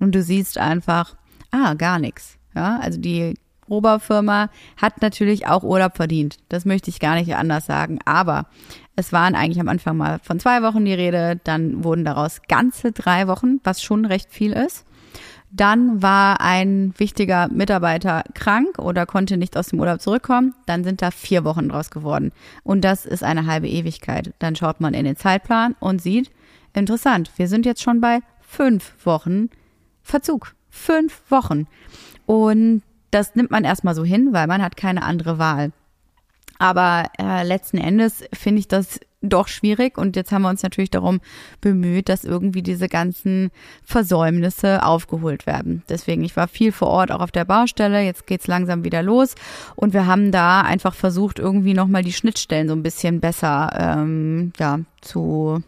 Und 0.00 0.12
du 0.12 0.24
siehst 0.24 0.58
einfach, 0.58 1.14
ah, 1.52 1.74
gar 1.74 2.00
nichts. 2.00 2.36
Ja, 2.56 2.80
also 2.80 2.98
die 2.98 3.34
Rohbaufirma 3.68 4.50
hat 4.76 5.00
natürlich 5.02 5.46
auch 5.46 5.62
Urlaub 5.62 5.96
verdient. 5.96 6.38
Das 6.48 6.64
möchte 6.64 6.90
ich 6.90 7.00
gar 7.00 7.14
nicht 7.14 7.34
anders 7.36 7.66
sagen. 7.66 8.00
Aber 8.04 8.46
es 8.96 9.12
waren 9.12 9.34
eigentlich 9.34 9.60
am 9.60 9.68
Anfang 9.68 9.96
mal 9.96 10.18
von 10.22 10.38
zwei 10.38 10.62
Wochen 10.62 10.84
die 10.84 10.94
Rede. 10.94 11.40
Dann 11.44 11.84
wurden 11.84 12.04
daraus 12.04 12.42
ganze 12.48 12.92
drei 12.92 13.26
Wochen, 13.28 13.60
was 13.64 13.82
schon 13.82 14.04
recht 14.04 14.30
viel 14.30 14.52
ist. 14.52 14.84
Dann 15.50 16.02
war 16.02 16.40
ein 16.40 16.94
wichtiger 16.96 17.48
Mitarbeiter 17.48 18.24
krank 18.34 18.78
oder 18.78 19.04
konnte 19.04 19.36
nicht 19.36 19.56
aus 19.56 19.68
dem 19.68 19.80
Urlaub 19.80 20.00
zurückkommen. 20.00 20.54
Dann 20.66 20.82
sind 20.82 21.02
da 21.02 21.10
vier 21.10 21.44
Wochen 21.44 21.68
draus 21.68 21.90
geworden. 21.90 22.32
Und 22.64 22.82
das 22.82 23.04
ist 23.04 23.22
eine 23.22 23.46
halbe 23.46 23.68
Ewigkeit. 23.68 24.32
Dann 24.38 24.56
schaut 24.56 24.80
man 24.80 24.94
in 24.94 25.04
den 25.04 25.16
Zeitplan 25.16 25.74
und 25.78 26.00
sieht, 26.00 26.30
interessant, 26.72 27.30
wir 27.36 27.48
sind 27.48 27.66
jetzt 27.66 27.82
schon 27.82 28.00
bei 28.00 28.20
fünf 28.40 28.94
Wochen 29.04 29.50
Verzug. 30.02 30.54
Fünf 30.70 31.20
Wochen. 31.28 31.66
Und 32.24 32.82
das 33.10 33.34
nimmt 33.34 33.50
man 33.50 33.64
erstmal 33.64 33.94
so 33.94 34.04
hin, 34.04 34.32
weil 34.32 34.46
man 34.46 34.62
hat 34.62 34.76
keine 34.76 35.02
andere 35.02 35.38
Wahl. 35.38 35.72
Aber 36.58 37.04
äh, 37.18 37.44
letzten 37.44 37.78
Endes 37.78 38.24
finde 38.32 38.60
ich 38.60 38.68
das 38.68 39.00
doch 39.22 39.48
schwierig 39.48 39.98
und 39.98 40.16
jetzt 40.16 40.32
haben 40.32 40.42
wir 40.42 40.48
uns 40.48 40.62
natürlich 40.62 40.90
darum 40.90 41.20
bemüht, 41.60 42.08
dass 42.08 42.24
irgendwie 42.24 42.62
diese 42.62 42.88
ganzen 42.88 43.50
Versäumnisse 43.84 44.84
aufgeholt 44.84 45.46
werden. 45.46 45.82
Deswegen, 45.88 46.24
ich 46.24 46.36
war 46.36 46.48
viel 46.48 46.72
vor 46.72 46.88
Ort, 46.88 47.12
auch 47.12 47.20
auf 47.20 47.30
der 47.30 47.44
Baustelle. 47.44 48.02
Jetzt 48.02 48.26
geht's 48.26 48.48
langsam 48.48 48.84
wieder 48.84 49.02
los 49.02 49.34
und 49.76 49.92
wir 49.92 50.06
haben 50.06 50.32
da 50.32 50.62
einfach 50.62 50.94
versucht, 50.94 51.38
irgendwie 51.38 51.74
nochmal 51.74 52.02
die 52.02 52.12
Schnittstellen 52.12 52.68
so 52.68 52.74
ein 52.74 52.82
bisschen 52.82 53.20
besser 53.20 53.70
ähm, 53.78 54.52
ja, 54.58 54.80
zu 55.00 55.62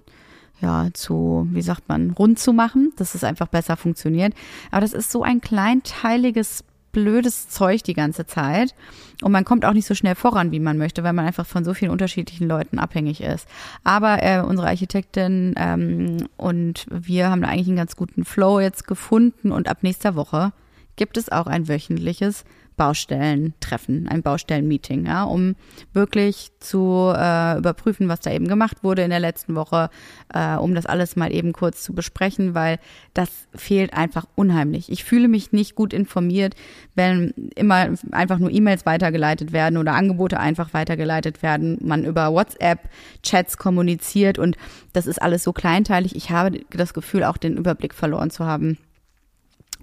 ja, 0.60 0.88
zu, 0.94 1.46
wie 1.52 1.62
sagt 1.62 1.88
man, 1.88 2.12
rund 2.12 2.38
zu 2.38 2.54
machen, 2.54 2.92
dass 2.96 3.14
es 3.14 3.22
einfach 3.22 3.48
besser 3.48 3.76
funktioniert. 3.76 4.32
Aber 4.70 4.80
das 4.80 4.94
ist 4.94 5.10
so 5.10 5.22
ein 5.22 5.42
kleinteiliges, 5.42 6.64
blödes 6.94 7.50
Zeug 7.50 7.82
die 7.82 7.92
ganze 7.92 8.24
Zeit. 8.24 8.74
Und 9.20 9.32
man 9.32 9.44
kommt 9.44 9.66
auch 9.66 9.74
nicht 9.74 9.86
so 9.86 9.94
schnell 9.94 10.14
voran, 10.14 10.50
wie 10.50 10.60
man 10.60 10.78
möchte, 10.78 11.04
weil 11.04 11.12
man 11.12 11.26
einfach 11.26 11.46
von 11.46 11.64
so 11.64 11.74
vielen 11.74 11.90
unterschiedlichen 11.90 12.48
Leuten 12.48 12.78
abhängig 12.78 13.20
ist. 13.20 13.46
Aber 13.84 14.22
äh, 14.22 14.40
unsere 14.40 14.68
Architektin 14.68 15.54
ähm, 15.58 16.28
und 16.38 16.86
wir 16.90 17.28
haben 17.28 17.42
da 17.42 17.48
eigentlich 17.48 17.68
einen 17.68 17.76
ganz 17.76 17.96
guten 17.96 18.24
Flow 18.24 18.60
jetzt 18.60 18.86
gefunden 18.86 19.52
und 19.52 19.68
ab 19.68 19.78
nächster 19.82 20.14
Woche 20.14 20.52
gibt 20.96 21.16
es 21.16 21.30
auch 21.30 21.46
ein 21.46 21.68
wöchentliches 21.68 22.44
Baustellentreffen, 22.76 24.08
ein 24.08 24.22
Baustellenmeeting, 24.22 25.06
ja, 25.06 25.24
um 25.24 25.54
wirklich 25.92 26.50
zu 26.58 27.12
äh, 27.14 27.58
überprüfen, 27.58 28.08
was 28.08 28.20
da 28.20 28.32
eben 28.32 28.48
gemacht 28.48 28.82
wurde 28.82 29.02
in 29.02 29.10
der 29.10 29.20
letzten 29.20 29.54
Woche, 29.54 29.90
äh, 30.32 30.56
um 30.56 30.74
das 30.74 30.86
alles 30.86 31.14
mal 31.14 31.32
eben 31.32 31.52
kurz 31.52 31.82
zu 31.82 31.94
besprechen, 31.94 32.54
weil 32.54 32.78
das 33.12 33.28
fehlt 33.54 33.94
einfach 33.94 34.26
unheimlich. 34.34 34.90
Ich 34.90 35.04
fühle 35.04 35.28
mich 35.28 35.52
nicht 35.52 35.74
gut 35.74 35.92
informiert, 35.92 36.54
wenn 36.94 37.30
immer 37.54 37.90
einfach 38.10 38.38
nur 38.38 38.50
E-Mails 38.50 38.86
weitergeleitet 38.86 39.52
werden 39.52 39.78
oder 39.78 39.94
Angebote 39.94 40.40
einfach 40.40 40.74
weitergeleitet 40.74 41.42
werden, 41.42 41.78
man 41.80 42.04
über 42.04 42.32
WhatsApp-Chats 42.32 43.56
kommuniziert 43.56 44.38
und 44.38 44.56
das 44.92 45.06
ist 45.06 45.22
alles 45.22 45.44
so 45.44 45.52
kleinteilig. 45.52 46.16
Ich 46.16 46.30
habe 46.30 46.60
das 46.70 46.94
Gefühl, 46.94 47.24
auch 47.24 47.36
den 47.36 47.56
Überblick 47.56 47.94
verloren 47.94 48.30
zu 48.30 48.44
haben. 48.46 48.78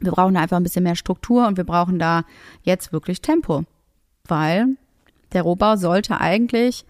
Wir 0.02 0.12
brauchen 0.12 0.34
da 0.34 0.42
einfach 0.42 0.58
ein 0.58 0.64
bisschen 0.64 0.84
mehr 0.84 0.96
Struktur 0.96 1.48
und 1.48 1.58
wir 1.58 1.64
brauchen 1.64 2.00
da 2.00 2.24
jetzt 2.64 2.92
wirklich 2.92 3.22
Tempo. 3.22 3.64
Weil 4.28 4.76
der 5.34 5.44
Rohbau 5.44 5.76
sollte 5.76 6.20
eigentlich 6.20 6.86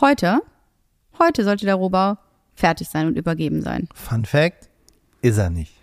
heute, 0.00 0.40
heute 1.18 1.44
sollte 1.44 1.66
der 1.66 1.74
Rohbau 1.74 2.16
fertig 2.54 2.88
sein 2.88 3.06
und 3.06 3.16
übergeben 3.16 3.62
sein. 3.62 3.88
Fun 3.94 4.24
Fact, 4.24 4.68
ist 5.20 5.38
er 5.38 5.50
nicht. 5.50 5.74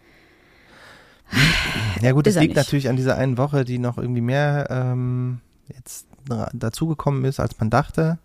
Ja 2.01 2.13
gut, 2.13 2.25
das 2.27 2.35
liegt 2.35 2.55
nicht. 2.55 2.57
natürlich 2.57 2.89
an 2.89 2.95
dieser 2.95 3.17
einen 3.17 3.37
Woche, 3.37 3.65
die 3.65 3.77
noch 3.77 3.97
irgendwie 3.97 4.21
mehr 4.21 4.67
ähm, 4.69 5.41
jetzt 5.67 6.07
dazugekommen 6.53 7.25
ist, 7.25 7.39
als 7.39 7.59
man 7.59 7.69
dachte. 7.69 8.19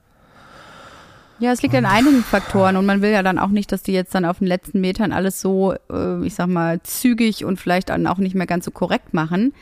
Ja, 1.40 1.52
es 1.52 1.62
liegt 1.62 1.74
an 1.74 1.84
einigen 1.84 2.22
Faktoren 2.30 2.76
und 2.76 2.86
man 2.86 3.02
will 3.02 3.10
ja 3.10 3.22
dann 3.22 3.38
auch 3.38 3.48
nicht, 3.48 3.72
dass 3.72 3.82
die 3.82 3.92
jetzt 3.92 4.14
dann 4.14 4.24
auf 4.24 4.38
den 4.38 4.46
letzten 4.46 4.80
Metern 4.80 5.12
alles 5.12 5.40
so, 5.40 5.74
äh, 5.90 6.24
ich 6.24 6.34
sag 6.34 6.46
mal, 6.46 6.80
zügig 6.82 7.44
und 7.44 7.58
vielleicht 7.58 7.88
dann 7.88 8.06
auch 8.06 8.18
nicht 8.18 8.34
mehr 8.34 8.46
ganz 8.46 8.64
so 8.64 8.70
korrekt 8.70 9.14
machen. 9.14 9.52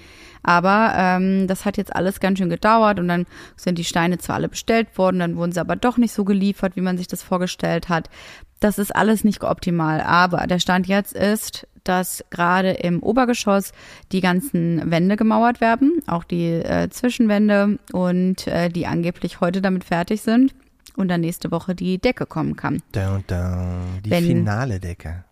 Aber 0.43 0.93
ähm, 0.97 1.47
das 1.47 1.65
hat 1.65 1.77
jetzt 1.77 1.95
alles 1.95 2.21
ganz 2.21 2.39
schön 2.39 2.51
gedauert 2.51 2.99
und 2.99 3.09
dann 3.09 3.27
sind 3.57 3.79
die 3.79 3.85
Steine 3.85 4.19
zwar 4.19 4.37
alle 4.37 4.49
bestellt 4.49 4.99
worden, 4.99 5.21
dann 5.21 5.37
wurden 5.37 5.53
sie 5.53 5.61
aber 5.61 5.77
doch 5.77 5.99
nicht 5.99 6.13
so 6.13 6.25
geliefert, 6.25 6.75
wie 6.75 6.81
man 6.81 6.99
sich 6.99 7.07
das 7.07 7.23
vorgestellt 7.23 7.89
hat. 7.89 8.11
Das 8.59 8.79
ist 8.79 8.95
alles 8.95 9.25
nicht 9.25 9.43
optimal. 9.45 10.01
Aber 10.01 10.47
der 10.49 10.59
Stand 10.59 10.89
jetzt 10.89 11.13
ist, 11.13 11.67
dass 11.85 12.25
gerade 12.31 12.73
im 12.73 13.03
Obergeschoss 13.03 13.73
die 14.11 14.21
ganzen 14.21 14.91
Wände 14.91 15.17
gemauert 15.17 15.61
werden, 15.61 16.01
auch 16.07 16.25
die 16.25 16.49
äh, 16.49 16.89
Zwischenwände 16.91 17.79
und 17.93 18.47
äh, 18.47 18.69
die 18.69 18.87
angeblich 18.87 19.41
heute 19.41 19.63
damit 19.63 19.85
fertig 19.85 20.23
sind 20.23 20.55
und 20.97 21.09
dann 21.09 21.21
nächste 21.21 21.51
Woche 21.51 21.75
die 21.75 21.99
Decke 21.99 22.27
kommen 22.27 22.57
kann. 22.57 22.83
Da 22.93 23.15
und 23.17 23.31
da, 23.31 23.77
die 24.05 24.11
Wenn- 24.11 24.25
finale 24.25 24.81
Decke. 24.81 25.25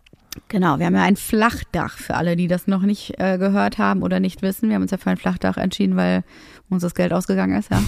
Genau, 0.47 0.79
wir 0.79 0.85
haben 0.85 0.95
ja 0.95 1.03
ein 1.03 1.17
Flachdach 1.17 1.97
für 1.97 2.15
alle, 2.15 2.37
die 2.37 2.47
das 2.47 2.65
noch 2.65 2.83
nicht 2.83 3.19
äh, 3.19 3.37
gehört 3.37 3.77
haben 3.77 4.01
oder 4.01 4.21
nicht 4.21 4.41
wissen. 4.41 4.69
Wir 4.69 4.75
haben 4.75 4.81
uns 4.81 4.91
ja 4.91 4.97
für 4.97 5.09
ein 5.09 5.17
Flachdach 5.17 5.57
entschieden, 5.57 5.97
weil 5.97 6.23
uns 6.69 6.83
das 6.83 6.95
Geld 6.95 7.11
ausgegangen 7.11 7.59
ist, 7.59 7.69
ja. 7.69 7.81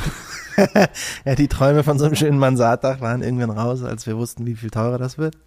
Ja, 1.25 1.35
die 1.35 1.47
Träume 1.47 1.83
von 1.83 1.97
so 1.97 2.05
einem 2.05 2.15
schönen 2.15 2.37
Mansarddach 2.37 2.99
waren 2.99 3.23
irgendwann 3.23 3.49
raus, 3.49 3.81
als 3.81 4.05
wir 4.07 4.17
wussten, 4.17 4.45
wie 4.45 4.55
viel 4.55 4.69
teurer 4.71 4.97
das 4.97 5.17
wird. 5.17 5.37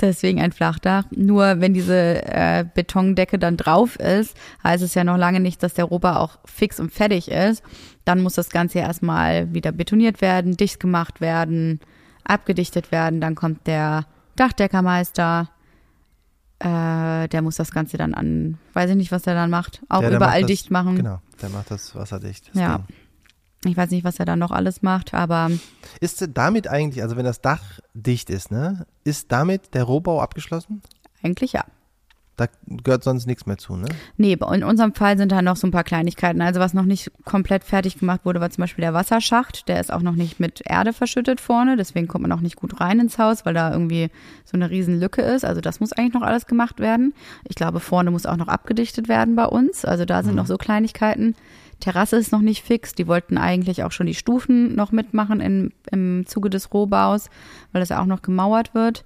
Deswegen 0.00 0.40
ein 0.40 0.52
Flachdach. 0.52 1.04
Nur 1.10 1.60
wenn 1.60 1.74
diese 1.74 2.22
äh, 2.24 2.64
Betondecke 2.74 3.38
dann 3.38 3.56
drauf 3.56 3.96
ist, 3.96 4.34
heißt 4.64 4.82
es 4.82 4.94
ja 4.94 5.04
noch 5.04 5.16
lange 5.18 5.40
nicht, 5.40 5.62
dass 5.62 5.74
der 5.74 5.84
Rohbau 5.84 6.14
auch 6.16 6.38
fix 6.46 6.80
und 6.80 6.92
fertig 6.92 7.30
ist. 7.30 7.62
Dann 8.04 8.22
muss 8.22 8.34
das 8.34 8.48
Ganze 8.48 8.78
erstmal 8.78 9.52
wieder 9.52 9.72
betoniert 9.72 10.20
werden, 10.22 10.56
dicht 10.56 10.80
gemacht 10.80 11.20
werden, 11.20 11.80
abgedichtet 12.24 12.90
werden. 12.92 13.20
Dann 13.20 13.34
kommt 13.34 13.66
der 13.66 14.06
Dachdeckermeister. 14.36 15.50
Äh, 16.58 17.28
der 17.28 17.40
muss 17.42 17.56
das 17.56 17.70
Ganze 17.70 17.96
dann 17.96 18.12
an, 18.12 18.58
weiß 18.74 18.90
ich 18.90 18.96
nicht, 18.96 19.12
was 19.12 19.22
der 19.22 19.34
dann 19.34 19.48
macht, 19.48 19.80
auch 19.88 20.00
Der- 20.00 20.10
der 20.10 20.18
überall 20.18 20.32
macht 20.40 20.42
das- 20.42 20.46
dicht 20.48 20.70
machen. 20.70 20.96
Genau, 20.96 21.20
der 21.40 21.48
macht 21.48 21.70
das 21.70 21.94
wasserdicht. 21.94 22.48
Das 22.52 22.60
Ja. 22.60 22.78
Ding. 22.78 23.70
Ich 23.72 23.76
weiß 23.76 23.90
nicht, 23.90 24.04
was 24.04 24.18
er 24.18 24.24
dann 24.26 24.38
noch 24.38 24.50
alles 24.50 24.82
macht, 24.82 25.12
aber 25.14 25.50
Ist 26.00 26.26
damit 26.34 26.68
eigentlich, 26.68 27.02
also 27.02 27.16
wenn 27.16 27.24
das 27.24 27.40
Dach 27.40 27.79
dicht 27.94 28.30
ist, 28.30 28.50
ne, 28.50 28.86
ist 29.04 29.32
damit 29.32 29.74
der 29.74 29.84
Rohbau 29.84 30.20
abgeschlossen? 30.20 30.82
eigentlich 31.22 31.52
ja. 31.52 31.64
Da 32.36 32.46
gehört 32.66 33.04
sonst 33.04 33.26
nichts 33.26 33.44
mehr 33.44 33.58
zu, 33.58 33.76
ne? 33.76 33.86
Nee, 34.16 34.32
in 34.32 34.64
unserem 34.64 34.94
Fall 34.94 35.18
sind 35.18 35.30
da 35.30 35.42
noch 35.42 35.56
so 35.56 35.66
ein 35.66 35.72
paar 35.72 35.84
Kleinigkeiten. 35.84 36.40
Also 36.40 36.58
was 36.58 36.72
noch 36.72 36.86
nicht 36.86 37.12
komplett 37.26 37.64
fertig 37.64 37.98
gemacht 37.98 38.22
wurde, 38.24 38.40
war 38.40 38.48
zum 38.48 38.62
Beispiel 38.62 38.80
der 38.80 38.94
Wasserschacht. 38.94 39.68
Der 39.68 39.78
ist 39.78 39.92
auch 39.92 40.00
noch 40.00 40.14
nicht 40.14 40.40
mit 40.40 40.62
Erde 40.64 40.94
verschüttet 40.94 41.38
vorne. 41.38 41.76
Deswegen 41.76 42.08
kommt 42.08 42.22
man 42.22 42.32
auch 42.32 42.40
nicht 42.40 42.56
gut 42.56 42.80
rein 42.80 42.98
ins 42.98 43.18
Haus, 43.18 43.44
weil 43.44 43.52
da 43.52 43.70
irgendwie 43.70 44.08
so 44.46 44.54
eine 44.54 44.70
riesen 44.70 44.98
Lücke 44.98 45.20
ist. 45.20 45.44
Also 45.44 45.60
das 45.60 45.80
muss 45.80 45.92
eigentlich 45.92 46.14
noch 46.14 46.22
alles 46.22 46.46
gemacht 46.46 46.80
werden. 46.80 47.12
Ich 47.46 47.56
glaube, 47.56 47.78
vorne 47.78 48.10
muss 48.10 48.24
auch 48.24 48.38
noch 48.38 48.48
abgedichtet 48.48 49.08
werden 49.08 49.36
bei 49.36 49.44
uns. 49.44 49.84
Also 49.84 50.06
da 50.06 50.22
sind 50.22 50.32
mhm. 50.32 50.38
noch 50.38 50.46
so 50.46 50.56
Kleinigkeiten. 50.56 51.36
Terrasse 51.80 52.16
ist 52.16 52.32
noch 52.32 52.40
nicht 52.40 52.62
fix. 52.62 52.94
Die 52.94 53.06
wollten 53.06 53.38
eigentlich 53.38 53.82
auch 53.82 53.92
schon 53.92 54.06
die 54.06 54.14
Stufen 54.14 54.74
noch 54.74 54.92
mitmachen 54.92 55.40
in, 55.40 55.72
im 55.90 56.26
Zuge 56.26 56.50
des 56.50 56.72
Rohbaus, 56.72 57.28
weil 57.72 57.80
das 57.80 57.88
ja 57.88 58.00
auch 58.00 58.06
noch 58.06 58.22
gemauert 58.22 58.74
wird. 58.74 59.04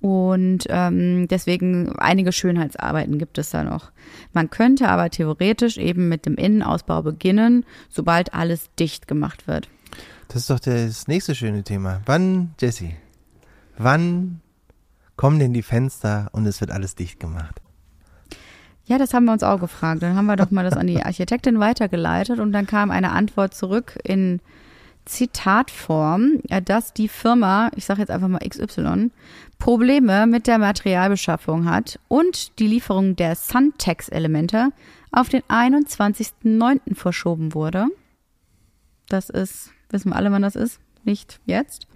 Und 0.00 0.66
ähm, 0.68 1.26
deswegen 1.28 1.98
einige 1.98 2.30
Schönheitsarbeiten 2.30 3.18
gibt 3.18 3.38
es 3.38 3.50
da 3.50 3.64
noch. 3.64 3.92
Man 4.32 4.50
könnte 4.50 4.88
aber 4.88 5.10
theoretisch 5.10 5.78
eben 5.78 6.08
mit 6.08 6.26
dem 6.26 6.34
Innenausbau 6.34 7.02
beginnen, 7.02 7.64
sobald 7.88 8.34
alles 8.34 8.70
dicht 8.78 9.08
gemacht 9.08 9.46
wird. 9.46 9.68
Das 10.28 10.42
ist 10.42 10.50
doch 10.50 10.60
das 10.60 11.08
nächste 11.08 11.34
schöne 11.34 11.62
Thema. 11.62 12.02
Wann, 12.04 12.54
Jesse, 12.60 12.90
wann 13.78 14.40
kommen 15.16 15.38
denn 15.38 15.54
die 15.54 15.62
Fenster 15.62 16.28
und 16.32 16.46
es 16.46 16.60
wird 16.60 16.70
alles 16.70 16.94
dicht 16.94 17.18
gemacht? 17.18 17.60
Ja, 18.86 18.98
das 18.98 19.12
haben 19.12 19.24
wir 19.24 19.32
uns 19.32 19.42
auch 19.42 19.60
gefragt. 19.60 20.02
Dann 20.02 20.14
haben 20.14 20.26
wir 20.26 20.36
doch 20.36 20.50
mal 20.50 20.64
das 20.64 20.76
an 20.76 20.86
die 20.86 21.02
Architektin 21.02 21.58
weitergeleitet 21.58 22.38
und 22.38 22.52
dann 22.52 22.66
kam 22.66 22.90
eine 22.90 23.10
Antwort 23.10 23.54
zurück 23.54 23.98
in 24.04 24.40
Zitatform, 25.06 26.40
äh, 26.48 26.62
dass 26.62 26.92
die 26.92 27.08
Firma, 27.08 27.70
ich 27.76 27.84
sage 27.84 28.00
jetzt 28.00 28.10
einfach 28.10 28.28
mal 28.28 28.40
XY, 28.40 29.10
Probleme 29.58 30.26
mit 30.26 30.46
der 30.46 30.58
Materialbeschaffung 30.58 31.68
hat 31.70 31.98
und 32.08 32.58
die 32.58 32.66
Lieferung 32.66 33.16
der 33.16 33.34
Suntex-Elemente 33.34 34.70
auf 35.12 35.28
den 35.28 35.42
21.09. 35.42 36.94
verschoben 36.94 37.54
wurde. 37.54 37.86
Das 39.08 39.30
ist, 39.30 39.70
wissen 39.90 40.10
wir 40.10 40.16
alle, 40.16 40.30
wann 40.32 40.42
das 40.42 40.56
ist, 40.56 40.80
nicht 41.04 41.40
jetzt. 41.46 41.86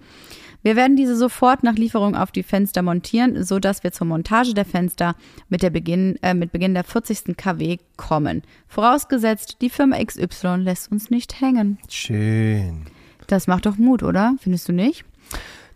Wir 0.63 0.75
werden 0.75 0.95
diese 0.95 1.15
sofort 1.15 1.63
nach 1.63 1.75
Lieferung 1.75 2.15
auf 2.15 2.31
die 2.31 2.43
Fenster 2.43 2.81
montieren, 2.81 3.43
so 3.43 3.59
dass 3.59 3.83
wir 3.83 3.91
zur 3.91 4.07
Montage 4.07 4.53
der 4.53 4.65
Fenster 4.65 5.15
mit, 5.49 5.63
der 5.63 5.71
Beginn, 5.71 6.17
äh, 6.21 6.33
mit 6.33 6.51
Beginn 6.51 6.73
der 6.73 6.83
40. 6.83 7.35
KW 7.35 7.77
kommen. 7.97 8.43
Vorausgesetzt, 8.67 9.57
die 9.61 9.69
Firma 9.69 9.97
XY 10.03 10.57
lässt 10.57 10.91
uns 10.91 11.09
nicht 11.09 11.41
hängen. 11.41 11.79
Schön. 11.89 12.85
Das 13.27 13.47
macht 13.47 13.65
doch 13.65 13.77
Mut, 13.77 14.03
oder? 14.03 14.35
Findest 14.39 14.67
du 14.67 14.73
nicht? 14.73 15.05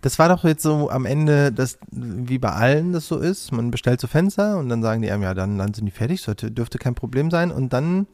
Das 0.01 0.19
war 0.19 0.29
doch 0.29 0.43
jetzt 0.43 0.61
so 0.61 0.91
am 0.91 1.05
Ende, 1.05 1.51
das, 1.51 1.79
wie 1.89 2.37
bei 2.37 2.51
allen 2.51 2.93
das 2.93 3.07
so 3.07 3.17
ist. 3.17 3.51
Man 3.51 3.71
bestellt 3.71 3.99
so 3.99 4.05
Fenster 4.07 4.59
und 4.59 4.69
dann 4.69 4.83
sagen 4.83 5.01
die 5.01 5.09
einem, 5.09 5.23
ja, 5.23 5.33
dann, 5.33 5.57
dann 5.57 5.73
sind 5.73 5.85
die 5.85 5.91
fertig, 5.91 6.21
sollte, 6.21 6.51
dürfte 6.51 6.77
kein 6.77 6.93
Problem 6.93 7.31
sein. 7.31 7.51
Und 7.51 7.73
dann 7.73 8.05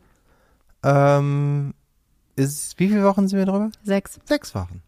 ähm, 0.84 1.74
ist, 2.38 2.80
wie 2.80 2.88
viele 2.88 3.04
Wochen 3.04 3.28
sind 3.28 3.40
wir 3.40 3.46
drüber? 3.46 3.72
Sechs. 3.84 4.20
Sechs 4.24 4.56
Wochen. 4.56 4.82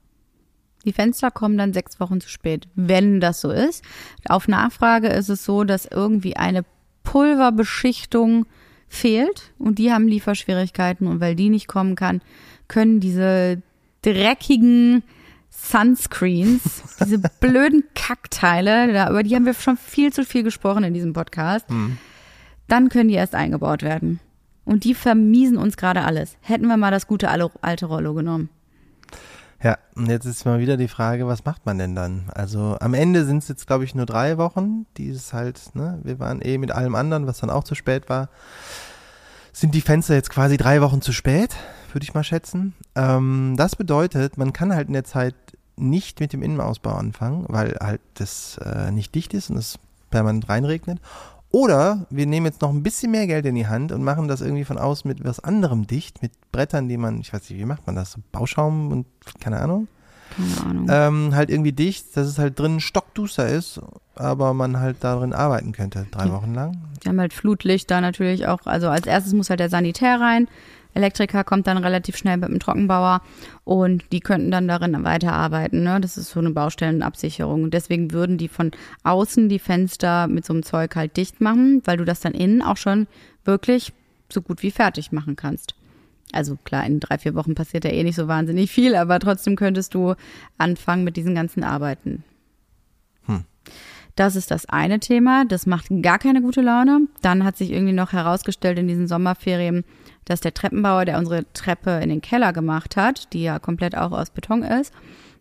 Die 0.86 0.94
Fenster 0.94 1.32
kommen 1.32 1.58
dann 1.58 1.74
sechs 1.74 2.00
Wochen 2.00 2.20
zu 2.20 2.30
spät, 2.30 2.68
wenn 2.76 3.20
das 3.20 3.42
so 3.42 3.52
ist. 3.52 3.84
Auf 4.28 4.48
Nachfrage 4.48 5.08
ist 5.08 5.30
es 5.30 5.46
so, 5.46 5.64
dass 5.64 5.86
irgendwie 5.86 6.36
eine 6.36 6.66
Pulverbeschichtung 7.04 8.46
fehlt 8.88 9.54
und 9.58 9.80
die 9.80 9.92
haben 9.92 10.08
Lieferschwierigkeiten 10.08 11.08
und 11.08 11.20
weil 11.20 11.36
die 11.36 11.50
nicht 11.50 11.68
kommen 11.68 11.96
kann, 11.96 12.22
können 12.68 13.00
diese 13.00 13.62
dreckigen 14.02 15.04
Sunscreens, 15.50 16.84
diese 17.06 17.20
blöden 17.20 17.84
Kackteile, 17.96 19.10
über 19.10 19.24
die 19.24 19.36
haben 19.36 19.46
wir 19.46 19.54
schon 19.54 19.78
viel 19.78 20.12
zu 20.12 20.26
viel 20.26 20.44
gesprochen 20.44 20.84
in 20.84 20.94
diesem 20.94 21.14
Podcast. 21.14 21.70
Mhm. 21.70 21.98
Dann 22.68 22.90
können 22.90 23.10
die 23.10 23.16
erst 23.16 23.36
eingebaut 23.36 23.84
werden. 23.84 24.20
Und 24.66 24.86
die 24.86 24.94
vermiesen 24.94 25.58
uns 25.58 25.76
gerade 25.76 26.04
alles. 26.04 26.38
Hätten 26.42 26.68
wir 26.68 26.78
mal 26.78 26.92
das 26.92 27.08
gute 27.08 27.30
alte 27.30 27.86
Rollo 27.86 28.14
genommen. 28.14 28.50
Ja, 29.64 29.78
und 29.96 30.08
jetzt 30.08 30.26
ist 30.26 30.46
mal 30.46 30.60
wieder 30.60 30.76
die 30.76 30.90
Frage, 30.90 31.26
was 31.26 31.46
macht 31.46 31.66
man 31.66 31.78
denn 31.78 31.96
dann? 31.96 32.26
Also 32.36 32.76
am 32.82 32.94
Ende 32.94 33.24
sind 33.24 33.38
es 33.38 33.48
jetzt, 33.48 33.66
glaube 33.66 33.86
ich, 33.86 33.96
nur 33.96 34.06
drei 34.06 34.38
Wochen. 34.38 34.86
Die 34.98 35.08
ist 35.08 35.32
halt, 35.32 35.74
ne, 35.74 36.00
wir 36.04 36.20
waren 36.20 36.42
eh 36.42 36.58
mit 36.58 36.74
allem 36.74 36.96
anderen, 36.96 37.28
was 37.28 37.40
dann 37.40 37.50
auch 37.50 37.64
zu 37.64 37.74
spät 37.74 38.10
war. 38.10 38.28
Sind 39.54 39.74
die 39.74 39.82
Fenster 39.82 40.16
jetzt 40.16 40.30
quasi 40.30 40.58
drei 40.58 40.82
Wochen 40.82 41.02
zu 41.02 41.14
spät, 41.14 41.56
würde 41.94 42.04
ich 42.04 42.14
mal 42.14 42.26
schätzen. 42.26 42.74
Ähm, 42.96 43.54
das 43.56 43.78
bedeutet, 43.78 44.38
man 44.38 44.52
kann 44.52 44.74
halt 44.74 44.88
in 44.88 44.94
der 44.94 45.06
Zeit 45.06 45.36
nicht 45.78 46.20
mit 46.20 46.34
dem 46.34 46.44
Innenausbau 46.44 46.96
anfangen, 46.96 47.46
weil 47.48 47.78
halt 47.80 48.02
das 48.16 48.58
äh, 48.58 48.92
nicht 48.92 49.16
dicht 49.16 49.34
ist 49.34 49.50
und 49.50 49.58
es 49.58 49.80
permanent 50.10 50.50
reinregnet. 50.50 51.00
Oder 51.54 52.08
wir 52.10 52.26
nehmen 52.26 52.48
jetzt 52.48 52.64
noch 52.64 52.72
ein 52.72 52.82
bisschen 52.82 53.12
mehr 53.12 53.28
Geld 53.28 53.46
in 53.46 53.54
die 53.54 53.68
Hand 53.68 53.92
und 53.92 54.04
machen 54.04 54.28
das 54.28 54.42
irgendwie 54.42 54.66
von 54.66 54.80
außen 54.80 55.08
mit 55.08 55.24
was 55.24 55.40
anderem 55.40 55.86
dicht, 55.86 56.24
mit 56.24 56.32
Brettern, 56.52 56.90
die 56.90 56.98
man, 56.98 57.22
ich 57.22 57.32
weiß 57.32 57.48
nicht, 57.48 57.60
wie 57.60 57.66
macht 57.66 57.86
man 57.86 57.96
das? 57.96 58.14
So 58.14 58.22
Bauschaum 58.32 58.92
und 58.92 59.06
keine 59.40 59.60
Ahnung. 59.60 59.88
Keine 60.36 60.68
Ahnung. 60.68 60.88
Ähm, 60.90 61.36
halt 61.36 61.52
irgendwie 61.52 61.72
dicht, 61.72 62.18
dass 62.18 62.26
es 62.26 62.40
halt 62.40 62.58
drin 62.58 62.80
stockduster 62.80 63.48
ist, 63.48 63.80
aber 64.16 64.56
man 64.56 64.80
halt 64.80 64.98
darin 65.02 65.32
arbeiten 65.32 65.74
könnte, 65.74 66.08
drei 66.10 66.32
Wochen 66.32 66.56
lang. 66.56 66.82
Wir 67.02 67.10
haben 67.10 67.20
halt 67.20 67.34
Flutlicht 67.34 67.92
da 67.92 68.02
natürlich 68.02 68.48
auch, 68.48 68.66
also 68.66 68.90
als 68.90 69.06
erstes 69.06 69.34
muss 69.34 69.52
halt 69.52 69.60
der 69.60 69.70
Sanitär 69.70 70.20
rein, 70.20 70.48
Elektriker 70.94 71.44
kommt 71.44 71.68
dann 71.68 71.78
relativ 71.78 72.18
schnell 72.18 72.38
mit 72.38 72.50
dem 72.50 72.60
Trockenbauer 72.60 73.22
und 73.64 74.04
die 74.12 74.20
könnten 74.20 74.52
dann 74.52 74.68
darin 74.68 75.04
weiterarbeiten. 75.04 75.84
Ne? 75.84 76.00
Das 76.02 76.18
ist 76.18 76.32
so 76.32 76.40
eine 76.40 76.52
Baustellenabsicherung. 76.52 77.64
Und 77.64 77.74
deswegen 77.74 78.12
würden 78.12 78.38
die 78.38 78.48
von 78.48 78.72
außen 79.04 79.50
die 79.50 79.60
Fenster 79.60 80.28
mit 80.28 80.46
so 80.46 80.54
einem 80.54 80.64
Zeug 80.64 80.96
halt 80.96 81.18
dicht 81.18 81.42
machen, 81.42 81.82
weil 81.86 81.98
du 81.98 82.06
das 82.06 82.20
dann 82.20 82.34
innen 82.34 82.62
auch 82.62 82.78
schon 82.78 83.08
wirklich 83.44 83.94
so 84.32 84.42
gut 84.42 84.64
wie 84.64 84.72
fertig 84.72 85.12
machen 85.12 85.36
kannst. 85.36 85.76
Also 86.32 86.58
klar, 86.64 86.86
in 86.86 87.00
drei, 87.00 87.18
vier 87.18 87.36
Wochen 87.36 87.54
passiert 87.54 87.86
ja 87.86 87.92
eh 87.92 88.04
nicht 88.04 88.16
so 88.16 88.28
wahnsinnig 88.28 88.72
viel, 88.72 88.96
aber 88.96 89.20
trotzdem 89.20 89.56
könntest 89.56 89.94
du 89.94 90.16
anfangen 90.58 91.04
mit 91.04 91.16
diesen 91.16 91.36
ganzen 91.36 91.64
Arbeiten. 91.64 92.24
Hm. 93.26 93.44
Das 94.16 94.36
ist 94.36 94.52
das 94.52 94.68
eine 94.68 95.00
Thema. 95.00 95.46
Das 95.46 95.66
macht 95.66 95.88
gar 96.02 96.20
keine 96.20 96.42
gute 96.42 96.62
Laune. 96.62 97.08
Dann 97.22 97.44
hat 97.44 97.58
sich 97.58 97.72
irgendwie 97.72 97.94
noch 97.94 98.14
herausgestellt 98.14 98.78
in 98.78 98.88
diesen 98.88 99.08
Sommerferien, 99.08 99.84
dass 100.26 100.42
der 100.42 100.54
Treppenbauer, 100.54 101.06
der 101.06 101.18
unsere 101.18 101.46
Treppe 101.54 102.00
in 102.02 102.10
den 102.10 102.22
Keller 102.22 102.54
gemacht 102.54 102.96
hat, 102.96 103.34
die 103.34 103.44
ja 103.44 103.60
komplett 103.60 103.98
auch 103.98 104.12
aus 104.12 104.30
Beton 104.30 104.64
ist, 104.64 104.94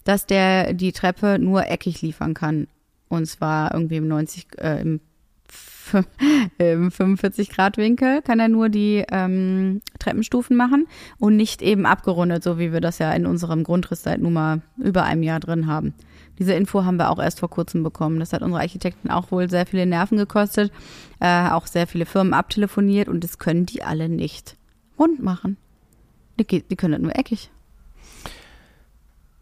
dass 0.05 0.27
der 0.27 0.73
die 0.73 0.92
Treppe 0.92 1.38
nur 1.38 1.66
eckig 1.68 2.03
liefern 2.03 2.35
kann. 2.35 2.66
Und 3.09 3.27
zwar 3.27 3.75
irgendwie 3.75 3.97
im 3.97 4.09
90, 4.09 4.47
äh, 4.59 4.81
im, 4.81 5.01
im 6.59 6.90
45 6.90 7.51
Grad 7.51 7.77
Winkel 7.77 8.23
kann 8.23 8.40
er 8.40 8.49
nur 8.49 8.68
die 8.68 9.05
ähm, 9.11 9.83
Treppenstufen 9.99 10.57
machen 10.57 10.87
und 11.18 11.37
nicht 11.37 11.61
eben 11.62 11.87
abgerundet, 11.87 12.42
so 12.42 12.59
wie 12.59 12.73
wir 12.73 12.81
das 12.81 12.99
ja 12.99 13.12
in 13.12 13.27
unserem 13.27 13.64
Grundriss 13.64 14.03
seit 14.03 14.21
nun 14.21 14.33
mal 14.33 14.62
über 14.79 15.05
einem 15.05 15.23
Jahr 15.23 15.40
drin 15.40 15.66
haben. 15.66 15.95
Diese 16.38 16.55
Info 16.55 16.85
haben 16.85 16.97
wir 16.97 17.11
auch 17.11 17.18
erst 17.18 17.40
vor 17.40 17.51
kurzem 17.51 17.83
bekommen. 17.83 18.18
Das 18.18 18.33
hat 18.33 18.42
unsere 18.42 18.62
Architekten 18.62 19.11
auch 19.11 19.31
wohl 19.31 19.51
sehr 19.51 19.66
viele 19.66 19.85
Nerven 19.85 20.16
gekostet, 20.16 20.73
äh, 21.21 21.51
auch 21.51 21.66
sehr 21.66 21.87
viele 21.87 22.07
Firmen 22.07 22.33
abtelefoniert 22.33 23.09
und 23.09 23.23
das 23.23 23.38
können 23.38 23.66
die 23.66 23.83
alle 23.83 24.09
nicht 24.09 24.57
rund 24.98 25.22
machen. 25.22 25.57
Die, 26.38 26.62
die 26.62 26.76
können 26.76 26.92
das 26.92 27.02
nur 27.02 27.16
eckig. 27.16 27.50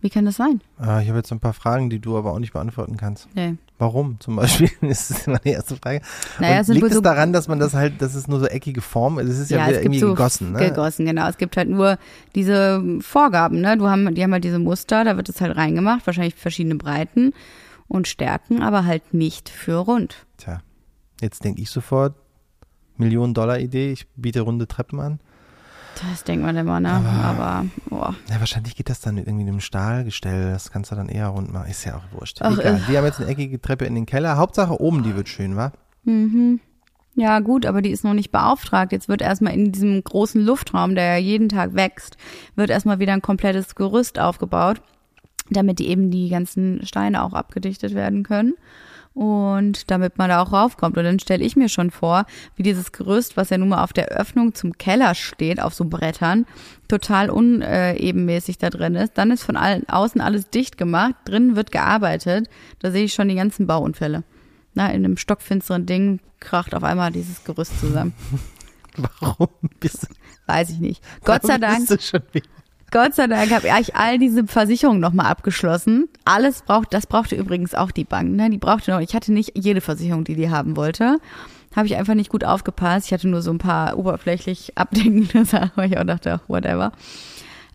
Wie 0.02 0.08
kann 0.08 0.24
das 0.24 0.36
sein? 0.36 0.62
Ah, 0.78 1.00
ich 1.00 1.08
habe 1.08 1.18
jetzt 1.18 1.30
ein 1.30 1.40
paar 1.40 1.52
Fragen, 1.52 1.90
die 1.90 1.98
du 1.98 2.16
aber 2.16 2.32
auch 2.32 2.38
nicht 2.38 2.54
beantworten 2.54 2.96
kannst. 2.96 3.28
Nee. 3.34 3.56
Warum 3.78 4.18
zum 4.18 4.36
Beispiel? 4.36 4.70
das 4.80 5.10
ist 5.10 5.26
meine 5.26 5.44
erste 5.44 5.76
Frage. 5.76 6.00
Naja, 6.38 6.62
liegt 6.66 6.86
es 6.86 6.94
so 6.94 7.02
daran, 7.02 7.34
dass 7.34 7.48
man 7.48 7.58
das 7.58 7.74
halt, 7.74 8.00
dass 8.00 8.14
es 8.14 8.26
nur 8.26 8.40
so 8.40 8.46
eckige 8.46 8.80
Form 8.80 9.18
ist? 9.18 9.28
Es 9.28 9.38
ist 9.38 9.50
ja, 9.50 9.68
ja 9.68 9.78
irgendwie 9.78 9.98
so 9.98 10.08
gegossen, 10.08 10.52
ne? 10.52 10.70
Gegossen, 10.70 11.04
genau. 11.04 11.28
Es 11.28 11.36
gibt 11.36 11.56
halt 11.58 11.68
nur 11.68 11.98
diese 12.34 12.82
Vorgaben, 13.00 13.60
ne? 13.60 13.76
Du 13.76 13.88
haben, 13.88 14.14
die 14.14 14.22
haben 14.22 14.32
halt 14.32 14.44
diese 14.44 14.58
Muster, 14.58 15.04
da 15.04 15.18
wird 15.18 15.28
es 15.28 15.40
halt 15.42 15.54
reingemacht, 15.56 16.06
wahrscheinlich 16.06 16.34
verschiedene 16.34 16.76
Breiten 16.76 17.32
und 17.86 18.08
Stärken, 18.08 18.62
aber 18.62 18.86
halt 18.86 19.12
nicht 19.12 19.50
für 19.50 19.76
rund. 19.76 20.24
Tja, 20.38 20.62
jetzt 21.20 21.44
denke 21.44 21.60
ich 21.60 21.68
sofort, 21.68 22.14
Millionen 22.96 23.34
Dollar 23.34 23.58
Idee, 23.58 23.92
ich 23.92 24.06
biete 24.16 24.40
runde 24.40 24.66
Treppen 24.66 25.00
an. 25.00 25.20
Das 26.10 26.24
denkt 26.24 26.44
man 26.44 26.56
immer, 26.56 26.80
ne? 26.80 26.90
Aber, 26.90 27.66
boah. 27.88 28.14
Ja, 28.28 28.40
wahrscheinlich 28.40 28.76
geht 28.76 28.88
das 28.88 29.00
dann 29.00 29.16
mit 29.16 29.26
irgendwie 29.26 29.48
einem 29.48 29.60
Stahlgestell. 29.60 30.52
Das 30.52 30.70
kannst 30.70 30.90
du 30.90 30.96
dann 30.96 31.08
eher 31.08 31.28
rund 31.28 31.52
machen. 31.52 31.70
Ist 31.70 31.84
ja 31.84 31.96
auch 31.96 32.18
wurscht. 32.18 32.38
Ach, 32.40 32.58
Egal. 32.58 32.76
Äh. 32.76 32.88
Wir 32.88 32.98
haben 32.98 33.04
jetzt 33.04 33.20
eine 33.20 33.28
eckige 33.28 33.60
Treppe 33.60 33.84
in 33.84 33.94
den 33.94 34.06
Keller. 34.06 34.36
Hauptsache 34.36 34.80
oben, 34.80 35.02
die 35.02 35.14
wird 35.14 35.28
schön, 35.28 35.56
wa? 35.56 35.72
Mhm. 36.04 36.60
Ja, 37.16 37.40
gut, 37.40 37.66
aber 37.66 37.82
die 37.82 37.90
ist 37.90 38.04
noch 38.04 38.14
nicht 38.14 38.30
beauftragt. 38.30 38.92
Jetzt 38.92 39.08
wird 39.08 39.20
erstmal 39.20 39.52
in 39.52 39.72
diesem 39.72 40.02
großen 40.02 40.40
Luftraum, 40.40 40.94
der 40.94 41.04
ja 41.04 41.16
jeden 41.16 41.48
Tag 41.48 41.74
wächst, 41.74 42.16
wird 42.54 42.70
erstmal 42.70 42.98
wieder 42.98 43.12
ein 43.12 43.22
komplettes 43.22 43.74
Gerüst 43.74 44.18
aufgebaut, 44.18 44.80
damit 45.50 45.80
die 45.80 45.88
eben 45.88 46.10
die 46.10 46.28
ganzen 46.28 46.86
Steine 46.86 47.22
auch 47.22 47.34
abgedichtet 47.34 47.94
werden 47.94 48.22
können 48.22 48.54
und 49.14 49.90
damit 49.90 50.18
man 50.18 50.28
da 50.28 50.40
auch 50.42 50.52
raufkommt. 50.52 50.96
Und 50.96 51.04
dann 51.04 51.18
stelle 51.18 51.44
ich 51.44 51.56
mir 51.56 51.68
schon 51.68 51.90
vor, 51.90 52.26
wie 52.56 52.62
dieses 52.62 52.92
Gerüst, 52.92 53.36
was 53.36 53.50
ja 53.50 53.58
nun 53.58 53.70
mal 53.70 53.82
auf 53.82 53.92
der 53.92 54.08
Öffnung 54.08 54.54
zum 54.54 54.78
Keller 54.78 55.14
steht, 55.14 55.60
auf 55.60 55.74
so 55.74 55.84
Brettern, 55.84 56.46
total 56.88 57.30
unebenmäßig 57.30 58.58
da 58.58 58.70
drin 58.70 58.94
ist. 58.94 59.18
Dann 59.18 59.30
ist 59.30 59.42
von 59.42 59.56
allen, 59.56 59.88
außen 59.88 60.20
alles 60.20 60.50
dicht 60.50 60.78
gemacht, 60.78 61.14
drinnen 61.24 61.56
wird 61.56 61.72
gearbeitet. 61.72 62.48
Da 62.78 62.90
sehe 62.90 63.04
ich 63.04 63.14
schon 63.14 63.28
die 63.28 63.34
ganzen 63.34 63.66
Bauunfälle. 63.66 64.22
Na, 64.74 64.88
in 64.88 65.04
einem 65.04 65.16
stockfinsteren 65.16 65.86
Ding 65.86 66.20
kracht 66.38 66.74
auf 66.74 66.84
einmal 66.84 67.10
dieses 67.10 67.44
Gerüst 67.44 67.78
zusammen. 67.80 68.14
Warum 69.20 69.48
bist 69.80 70.04
du, 70.04 70.06
Weiß 70.46 70.70
ich 70.70 70.78
nicht. 70.78 71.02
Gott 71.24 71.42
sei 71.42 71.58
Dank, 71.58 71.88
Gott 72.90 73.14
sei 73.14 73.28
Dank 73.28 73.52
habe 73.52 73.68
ich 73.80 73.94
all 73.94 74.18
diese 74.18 74.46
Versicherungen 74.46 75.00
nochmal 75.00 75.26
abgeschlossen. 75.26 76.08
Alles 76.24 76.62
braucht, 76.62 76.92
das 76.92 77.06
brauchte 77.06 77.36
übrigens 77.36 77.74
auch 77.74 77.92
die 77.92 78.04
Bank. 78.04 78.34
Ne? 78.34 78.50
Die 78.50 78.58
brauchte 78.58 78.90
noch, 78.90 79.00
ich 79.00 79.14
hatte 79.14 79.32
nicht 79.32 79.52
jede 79.54 79.80
Versicherung, 79.80 80.24
die 80.24 80.34
die 80.34 80.50
haben 80.50 80.76
wollte. 80.76 81.18
Habe 81.76 81.86
ich 81.86 81.96
einfach 81.96 82.14
nicht 82.14 82.30
gut 82.30 82.42
aufgepasst. 82.42 83.06
Ich 83.06 83.12
hatte 83.12 83.28
nur 83.28 83.42
so 83.42 83.52
ein 83.52 83.58
paar 83.58 83.96
oberflächlich 83.96 84.76
abdeckende 84.76 85.44
Sachen, 85.44 85.70
weil 85.76 85.92
ich 85.92 85.98
auch 85.98 86.04
dachte, 86.04 86.40
whatever. 86.48 86.90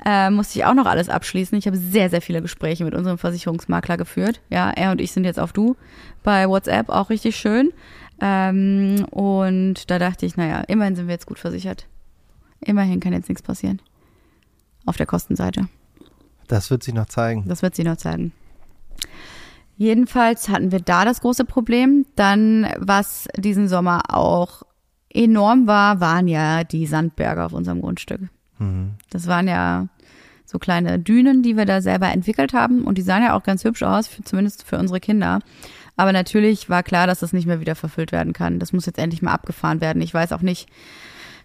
Äh, 0.04 0.30
musste 0.32 0.60
ich 0.60 0.66
auch 0.66 0.74
noch 0.74 0.86
alles 0.86 1.08
abschließen. 1.08 1.58
Ich 1.58 1.66
habe 1.66 1.78
sehr, 1.78 2.10
sehr 2.10 2.22
viele 2.22 2.42
Gespräche 2.42 2.84
mit 2.84 2.94
unserem 2.94 3.18
Versicherungsmakler 3.18 3.96
geführt. 3.96 4.42
Ja, 4.50 4.70
er 4.70 4.92
und 4.92 5.00
ich 5.00 5.14
sind 5.14 5.24
jetzt 5.24 5.40
auf 5.40 5.54
Du 5.54 5.78
bei 6.24 6.50
WhatsApp, 6.50 6.90
auch 6.90 7.10
richtig 7.10 7.38
schön. 7.38 7.72
Ähm, 8.20 9.06
und 9.12 9.90
da 9.90 9.98
dachte 9.98 10.26
ich, 10.26 10.36
naja, 10.36 10.62
immerhin 10.68 10.98
sind 10.98 11.08
wir 11.08 11.14
jetzt 11.14 11.26
gut 11.26 11.40
versichert. 11.40 11.88
Immerhin 12.60 13.00
kann 13.00 13.14
jetzt 13.14 13.30
nichts 13.30 13.42
passieren. 13.42 13.82
Auf 14.86 14.98
der 14.98 15.06
Kostenseite. 15.06 15.68
Das 16.48 16.70
wird 16.70 16.84
sich 16.84 16.94
noch 16.94 17.08
zeigen. 17.08 17.46
Das 17.48 17.62
wird 17.62 17.76
sie 17.76 17.84
noch 17.84 17.98
zeigen. 17.98 18.32
Jedenfalls 19.78 20.48
hatten 20.50 20.72
wir 20.72 20.80
da 20.80 21.04
das 21.04 21.22
große 21.22 21.46
Problem. 21.46 22.06
Dann, 22.16 22.68
was 22.78 23.28
diesen 23.36 23.68
Sommer 23.68 24.04
auch 24.14 24.64
enorm 25.10 25.68
war, 25.68 26.00
waren 26.00 26.28
ja 26.28 26.64
die 26.64 26.86
Sandberge 26.86 27.44
auf 27.44 27.54
unserem 27.54 27.82
Grundstück. 27.82 28.22
Mhm. 28.60 28.92
Das 29.10 29.28
waren 29.28 29.48
ja 29.48 29.88
so 30.46 30.60
kleine 30.60 31.00
Dünen, 31.00 31.42
die 31.42 31.58
wir 31.58 31.66
da 31.66 31.82
selber 31.82 32.08
entwickelt 32.10 32.54
haben. 32.54 32.84
Und 32.84 32.98
die 32.98 33.02
sahen 33.02 33.24
ja 33.24 33.36
auch 33.36 33.44
ganz 33.44 33.64
hübsch 33.64 33.84
aus, 33.84 34.08
für, 34.08 34.24
zumindest 34.24 34.64
für 34.64 34.78
unsere 34.78 35.00
Kinder. 35.00 35.40
Aber 35.98 36.14
natürlich 36.14 36.70
war 36.70 36.84
klar, 36.84 37.08
dass 37.08 37.20
das 37.20 37.34
nicht 37.34 37.48
mehr 37.48 37.60
wieder 37.60 37.76
verfüllt 37.76 38.12
werden 38.12 38.34
kann. 38.34 38.60
Das 38.60 38.74
muss 38.74 38.86
jetzt 38.86 39.00
endlich 39.00 39.22
mal 39.22 39.34
abgefahren 39.34 39.82
werden. 39.82 40.02
Ich 40.02 40.14
weiß 40.14 40.32
auch 40.34 40.42
nicht, 40.42 40.70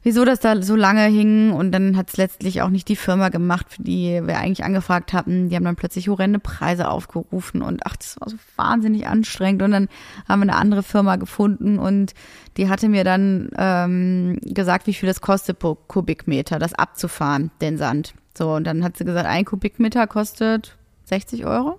wieso 0.03 0.25
das 0.25 0.41
da 0.41 0.61
so 0.63 0.77
lange 0.77 1.05
hing. 1.05 1.53
Und 1.53 1.73
dann 1.73 1.97
hat 1.97 2.09
es 2.09 2.17
letztlich 2.17 2.63
auch 2.63 2.69
nicht 2.69 2.89
die 2.89 2.97
Firma 2.97 3.29
gemacht, 3.29 3.67
für 3.71 3.83
die 3.83 4.21
wir 4.25 4.39
eigentlich 4.39 4.65
angefragt 4.65 5.13
hatten. 5.13 5.49
Die 5.49 5.57
haben 5.57 5.65
dann 5.65 5.77
plötzlich 5.77 6.09
horrende 6.09 6.39
Preise 6.39 6.89
aufgerufen. 6.89 7.63
Und 7.63 7.83
ach, 7.85 7.97
das 7.97 8.21
war 8.21 8.31
so 8.31 8.37
wahnsinnig 8.57 9.07
anstrengend. 9.07 9.63
Und 9.63 9.73
dann 9.73 9.89
haben 10.29 10.41
wir 10.41 10.45
eine 10.45 10.57
andere 10.57 10.83
Firma 10.83 11.17
gefunden 11.17 11.79
und 11.79 12.15
die 12.57 12.69
hatte 12.69 12.89
mir 12.89 13.05
dann 13.05 13.51
ähm, 13.57 14.39
gesagt, 14.43 14.87
wie 14.87 14.95
viel 14.95 15.07
das 15.07 15.21
kostet 15.21 15.59
pro 15.59 15.75
Kubikmeter, 15.75 16.59
das 16.59 16.75
abzufahren, 16.75 17.51
den 17.61 17.79
Sand. 17.79 18.15
So, 18.37 18.55
und 18.55 18.65
dann 18.65 18.85
hat 18.85 18.97
sie 18.97 19.05
gesagt, 19.05 19.27
ein 19.27 19.45
Kubikmeter 19.45 20.07
kostet 20.07 20.77
60 21.05 21.47
Euro. 21.47 21.79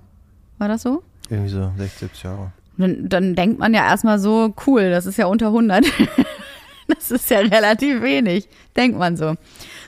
War 0.57 0.67
das 0.67 0.83
so? 0.83 1.03
Irgendwie 1.29 1.49
so 1.49 1.71
60, 1.77 1.99
70 1.99 2.25
Euro. 2.25 2.51
Dann, 2.77 3.09
dann 3.09 3.35
denkt 3.35 3.59
man 3.59 3.73
ja 3.73 3.85
erstmal 3.85 4.19
so, 4.19 4.53
cool, 4.65 4.89
das 4.89 5.05
ist 5.05 5.17
ja 5.17 5.25
unter 5.25 5.47
100. 5.47 5.85
das 6.87 7.11
ist 7.11 7.29
ja 7.29 7.39
relativ 7.39 8.01
wenig, 8.01 8.47
denkt 8.75 8.97
man 8.97 9.17
so. 9.17 9.35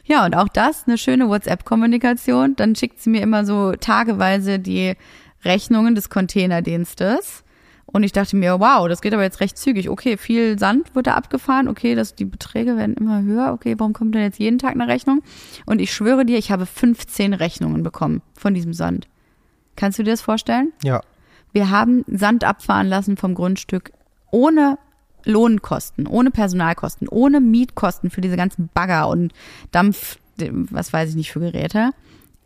Ja, 0.06 0.26
und 0.26 0.36
auch 0.36 0.50
das, 0.50 0.84
eine 0.88 0.98
schöne 0.98 1.30
WhatsApp-Kommunikation. 1.30 2.56
Dann 2.56 2.76
schickt 2.76 3.00
sie 3.00 3.10
mir 3.10 3.22
immer 3.22 3.46
so 3.46 3.74
tageweise 3.74 4.60
die 4.60 4.96
Rechnungen 5.46 5.96
des 5.96 6.10
Containerdienstes. 6.10 7.44
Und 7.86 8.04
ich 8.04 8.12
dachte 8.12 8.36
mir, 8.36 8.60
wow, 8.60 8.88
das 8.88 9.02
geht 9.02 9.14
aber 9.14 9.24
jetzt 9.24 9.40
recht 9.40 9.58
zügig. 9.58 9.90
Okay, 9.90 10.18
viel 10.18 10.58
Sand 10.58 10.96
wird 10.96 11.08
da 11.08 11.14
abgefahren. 11.14 11.68
Okay, 11.68 11.96
das, 11.96 12.16
die 12.16 12.26
Beträge 12.26 12.76
werden 12.76 12.96
immer 12.96 13.22
höher. 13.22 13.54
Okay, 13.54 13.76
warum 13.78 13.94
kommt 13.94 14.16
denn 14.16 14.24
jetzt 14.24 14.40
jeden 14.40 14.58
Tag 14.58 14.72
eine 14.72 14.88
Rechnung? 14.88 15.22
Und 15.66 15.80
ich 15.80 15.94
schwöre 15.94 16.26
dir, 16.26 16.38
ich 16.38 16.52
habe 16.52 16.66
15 16.66 17.34
Rechnungen 17.34 17.84
bekommen 17.84 18.22
von 18.34 18.54
diesem 18.54 18.74
Sand. 18.74 19.08
Kannst 19.76 20.00
du 20.00 20.04
dir 20.04 20.12
das 20.12 20.22
vorstellen? 20.22 20.74
Ja. 20.84 21.02
Wir 21.52 21.70
haben 21.70 22.04
Sand 22.08 22.44
abfahren 22.44 22.88
lassen 22.88 23.16
vom 23.16 23.36
Grundstück 23.36 23.92
ohne 24.32 24.80
Lohnkosten, 25.26 26.08
ohne 26.08 26.32
Personalkosten, 26.32 27.08
ohne 27.08 27.40
Mietkosten 27.40 28.10
für 28.10 28.22
diese 28.22 28.38
ganzen 28.38 28.70
Bagger 28.74 29.08
und 29.08 29.34
Dampf, 29.72 30.18
was 30.38 30.94
weiß 30.94 31.10
ich 31.10 31.16
nicht 31.16 31.32
für 31.32 31.40
Geräte, 31.40 31.92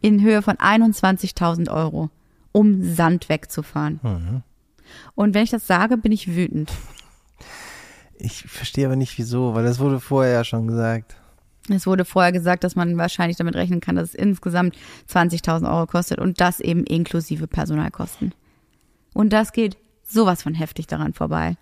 in 0.01 0.21
Höhe 0.21 0.41
von 0.41 0.55
21.000 0.55 1.71
Euro, 1.71 2.09
um 2.51 2.84
Sand 2.84 3.30
wegzufahren. 3.30 3.99
Mhm. 4.03 4.43
Und 5.15 5.34
wenn 5.34 5.43
ich 5.43 5.49
das 5.49 5.67
sage, 5.67 5.97
bin 5.97 6.11
ich 6.11 6.36
wütend. 6.36 6.71
Ich 8.17 8.43
verstehe 8.43 8.86
aber 8.86 8.95
nicht 8.95 9.17
wieso, 9.17 9.53
weil 9.53 9.63
das 9.63 9.80
wurde 9.80 9.99
vorher 9.99 10.34
ja 10.34 10.43
schon 10.43 10.67
gesagt. 10.67 11.15
Es 11.69 11.86
wurde 11.86 12.05
vorher 12.05 12.32
gesagt, 12.32 12.63
dass 12.63 12.75
man 12.75 12.97
wahrscheinlich 12.97 13.38
damit 13.38 13.55
rechnen 13.55 13.82
kann, 13.82 13.97
dass 13.97 14.09
es 14.09 14.15
insgesamt 14.15 14.75
20.000 15.11 15.69
Euro 15.69 15.86
kostet 15.86 16.19
und 16.19 16.39
das 16.39 16.59
eben 16.59 16.86
inklusive 16.86 17.47
Personalkosten. 17.47 18.34
Und 19.13 19.34
das 19.34 19.51
geht 19.51 19.78
sowas 20.03 20.43
von 20.43 20.53
heftig 20.53 20.88
daran 20.88 21.13
vorbei. 21.13 21.57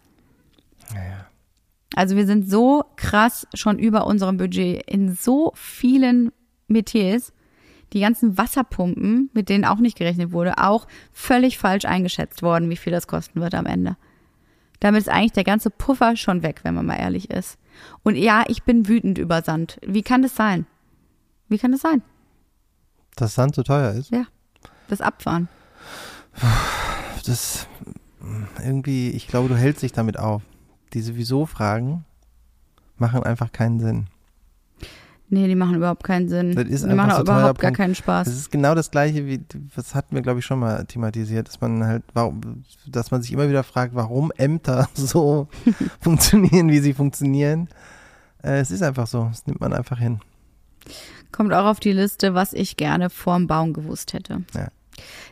Also 1.95 2.17
wir 2.17 2.27
sind 2.27 2.47
so 2.49 2.83
krass 2.97 3.47
schon 3.53 3.79
über 3.79 4.05
unserem 4.05 4.37
Budget 4.37 4.83
in 4.85 5.15
so 5.15 5.53
vielen 5.55 6.31
Metiers. 6.67 7.31
Die 7.93 8.01
ganzen 8.01 8.37
Wasserpumpen, 8.37 9.29
mit 9.33 9.47
denen 9.47 9.63
auch 9.63 9.77
nicht 9.77 9.97
gerechnet 9.97 10.33
wurde, 10.33 10.57
auch 10.57 10.87
völlig 11.13 11.57
falsch 11.57 11.85
eingeschätzt 11.85 12.41
worden, 12.41 12.69
wie 12.69 12.75
viel 12.75 12.91
das 12.91 13.07
kosten 13.07 13.39
wird 13.39 13.55
am 13.55 13.65
Ende. 13.65 13.95
Damit 14.81 15.01
ist 15.01 15.09
eigentlich 15.09 15.31
der 15.31 15.45
ganze 15.45 15.69
Puffer 15.69 16.17
schon 16.17 16.43
weg, 16.43 16.59
wenn 16.63 16.73
man 16.75 16.85
mal 16.85 16.97
ehrlich 16.97 17.29
ist. 17.29 17.57
Und 18.03 18.17
ja, 18.17 18.43
ich 18.47 18.63
bin 18.63 18.89
wütend 18.89 19.17
über 19.17 19.41
Sand. 19.41 19.79
Wie 19.85 20.01
kann 20.01 20.21
das 20.21 20.35
sein? 20.35 20.65
Wie 21.47 21.57
kann 21.57 21.71
das 21.71 21.81
sein? 21.81 22.01
Dass 23.15 23.35
Sand 23.35 23.55
so 23.55 23.63
teuer 23.63 23.93
ist. 23.93 24.11
Ja. 24.11 24.25
Das 24.89 24.99
Abfahren. 24.99 25.47
Das 27.25 27.67
irgendwie, 28.61 29.11
ich 29.11 29.27
glaube, 29.27 29.47
du 29.47 29.55
hältst 29.55 29.83
dich 29.83 29.93
damit 29.93 30.19
auf. 30.19 30.41
Diese 30.93 31.15
Wieso-Fragen 31.15 32.05
machen 32.97 33.23
einfach 33.23 33.51
keinen 33.51 33.79
Sinn. 33.79 34.07
Nee, 35.27 35.47
die 35.47 35.55
machen 35.55 35.75
überhaupt 35.75 36.03
keinen 36.03 36.29
Sinn. 36.29 36.55
Das 36.55 36.65
ist 36.65 36.85
die 36.85 36.93
machen 36.93 37.11
auch 37.11 37.21
überhaupt 37.21 37.59
gar 37.59 37.71
keinen 37.71 37.95
Spaß. 37.95 38.27
Das 38.27 38.35
ist 38.35 38.51
genau 38.51 38.75
das 38.75 38.91
gleiche 38.91 39.25
wie, 39.25 39.43
was 39.75 39.95
hatten 39.95 40.13
wir, 40.13 40.21
glaube 40.21 40.39
ich, 40.39 40.45
schon 40.45 40.59
mal 40.59 40.85
thematisiert, 40.85 41.47
dass 41.47 41.59
man 41.61 41.83
halt, 41.83 42.03
warum, 42.13 42.63
dass 42.85 43.09
man 43.09 43.23
sich 43.23 43.33
immer 43.33 43.49
wieder 43.49 43.63
fragt, 43.63 43.95
warum 43.95 44.31
Ämter 44.37 44.87
so 44.93 45.47
funktionieren, 45.99 46.69
wie 46.69 46.79
sie 46.79 46.93
funktionieren. 46.93 47.69
Äh, 48.43 48.59
es 48.59 48.69
ist 48.69 48.83
einfach 48.83 49.07
so, 49.07 49.25
das 49.25 49.47
nimmt 49.47 49.61
man 49.61 49.73
einfach 49.73 49.97
hin. 49.97 50.19
Kommt 51.31 51.51
auch 51.53 51.65
auf 51.65 51.79
die 51.79 51.91
Liste, 51.91 52.35
was 52.35 52.53
ich 52.53 52.77
gerne 52.77 53.09
vorm 53.09 53.47
Bauen 53.47 53.73
gewusst 53.73 54.13
hätte. 54.13 54.43
Ja. 54.53 54.67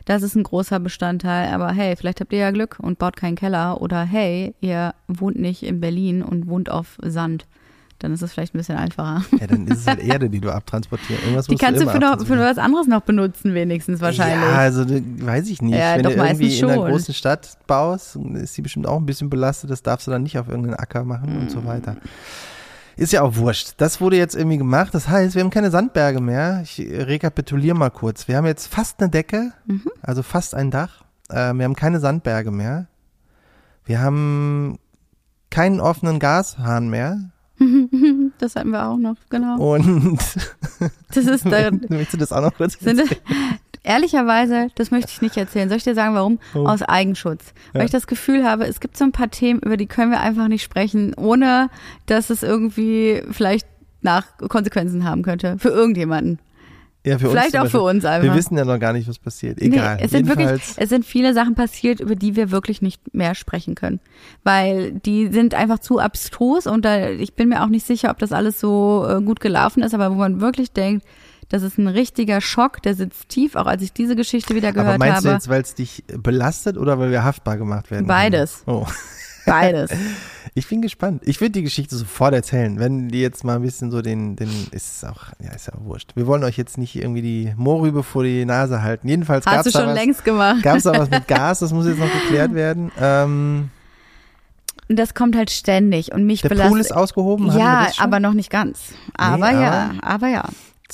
Das 0.04 0.22
ist 0.22 0.34
ein 0.34 0.42
großer 0.42 0.80
Bestandteil, 0.80 1.52
aber 1.52 1.72
hey, 1.72 1.96
vielleicht 1.96 2.20
habt 2.20 2.32
ihr 2.32 2.40
ja 2.40 2.50
Glück 2.50 2.78
und 2.80 2.98
baut 2.98 3.16
keinen 3.16 3.36
Keller 3.36 3.80
oder 3.80 4.04
hey, 4.04 4.54
ihr 4.60 4.94
wohnt 5.08 5.38
nicht 5.38 5.62
in 5.62 5.80
Berlin 5.80 6.22
und 6.22 6.46
wohnt 6.46 6.70
auf 6.70 6.98
Sand. 7.02 7.46
Dann 8.00 8.12
ist 8.12 8.22
es 8.22 8.32
vielleicht 8.32 8.54
ein 8.54 8.58
bisschen 8.58 8.76
einfacher. 8.76 9.24
Ja, 9.40 9.46
dann 9.46 9.66
ist 9.66 9.78
es 9.78 9.86
halt 9.86 10.00
Erde, 10.00 10.28
die 10.28 10.40
du 10.40 10.50
abtransportierst. 10.50 11.22
Irgendwas 11.22 11.46
Die 11.46 11.56
kannst 11.56 11.80
du 11.80 11.88
für, 11.88 11.98
noch, 11.98 12.24
für 12.26 12.38
was 12.38 12.58
anderes 12.58 12.86
noch 12.86 13.00
benutzen, 13.00 13.54
wenigstens 13.54 14.00
wahrscheinlich. 14.00 14.42
Ja, 14.42 14.56
also 14.56 14.84
weiß 14.84 15.48
ich 15.48 15.62
nicht. 15.62 15.78
Ja, 15.78 15.96
Wenn 15.96 16.02
doch, 16.02 16.12
du 16.12 16.18
irgendwie 16.18 16.58
in 16.58 16.70
einer 16.70 16.86
großen 16.86 17.14
Stadt 17.14 17.56
baust, 17.66 18.16
ist 18.34 18.56
die 18.56 18.62
bestimmt 18.62 18.86
auch 18.86 18.98
ein 18.98 19.06
bisschen 19.06 19.30
belastet. 19.30 19.70
Das 19.70 19.82
darfst 19.82 20.06
du 20.06 20.10
dann 20.10 20.22
nicht 20.22 20.38
auf 20.38 20.48
irgendeinen 20.48 20.74
Acker 20.74 21.04
machen 21.04 21.38
und 21.38 21.50
so 21.50 21.64
weiter. 21.64 21.96
Ist 22.96 23.12
ja 23.12 23.22
auch 23.22 23.36
wurscht. 23.36 23.74
Das 23.78 24.00
wurde 24.00 24.16
jetzt 24.16 24.34
irgendwie 24.34 24.58
gemacht. 24.58 24.94
Das 24.94 25.08
heißt, 25.08 25.34
wir 25.34 25.42
haben 25.42 25.50
keine 25.50 25.70
Sandberge 25.70 26.20
mehr. 26.20 26.60
Ich 26.62 26.78
rekapituliere 26.78 27.76
mal 27.76 27.90
kurz. 27.90 28.28
Wir 28.28 28.36
haben 28.36 28.46
jetzt 28.46 28.66
fast 28.68 29.00
eine 29.00 29.10
Decke, 29.10 29.52
also 30.02 30.22
fast 30.22 30.54
ein 30.54 30.70
Dach. 30.70 31.04
Äh, 31.28 31.52
wir 31.54 31.64
haben 31.64 31.74
keine 31.74 32.00
Sandberge 32.00 32.50
mehr. 32.50 32.86
Wir 33.84 34.00
haben 34.00 34.78
keinen 35.50 35.80
offenen 35.80 36.18
Gashahn 36.18 36.88
mehr. 36.88 37.30
Das 38.38 38.56
hatten 38.56 38.70
wir 38.70 38.84
auch 38.84 38.96
noch, 38.96 39.14
genau. 39.30 39.74
Und 39.74 40.18
Das 41.14 41.24
ist 41.24 41.44
da, 41.50 41.70
möchtest 41.70 42.14
du 42.14 42.16
das 42.18 42.32
auch 42.32 42.42
noch 42.42 42.54
kurz 42.54 42.78
sind, 42.80 43.00
ehrlicherweise, 43.84 44.68
das 44.74 44.90
möchte 44.90 45.10
ich 45.12 45.22
nicht 45.22 45.36
erzählen. 45.36 45.68
Soll 45.68 45.78
ich 45.78 45.84
dir 45.84 45.94
sagen, 45.94 46.14
warum? 46.14 46.38
Oh. 46.54 46.66
Aus 46.66 46.82
Eigenschutz. 46.82 47.52
Weil 47.72 47.82
Ja. 47.82 47.86
ich 47.86 47.92
das 47.92 48.06
Gefühl 48.06 48.44
habe, 48.44 48.64
es 48.64 48.80
gibt 48.80 48.96
so 48.96 49.04
ein 49.04 49.12
paar 49.12 49.30
Themen, 49.30 49.60
über 49.60 49.76
die 49.76 49.86
können 49.86 50.10
wir 50.10 50.20
einfach 50.20 50.48
nicht 50.48 50.62
sprechen, 50.62 51.14
ohne 51.14 51.68
dass 52.06 52.30
es 52.30 52.42
irgendwie 52.42 53.22
vielleicht 53.30 53.66
nach 54.02 54.26
Konsequenzen 54.48 55.04
haben 55.04 55.22
könnte. 55.22 55.56
Für 55.58 55.70
irgendjemanden. 55.70 56.38
Ja, 57.06 57.18
für 57.18 57.28
Vielleicht 57.28 57.48
uns 57.48 57.56
auch 57.56 57.58
für 57.70 57.78
Beispiel. 57.78 57.80
uns 57.96 58.04
einfach. 58.06 58.22
Wir 58.22 58.34
wissen 58.34 58.56
ja 58.56 58.64
noch 58.64 58.78
gar 58.78 58.94
nicht, 58.94 59.06
was 59.06 59.18
passiert. 59.18 59.60
Egal. 59.60 59.96
Nee, 59.96 60.04
es 60.04 60.10
sind 60.10 60.26
wirklich, 60.26 60.62
es 60.76 60.88
sind 60.88 61.04
viele 61.04 61.34
Sachen 61.34 61.54
passiert, 61.54 62.00
über 62.00 62.16
die 62.16 62.34
wir 62.34 62.50
wirklich 62.50 62.80
nicht 62.80 63.14
mehr 63.14 63.34
sprechen 63.34 63.74
können. 63.74 64.00
Weil 64.42 64.92
die 64.92 65.28
sind 65.28 65.52
einfach 65.52 65.80
zu 65.80 65.98
abstrus 65.98 66.66
und 66.66 66.82
da, 66.86 67.10
ich 67.10 67.34
bin 67.34 67.50
mir 67.50 67.62
auch 67.62 67.68
nicht 67.68 67.86
sicher, 67.86 68.10
ob 68.10 68.18
das 68.20 68.32
alles 68.32 68.58
so 68.58 69.06
äh, 69.06 69.20
gut 69.20 69.40
gelaufen 69.40 69.82
ist, 69.82 69.92
aber 69.92 70.10
wo 70.12 70.14
man 70.14 70.40
wirklich 70.40 70.72
denkt, 70.72 71.04
das 71.48 71.62
ist 71.62 71.78
ein 71.78 71.88
richtiger 71.88 72.40
Schock, 72.40 72.82
der 72.82 72.94
sitzt 72.94 73.28
tief, 73.28 73.54
auch 73.56 73.66
als 73.66 73.82
ich 73.82 73.92
diese 73.92 74.16
Geschichte 74.16 74.54
wieder 74.54 74.72
gehört 74.72 74.88
aber 74.94 74.98
meinst 74.98 75.16
habe. 75.18 75.28
du 75.28 75.34
jetzt, 75.34 75.48
weil 75.48 75.62
es 75.62 75.74
dich 75.74 76.04
belastet 76.08 76.76
oder 76.76 76.98
weil 76.98 77.10
wir 77.10 77.24
haftbar 77.24 77.56
gemacht 77.56 77.90
werden? 77.90 78.06
Beides. 78.06 78.62
Oh. 78.66 78.86
Beides. 79.46 79.90
Ich 80.56 80.68
bin 80.68 80.82
gespannt. 80.82 81.22
Ich 81.24 81.40
würde 81.40 81.50
die 81.50 81.64
Geschichte 81.64 81.96
sofort 81.96 82.32
erzählen. 82.32 82.78
Wenn 82.78 83.08
die 83.08 83.20
jetzt 83.20 83.42
mal 83.42 83.56
ein 83.56 83.62
bisschen 83.62 83.90
so 83.90 84.02
den, 84.02 84.36
den 84.36 84.48
ist 84.70 84.98
es 84.98 85.04
auch, 85.04 85.24
ja, 85.42 85.50
ist 85.50 85.66
ja 85.66 85.72
auch 85.74 85.84
wurscht. 85.84 86.12
Wir 86.14 86.28
wollen 86.28 86.44
euch 86.44 86.56
jetzt 86.56 86.78
nicht 86.78 86.94
irgendwie 86.94 87.22
die 87.22 87.52
Mohrrübe 87.56 88.04
vor 88.04 88.22
die 88.22 88.44
Nase 88.44 88.80
halten. 88.80 89.08
Jedenfalls 89.08 89.46
gab 89.46 89.66
es 89.66 89.72
da 89.72 89.80
schon 89.80 89.88
was. 89.88 89.96
längst 89.96 90.24
gemacht. 90.24 90.62
Gab 90.62 90.76
es 90.76 90.84
da 90.84 90.92
was 90.96 91.10
mit 91.10 91.26
Gas? 91.28 91.58
Das 91.58 91.72
muss 91.72 91.86
jetzt 91.86 91.98
noch 91.98 92.12
geklärt 92.12 92.54
werden. 92.54 92.92
Ähm, 93.00 93.70
Und 94.88 94.96
das 94.96 95.12
kommt 95.14 95.34
halt 95.34 95.50
ständig 95.50 96.12
und 96.12 96.24
mich 96.24 96.42
Der 96.42 96.50
belastet. 96.50 96.70
Pool 96.70 96.80
ist 96.80 96.94
ausgehoben? 96.94 97.50
ja, 97.58 97.88
aber 97.98 98.20
noch 98.20 98.34
nicht 98.34 98.50
ganz. 98.50 98.78
Aber 99.16 99.50
Nee, 99.50 99.60
ja, 99.60 99.90
aber 100.02 100.28
ja. 100.28 100.44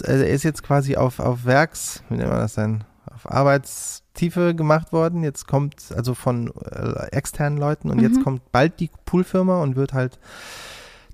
Also 0.03 0.25
er 0.25 0.31
ist 0.31 0.43
jetzt 0.43 0.63
quasi 0.63 0.97
auf, 0.97 1.19
auf 1.21 1.45
Werks, 1.45 2.03
wie 2.09 2.17
nennt 2.17 2.29
man 2.31 2.39
das 2.41 2.55
denn, 2.55 2.85
auf 3.15 3.31
Arbeitstiefe 3.31 4.55
gemacht 4.55 4.93
worden. 4.93 5.23
Jetzt 5.25 5.47
kommt, 5.47 5.93
also 5.97 6.15
von 6.15 6.53
äh, 6.71 7.07
externen 7.13 7.59
Leuten 7.59 7.91
und 7.91 7.99
Mhm. 7.99 8.03
jetzt 8.03 8.23
kommt 8.23 8.51
bald 8.53 8.79
die 8.81 8.91
Poolfirma 9.05 9.63
und 9.63 9.77
wird 9.77 9.93
halt 9.93 10.19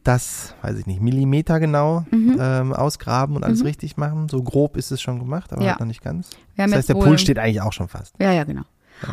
das, 0.04 0.54
weiß 0.62 0.78
ich 0.78 0.86
nicht, 0.86 1.00
Millimeter 1.00 1.58
genau 1.58 2.04
Mhm. 2.12 2.36
ähm, 2.38 2.72
ausgraben 2.72 3.34
und 3.34 3.42
alles 3.44 3.60
Mhm. 3.60 3.66
richtig 3.66 3.96
machen. 3.96 4.28
So 4.28 4.42
grob 4.42 4.76
ist 4.76 4.92
es 4.92 5.00
schon 5.02 5.18
gemacht, 5.18 5.52
aber 5.52 5.62
Ja. 5.62 5.70
halt 5.70 5.80
noch 5.80 5.86
nicht 5.86 6.02
ganz. 6.02 6.30
Das 6.56 6.72
heißt, 6.72 6.88
der 6.88 6.94
Pool 6.94 7.18
steht 7.18 7.38
eigentlich 7.38 7.60
auch 7.60 7.72
schon 7.72 7.88
fast. 7.88 8.14
Ja, 8.20 8.30
ja, 8.32 8.44
genau. 8.44 8.62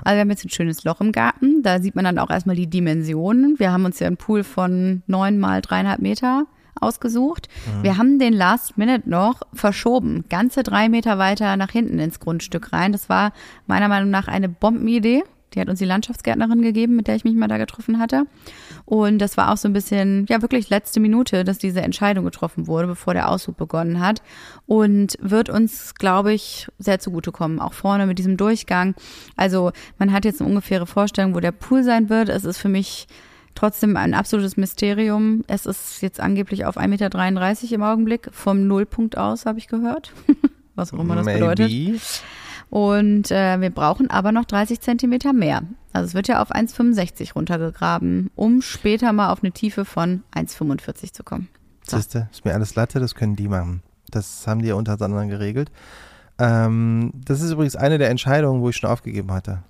Also 0.03 0.15
wir 0.15 0.19
haben 0.21 0.30
jetzt 0.30 0.45
ein 0.45 0.49
schönes 0.49 0.84
Loch 0.86 1.01
im 1.01 1.11
Garten. 1.11 1.61
Da 1.63 1.82
sieht 1.82 1.95
man 1.95 2.05
dann 2.05 2.17
auch 2.19 2.30
erstmal 2.30 2.55
die 2.55 2.67
Dimensionen. 2.67 3.55
Wir 3.59 3.71
haben 3.71 3.84
uns 3.86 3.99
ja 3.99 4.07
einen 4.07 4.15
Pool 4.17 4.43
von 4.43 5.01
neun 5.07 5.39
mal 5.39 5.61
dreieinhalb 5.61 5.99
Meter 5.99 6.45
ausgesucht. 6.84 7.48
Mhm. 7.66 7.84
Wir 7.84 7.98
haben 7.98 8.20
den 8.20 8.34
Last 8.34 8.78
Minute 8.78 9.10
noch 9.10 9.42
verschoben, 9.54 10.26
ganze 10.30 10.64
drei 10.64 10.90
Meter 10.90 11.18
weiter 11.18 11.58
nach 11.58 11.72
hinten 11.72 12.00
ins 12.00 12.20
Grundstück 12.20 12.74
rein. 12.74 12.92
Das 12.92 13.10
war 13.10 13.34
meiner 13.68 13.88
Meinung 13.88 14.10
nach 14.10 14.28
eine 14.28 14.50
Bombenidee. 14.50 15.24
Die 15.54 15.60
hat 15.60 15.70
uns 15.70 15.80
die 15.80 15.86
Landschaftsgärtnerin 15.86 16.62
gegeben, 16.62 16.96
mit 16.96 17.08
der 17.08 17.16
ich 17.16 17.24
mich 17.24 17.36
mal 17.36 17.48
da 17.48 17.58
getroffen 17.58 18.00
hatte. 18.00 18.26
Und 18.86 19.20
das 19.20 19.38
war 19.38 19.52
auch 19.52 19.58
so 19.58 19.68
ein 19.68 19.74
bisschen, 19.74 20.26
ja, 20.28 20.42
wirklich 20.42 20.70
letzte 20.70 21.00
Minute, 21.00 21.44
dass 21.44 21.58
diese 21.58 21.82
Entscheidung 21.82 22.26
getroffen 22.26 22.68
wurde, 22.68 22.88
bevor 22.88 23.14
der 23.14 23.30
Aushub 23.30 23.58
begonnen 23.58 24.00
hat. 24.00 24.22
Und 24.66 25.16
wird 25.22 25.50
uns, 25.50 25.96
glaube 25.96 26.34
ich, 26.34 26.68
sehr 26.80 27.00
zugutekommen. 27.00 27.60
Auch 27.60 27.74
vorne 27.74 28.08
mit 28.08 28.20
diesem 28.20 28.38
Durchgang. 28.38 28.96
Also, 29.36 29.72
man 30.00 30.12
hat 30.12 30.26
jetzt 30.26 30.42
eine 30.42 30.50
ungefähre 30.50 30.88
Vorstellung, 30.88 31.36
wo 31.36 31.40
der 31.40 31.52
Pool 31.52 31.84
sein 31.84 32.10
wird. 32.10 32.30
Es 32.30 32.46
ist 32.46 32.58
für 32.58 32.70
mich 32.70 33.08
trotzdem 33.56 33.97
ein 33.97 34.14
absolutes 34.14 34.58
Mysterium. 34.58 35.43
Es 35.47 35.66
ist 35.66 36.01
jetzt 36.01 36.20
angeblich 36.20 36.66
auf 36.66 36.78
1,33 36.78 36.88
Meter 36.88 37.76
im 37.76 37.84
Augenblick. 37.84 38.30
Vom 38.32 38.68
Nullpunkt 38.68 39.18
aus, 39.18 39.45
habe 39.45 39.60
ich 39.60 39.68
gehört. 39.68 40.12
Was 40.76 40.93
auch 40.93 40.99
immer 40.99 41.16
das 41.16 41.26
bedeutet. 41.26 41.70
Maybe. 41.70 41.99
Und 42.70 43.30
äh, 43.30 43.62
wir 43.62 43.70
brauchen 43.70 44.10
aber 44.10 44.32
noch 44.32 44.45
30 44.45 44.82
Zentimeter 44.82 45.32
mehr. 45.32 45.62
Also 45.91 46.08
es 46.08 46.14
wird 46.16 46.28
ja 46.28 46.41
auf 46.41 46.51
1,65 46.51 47.34
runtergegraben, 47.34 48.32
um 48.34 48.64
später 48.64 49.14
mal 49.14 49.30
auf 49.30 49.43
eine 49.43 49.51
Tiefe 49.51 49.86
von 49.86 50.24
1,45 50.34 51.14
zu 51.14 51.24
kommen. 51.24 51.49
So. 51.88 51.97
Siehste, 51.97 52.30
ist 52.32 52.45
mir 52.45 52.54
alles 52.56 52.74
Latte, 52.74 52.99
das 52.99 53.14
können 53.14 53.36
die 53.36 53.47
machen. 53.47 53.84
Das 54.10 54.47
haben 54.47 54.64
die 54.64 54.70
ja 54.70 54.76
untereinander 54.76 55.28
geregelt. 55.28 55.72
Ähm, 56.39 57.12
das 57.14 57.41
ist 57.41 57.51
übrigens 57.51 57.76
eine 57.76 57.99
der 57.99 58.10
Entscheidungen, 58.10 58.62
wo 58.62 58.70
ich 58.70 58.78
schon 58.78 58.89
aufgegeben 58.89 59.32
hatte. 59.32 59.62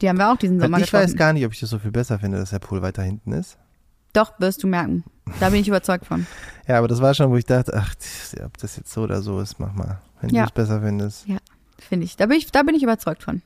Die 0.00 0.08
haben 0.08 0.18
wir 0.18 0.30
auch 0.32 0.36
diesen 0.36 0.60
Sommer 0.60 0.78
ich 0.78 0.92
weiß 0.92 1.12
getroffen. 1.12 1.16
gar 1.16 1.32
nicht, 1.32 1.44
ob 1.46 1.52
ich 1.52 1.60
das 1.60 1.70
so 1.70 1.78
viel 1.78 1.90
besser 1.90 2.18
finde, 2.18 2.38
dass 2.38 2.50
der 2.50 2.58
Pool 2.60 2.82
weiter 2.82 3.02
hinten 3.02 3.32
ist. 3.32 3.58
Doch, 4.12 4.32
wirst 4.40 4.62
du 4.62 4.66
merken. 4.66 5.04
Da 5.40 5.50
bin 5.50 5.60
ich 5.60 5.68
überzeugt 5.68 6.06
von. 6.06 6.26
Ja, 6.66 6.78
aber 6.78 6.88
das 6.88 7.00
war 7.02 7.12
schon, 7.14 7.30
wo 7.30 7.36
ich 7.36 7.44
dachte, 7.44 7.72
ach, 7.76 7.94
ob 8.44 8.56
das 8.58 8.76
jetzt 8.76 8.92
so 8.92 9.02
oder 9.02 9.20
so 9.22 9.40
ist, 9.40 9.58
mach 9.60 9.72
mal, 9.74 10.00
wenn 10.20 10.30
Ja. 10.30 10.42
du 10.42 10.46
es 10.48 10.52
besser 10.52 10.80
findest. 10.80 11.26
Finde 11.78 12.04
ich. 12.06 12.16
Da 12.16 12.26
bin 12.26 12.38
ich, 12.38 12.50
da 12.50 12.62
bin 12.62 12.74
ich 12.74 12.82
überzeugt 12.82 13.22
von. 13.22 13.42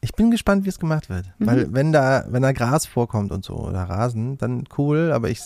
Ich 0.00 0.12
bin 0.14 0.30
gespannt, 0.30 0.64
wie 0.64 0.68
es 0.68 0.78
gemacht 0.80 1.08
wird. 1.08 1.26
Mhm. 1.38 1.46
Weil 1.46 1.72
wenn 1.72 1.92
da, 1.92 2.24
wenn 2.28 2.42
da 2.42 2.52
Gras 2.52 2.86
vorkommt 2.86 3.30
und 3.30 3.44
so 3.44 3.54
oder 3.54 3.84
Rasen, 3.84 4.36
dann 4.38 4.64
cool, 4.76 5.12
aber 5.12 5.30
ich 5.30 5.40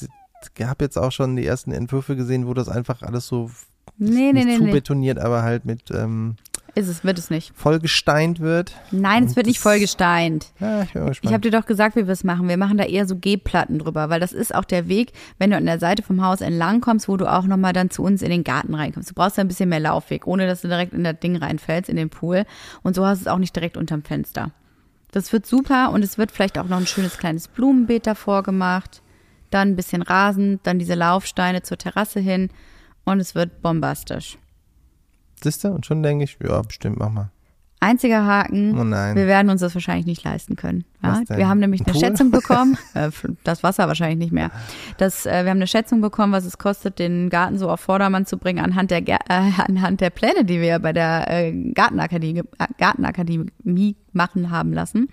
habe 0.62 0.84
jetzt 0.84 0.96
auch 0.96 1.12
schon 1.12 1.36
die 1.36 1.44
ersten 1.46 1.72
Entwürfe 1.72 2.16
gesehen, 2.16 2.46
wo 2.46 2.54
das 2.54 2.68
einfach 2.68 3.02
alles 3.02 3.26
so 3.26 3.50
Nee, 3.98 4.32
nee, 4.32 4.44
nee, 4.44 4.56
zu 4.58 4.64
nee. 4.64 4.72
betoniert, 4.72 5.18
aber 5.18 5.42
halt 5.42 5.64
mit 5.64 5.90
ähm, 5.90 6.36
Ist 6.76 6.88
es, 6.88 7.04
wird 7.04 7.18
es 7.18 7.30
nicht. 7.30 7.56
vollgesteint 7.56 8.38
wird. 8.38 8.74
Nein, 8.90 9.24
es 9.24 9.34
wird 9.34 9.46
nicht 9.46 9.60
vollgesteint. 9.60 10.48
Ja, 10.60 10.82
ich 10.82 10.92
bin 10.92 11.04
mal 11.04 11.12
Ich 11.22 11.32
habe 11.32 11.40
dir 11.40 11.50
doch 11.50 11.64
gesagt, 11.64 11.96
wie 11.96 12.06
wir 12.06 12.12
es 12.12 12.22
machen. 12.22 12.50
Wir 12.50 12.58
machen 12.58 12.76
da 12.76 12.84
eher 12.84 13.06
so 13.06 13.16
G-Platten 13.16 13.78
drüber, 13.78 14.10
weil 14.10 14.20
das 14.20 14.34
ist 14.34 14.54
auch 14.54 14.66
der 14.66 14.86
Weg, 14.86 15.12
wenn 15.38 15.50
du 15.50 15.56
an 15.56 15.64
der 15.64 15.78
Seite 15.78 16.02
vom 16.02 16.22
Haus 16.22 16.42
entlang 16.42 16.82
kommst, 16.82 17.08
wo 17.08 17.16
du 17.16 17.32
auch 17.32 17.44
nochmal 17.44 17.72
dann 17.72 17.88
zu 17.88 18.02
uns 18.02 18.20
in 18.20 18.28
den 18.28 18.44
Garten 18.44 18.74
reinkommst. 18.74 19.08
Du 19.08 19.14
brauchst 19.14 19.38
da 19.38 19.40
ein 19.40 19.48
bisschen 19.48 19.70
mehr 19.70 19.80
Laufweg, 19.80 20.26
ohne 20.26 20.46
dass 20.46 20.60
du 20.60 20.68
direkt 20.68 20.92
in 20.92 21.02
das 21.02 21.18
Ding 21.18 21.36
reinfällst, 21.36 21.88
in 21.88 21.96
den 21.96 22.10
Pool. 22.10 22.44
Und 22.82 22.94
so 22.94 23.06
hast 23.06 23.20
du 23.20 23.22
es 23.22 23.28
auch 23.28 23.38
nicht 23.38 23.56
direkt 23.56 23.78
unterm 23.78 24.02
Fenster. 24.02 24.50
Das 25.12 25.32
wird 25.32 25.46
super 25.46 25.92
und 25.92 26.04
es 26.04 26.18
wird 26.18 26.30
vielleicht 26.30 26.58
auch 26.58 26.68
noch 26.68 26.76
ein 26.76 26.86
schönes 26.86 27.16
kleines 27.16 27.48
Blumenbeet 27.48 28.06
davor 28.06 28.42
gemacht. 28.42 29.00
Dann 29.48 29.68
ein 29.68 29.76
bisschen 29.76 30.02
Rasen, 30.02 30.60
dann 30.62 30.78
diese 30.78 30.94
Laufsteine 30.94 31.62
zur 31.62 31.78
Terrasse 31.78 32.20
hin 32.20 32.50
und 33.06 33.18
es 33.18 33.34
wird 33.34 33.62
bombastisch. 33.62 34.36
Du? 35.64 35.68
Und 35.68 35.86
schon 35.86 36.02
denke 36.02 36.24
ich, 36.24 36.38
ja, 36.42 36.60
bestimmt, 36.62 36.98
mach 36.98 37.10
mal. 37.10 37.30
Einziger 37.86 38.26
Haken, 38.26 38.76
Oh 38.78 38.84
nein. 38.84 39.14
wir 39.14 39.26
werden 39.26 39.48
uns 39.48 39.60
das 39.60 39.74
wahrscheinlich 39.74 40.06
nicht 40.06 40.24
leisten 40.24 40.56
können. 40.56 40.84
Ja? 41.02 41.22
Wir 41.28 41.48
haben 41.48 41.60
nämlich 41.60 41.82
Ein 41.82 41.86
eine 41.86 41.92
Pool? 41.92 42.00
Schätzung 42.00 42.30
bekommen, 42.32 42.76
äh, 42.94 43.10
das 43.44 43.62
Wasser 43.62 43.86
wahrscheinlich 43.86 44.18
nicht 44.18 44.32
mehr. 44.32 44.50
Das, 44.98 45.24
äh, 45.24 45.44
wir 45.44 45.50
haben 45.50 45.58
eine 45.58 45.68
Schätzung 45.68 46.00
bekommen, 46.00 46.32
was 46.32 46.44
es 46.44 46.58
kostet, 46.58 46.98
den 46.98 47.30
Garten 47.30 47.58
so 47.58 47.70
auf 47.70 47.80
Vordermann 47.80 48.26
zu 48.26 48.38
bringen, 48.38 48.58
anhand 48.58 48.90
der, 48.90 49.06
äh, 49.06 49.16
anhand 49.28 50.00
der 50.00 50.10
Pläne, 50.10 50.44
die 50.44 50.60
wir 50.60 50.80
bei 50.80 50.92
der 50.92 51.30
äh, 51.30 51.52
Gartenakademie, 51.72 52.40
äh, 52.40 52.66
Gartenakademie 52.78 53.96
machen 54.12 54.50
haben 54.50 54.72
lassen. 54.72 55.08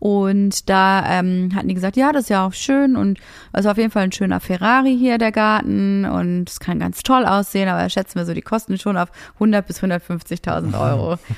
Und 0.00 0.68
da 0.68 1.20
ähm, 1.20 1.50
hatten 1.54 1.68
die 1.68 1.74
gesagt, 1.74 1.96
ja, 1.96 2.10
das 2.12 2.24
ist 2.24 2.30
ja 2.30 2.46
auch 2.46 2.52
schön 2.52 2.96
und 2.96 3.20
also 3.52 3.70
auf 3.70 3.76
jeden 3.76 3.90
Fall 3.90 4.04
ein 4.04 4.12
schöner 4.12 4.40
Ferrari 4.40 4.96
hier, 4.98 5.18
der 5.18 5.30
Garten 5.32 6.04
und 6.04 6.48
es 6.50 6.58
kann 6.58 6.80
ganz 6.80 7.02
toll 7.02 7.24
aussehen, 7.24 7.68
aber 7.68 7.88
schätzen 7.90 8.16
wir 8.18 8.24
so 8.24 8.34
die 8.34 8.42
Kosten 8.42 8.78
schon 8.78 8.96
auf 8.96 9.10
100 9.34 9.66
bis 9.66 9.82
150.000 9.82 10.80
Euro. 10.80 11.18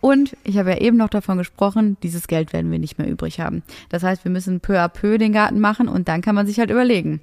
Und 0.00 0.36
ich 0.44 0.58
habe 0.58 0.70
ja 0.70 0.78
eben 0.78 0.96
noch 0.96 1.08
davon 1.08 1.38
gesprochen, 1.38 1.96
dieses 2.02 2.28
Geld 2.28 2.52
werden 2.52 2.70
wir 2.70 2.78
nicht 2.78 2.98
mehr 2.98 3.08
übrig 3.08 3.40
haben. 3.40 3.62
Das 3.88 4.02
heißt, 4.02 4.24
wir 4.24 4.30
müssen 4.30 4.60
peu 4.60 4.78
à 4.78 4.88
peu 4.88 5.18
den 5.18 5.32
Garten 5.32 5.60
machen 5.60 5.88
und 5.88 6.08
dann 6.08 6.20
kann 6.20 6.34
man 6.34 6.46
sich 6.46 6.58
halt 6.58 6.70
überlegen, 6.70 7.20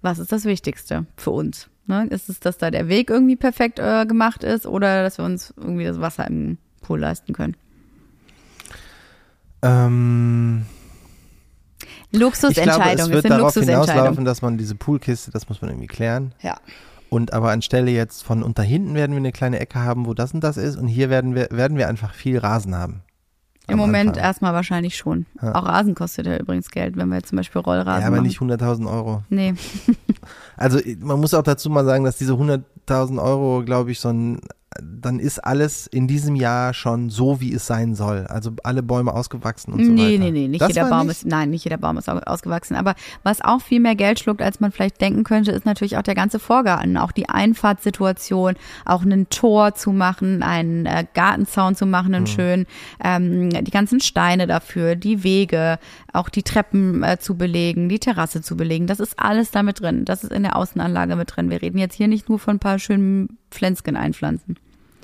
was 0.00 0.18
ist 0.18 0.32
das 0.32 0.44
Wichtigste 0.44 1.06
für 1.16 1.30
uns? 1.30 1.68
Ne? 1.86 2.06
Ist 2.10 2.28
es, 2.28 2.40
dass 2.40 2.58
da 2.58 2.70
der 2.70 2.88
Weg 2.88 3.10
irgendwie 3.10 3.36
perfekt 3.36 3.78
äh, 3.78 4.06
gemacht 4.06 4.44
ist 4.44 4.66
oder 4.66 5.02
dass 5.02 5.18
wir 5.18 5.24
uns 5.24 5.52
irgendwie 5.56 5.84
das 5.84 6.00
Wasser 6.00 6.26
im 6.26 6.58
Pool 6.80 7.00
leisten 7.00 7.32
können? 7.32 7.56
Ähm, 9.62 10.64
ich 11.80 12.18
glaube, 12.18 12.34
es 12.34 12.42
Luxusentscheidung, 12.42 13.06
es 13.06 13.10
wird 13.10 13.22
sind 13.22 13.30
darauf 13.30 13.54
hinauslaufen, 13.54 14.24
dass 14.24 14.42
man 14.42 14.58
diese 14.58 14.74
Poolkiste, 14.74 15.30
das 15.30 15.48
muss 15.48 15.62
man 15.62 15.70
irgendwie 15.70 15.86
klären. 15.86 16.34
Ja. 16.42 16.58
Und 17.12 17.34
aber 17.34 17.50
anstelle 17.50 17.90
jetzt 17.90 18.22
von 18.22 18.42
unter 18.42 18.62
hinten 18.62 18.94
werden 18.94 19.12
wir 19.12 19.18
eine 19.18 19.32
kleine 19.32 19.60
Ecke 19.60 19.80
haben, 19.80 20.06
wo 20.06 20.14
das 20.14 20.32
und 20.32 20.42
das 20.42 20.56
ist. 20.56 20.76
Und 20.76 20.88
hier 20.88 21.10
werden 21.10 21.34
wir, 21.34 21.48
werden 21.50 21.76
wir 21.76 21.86
einfach 21.86 22.14
viel 22.14 22.38
Rasen 22.38 22.74
haben. 22.74 23.02
Im 23.68 23.76
Moment 23.76 24.08
Anfang. 24.12 24.24
erstmal 24.24 24.54
wahrscheinlich 24.54 24.96
schon. 24.96 25.26
Ja. 25.42 25.54
Auch 25.54 25.66
Rasen 25.66 25.94
kostet 25.94 26.24
ja 26.24 26.38
übrigens 26.38 26.70
Geld, 26.70 26.96
wenn 26.96 27.10
wir 27.10 27.16
jetzt 27.16 27.28
zum 27.28 27.36
Beispiel 27.36 27.60
Rollrasen 27.60 28.00
Ja, 28.00 28.06
aber 28.06 28.16
machen. 28.16 28.26
nicht 28.26 28.38
100.000 28.38 28.90
Euro. 28.90 29.24
Nee, 29.28 29.52
Also 30.56 30.80
man 31.00 31.20
muss 31.20 31.34
auch 31.34 31.42
dazu 31.42 31.68
mal 31.68 31.84
sagen, 31.84 32.04
dass 32.04 32.16
diese 32.16 32.32
100.000 32.32 33.22
Euro, 33.22 33.62
glaube 33.62 33.90
ich, 33.92 34.00
so 34.00 34.08
ein, 34.08 34.40
dann 34.82 35.18
ist 35.20 35.38
alles 35.44 35.86
in 35.86 36.06
diesem 36.06 36.34
Jahr 36.36 36.74
schon 36.74 37.10
so, 37.10 37.40
wie 37.40 37.52
es 37.52 37.66
sein 37.66 37.94
soll. 37.94 38.26
Also 38.28 38.50
alle 38.64 38.82
Bäume 38.82 39.12
ausgewachsen 39.14 39.72
und 39.72 39.84
so 39.84 39.90
nee, 39.92 40.14
weiter. 40.14 40.24
nee, 40.24 40.30
nee, 40.30 40.48
nicht 40.48 40.60
Das 40.60 40.68
jeder 40.68 40.88
Baum 40.88 41.06
nicht- 41.08 41.18
ist, 41.18 41.26
nein, 41.26 41.50
nicht 41.50 41.64
jeder 41.64 41.78
Baum 41.78 41.98
ist 41.98 42.08
au- 42.08 42.18
ausgewachsen. 42.18 42.74
Aber 42.76 42.94
was 43.22 43.40
auch 43.42 43.60
viel 43.60 43.80
mehr 43.80 43.94
Geld 43.94 44.20
schluckt, 44.20 44.42
als 44.42 44.60
man 44.60 44.72
vielleicht 44.72 45.00
denken 45.00 45.24
könnte, 45.24 45.50
ist 45.52 45.64
natürlich 45.66 45.96
auch 45.96 46.02
der 46.02 46.14
ganze 46.14 46.38
Vorgarten, 46.38 46.96
auch 46.96 47.12
die 47.12 47.28
Einfahrtssituation, 47.28 48.54
auch 48.84 49.02
ein 49.02 49.28
Tor 49.30 49.74
zu 49.74 49.92
machen, 49.92 50.42
einen 50.42 50.86
äh, 50.86 51.04
Gartenzaun 51.14 51.74
zu 51.74 51.86
machen, 51.86 52.08
Mhm. 52.08 52.14
einen 52.14 52.26
schönen, 52.26 52.66
ähm, 53.02 53.50
die 53.50 53.70
ganzen 53.70 54.00
Steine 54.00 54.46
dafür, 54.46 54.96
die 54.96 55.24
Wege, 55.24 55.78
auch 56.12 56.28
die 56.28 56.42
Treppen 56.42 57.02
äh, 57.02 57.18
zu 57.18 57.36
belegen, 57.36 57.88
die 57.88 57.98
Terrasse 57.98 58.42
zu 58.42 58.56
belegen. 58.56 58.86
Das 58.86 59.00
ist 59.00 59.18
alles 59.18 59.50
da 59.50 59.62
mit 59.62 59.80
drin. 59.80 60.04
Das 60.04 60.24
ist 60.24 60.32
in 60.32 60.42
der 60.42 60.56
Außenanlage 60.56 61.16
mit 61.16 61.34
drin. 61.36 61.50
Wir 61.50 61.62
reden 61.62 61.78
jetzt 61.78 61.94
hier 61.94 62.08
nicht 62.08 62.28
nur 62.28 62.38
von 62.38 62.56
ein 62.56 62.58
paar 62.60 62.78
schönen 62.78 63.38
Pflänzchen 63.52 63.96
einpflanzen. 63.96 64.56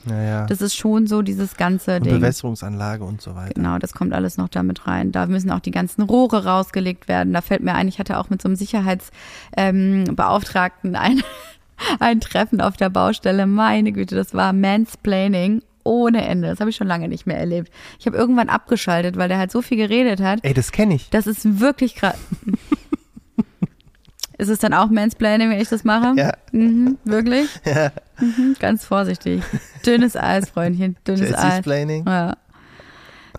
Ja, 0.09 0.22
ja. 0.22 0.46
Das 0.46 0.61
ist 0.61 0.76
schon 0.76 1.07
so 1.07 1.22
dieses 1.22 1.57
ganze 1.57 1.96
und 1.96 2.07
Ding. 2.07 2.14
Bewässerungsanlage 2.14 3.05
und 3.05 3.20
so 3.20 3.34
weiter. 3.34 3.55
Genau, 3.55 3.78
das 3.78 3.92
kommt 3.92 4.12
alles 4.12 4.36
noch 4.36 4.49
damit 4.49 4.86
rein. 4.86 5.12
Da 5.12 5.26
müssen 5.26 5.51
auch 5.51 5.61
die 5.61 5.70
ganzen 5.70 6.03
Rohre 6.03 6.44
rausgelegt 6.44 7.09
werden. 7.09 7.32
Da 7.32 7.40
fällt 7.40 7.62
mir 7.62 7.74
ein, 7.74 7.88
ich 7.88 7.99
hatte 7.99 8.18
auch 8.18 8.30
mit 8.30 8.42
so 8.42 8.49
einem 8.49 8.57
Sicherheitsbeauftragten 8.57 10.94
ähm, 10.94 11.01
ein, 11.01 11.22
ein 12.01 12.20
Treffen 12.20 12.61
auf 12.61 12.76
der 12.76 12.90
Baustelle. 12.90 13.46
Meine 13.46 13.92
Güte, 13.92 14.16
das 14.16 14.34
war 14.34 14.53
Mansplaining 14.53 15.62
ohne 15.84 16.26
Ende. 16.26 16.49
Das 16.49 16.61
habe 16.61 16.70
ich 16.70 16.76
schon 16.76 16.86
lange 16.86 17.09
nicht 17.09 17.26
mehr 17.26 17.38
erlebt. 17.38 17.72
Ich 17.99 18.07
habe 18.07 18.16
irgendwann 18.16 18.49
abgeschaltet, 18.49 19.16
weil 19.16 19.28
der 19.28 19.38
halt 19.38 19.51
so 19.51 19.62
viel 19.62 19.78
geredet 19.78 20.20
hat. 20.20 20.40
Ey, 20.42 20.55
das 20.55 20.72
kenne 20.72 20.94
ich. 20.94 21.11
Das 21.11 21.26
ist 21.26 21.61
wirklich 21.61 21.94
krass. 21.94 22.18
ist 24.38 24.49
es 24.49 24.59
dann 24.59 24.74
auch 24.74 24.90
Mansplaining, 24.90 25.51
wenn 25.51 25.61
ich 25.61 25.68
das 25.68 25.84
mache? 25.84 26.14
Ja. 26.16 26.32
Mhm, 26.53 26.99
wirklich? 27.05 27.49
Ja. 27.64 27.90
Mhm, 28.20 28.56
ganz 28.58 28.84
vorsichtig. 28.84 29.42
Dünnes 29.86 30.16
Eis, 30.16 30.50
Freundchen, 30.50 30.96
dünnes 31.06 31.32
Eis. 31.34 31.64
Ja. 32.06 32.36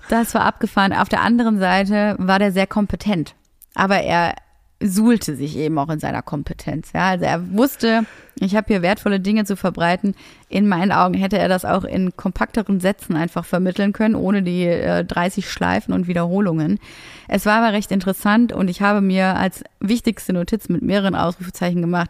Das 0.09 0.33
war 0.33 0.41
abgefahren. 0.41 0.93
Auf 0.93 1.09
der 1.09 1.21
anderen 1.21 1.59
Seite 1.59 2.15
war 2.17 2.39
der 2.39 2.51
sehr 2.51 2.67
kompetent. 2.67 3.35
Aber 3.75 3.97
er 4.01 4.35
suhlte 4.81 5.35
sich 5.35 5.57
eben 5.57 5.77
auch 5.77 5.89
in 5.89 5.99
seiner 5.99 6.21
Kompetenz. 6.21 6.93
Ja, 6.93 7.09
also 7.09 7.25
er 7.25 7.51
wusste, 7.51 8.05
Ich 8.41 8.55
habe 8.55 8.67
hier 8.67 8.81
wertvolle 8.81 9.19
Dinge 9.19 9.43
zu 9.43 9.57
verbreiten. 9.57 10.15
In 10.47 10.67
meinen 10.67 10.93
Augen 10.93 11.13
hätte 11.13 11.37
er 11.37 11.49
das 11.49 11.65
auch 11.65 11.83
in 11.83 12.15
kompakteren 12.15 12.79
Sätzen 12.79 13.15
einfach 13.17 13.43
vermitteln 13.43 13.91
können, 13.91 14.15
ohne 14.15 14.41
die 14.41 14.65
äh, 14.65 15.03
30 15.03 15.49
Schleifen 15.49 15.93
und 15.93 16.07
Wiederholungen. 16.07 16.79
Es 17.27 17.45
war 17.45 17.61
aber 17.61 17.73
recht 17.73 17.91
interessant 17.91 18.53
und 18.53 18.69
ich 18.69 18.81
habe 18.81 19.01
mir 19.01 19.35
als 19.35 19.63
wichtigste 19.81 20.31
Notiz 20.31 20.69
mit 20.69 20.81
mehreren 20.81 21.15
Ausrufezeichen 21.15 21.81
gemacht. 21.81 22.09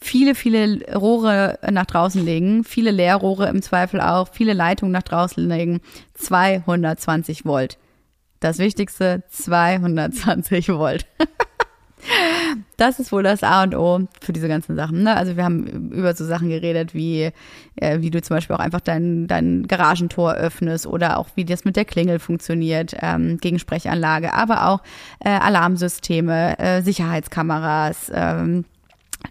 Viele, 0.00 0.34
viele 0.34 0.94
Rohre 0.94 1.58
nach 1.70 1.86
draußen 1.86 2.24
legen, 2.24 2.62
viele 2.64 2.92
Leerrohre 2.92 3.48
im 3.48 3.62
Zweifel 3.62 4.00
auch, 4.00 4.28
viele 4.32 4.52
Leitungen 4.52 4.92
nach 4.92 5.02
draußen 5.02 5.46
legen. 5.48 5.80
220 6.14 7.44
Volt. 7.44 7.78
Das 8.40 8.58
Wichtigste, 8.58 9.24
220 9.30 10.68
Volt. 10.68 11.06
Das 12.76 13.00
ist 13.00 13.10
wohl 13.10 13.24
das 13.24 13.42
A 13.42 13.64
und 13.64 13.74
O 13.74 14.00
für 14.22 14.32
diese 14.32 14.46
ganzen 14.46 14.76
Sachen. 14.76 15.02
Ne? 15.02 15.16
Also 15.16 15.36
wir 15.36 15.44
haben 15.44 15.90
über 15.90 16.14
so 16.14 16.24
Sachen 16.24 16.48
geredet, 16.48 16.94
wie, 16.94 17.32
äh, 17.74 18.00
wie 18.00 18.10
du 18.10 18.22
zum 18.22 18.36
Beispiel 18.36 18.54
auch 18.54 18.60
einfach 18.60 18.80
dein, 18.80 19.26
dein 19.26 19.66
Garagentor 19.66 20.34
öffnest 20.34 20.86
oder 20.86 21.18
auch 21.18 21.28
wie 21.34 21.44
das 21.44 21.64
mit 21.64 21.74
der 21.74 21.84
Klingel 21.84 22.20
funktioniert, 22.20 22.94
ähm, 23.02 23.38
Gegensprechanlage, 23.38 24.32
aber 24.32 24.68
auch 24.68 24.80
äh, 25.18 25.30
Alarmsysteme, 25.30 26.58
äh, 26.60 26.82
Sicherheitskameras, 26.82 28.12
ähm, 28.14 28.64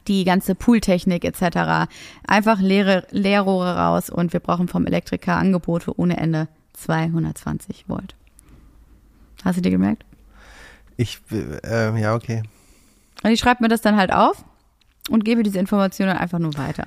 die 0.08 0.24
ganze 0.24 0.56
Pooltechnik 0.56 1.24
etc. 1.26 1.90
Einfach 2.28 2.60
leere 2.60 3.06
Leerrohre 3.12 3.78
raus 3.78 4.10
und 4.10 4.34
wir 4.34 4.40
brauchen 4.40 4.68
vom 4.68 4.86
Elektriker 4.86 5.36
Angebote 5.36 5.98
ohne 5.98 6.18
Ende 6.18 6.48
220 6.74 7.86
Volt. 7.88 8.16
Hast 9.44 9.58
du 9.58 9.62
dir 9.62 9.72
gemerkt? 9.72 10.06
Ich, 10.98 11.20
äh, 11.32 12.00
ja, 12.00 12.16
okay. 12.16 12.44
Und 13.24 13.32
ich 13.32 13.40
schreibe 13.40 13.64
mir 13.64 13.70
das 13.70 13.82
dann 13.82 13.98
halt 13.98 14.12
auf 14.12 14.44
und 15.10 15.26
gebe 15.26 15.44
diese 15.44 15.60
Informationen 15.60 16.18
einfach 16.18 16.40
nur 16.40 16.58
weiter. 16.58 16.86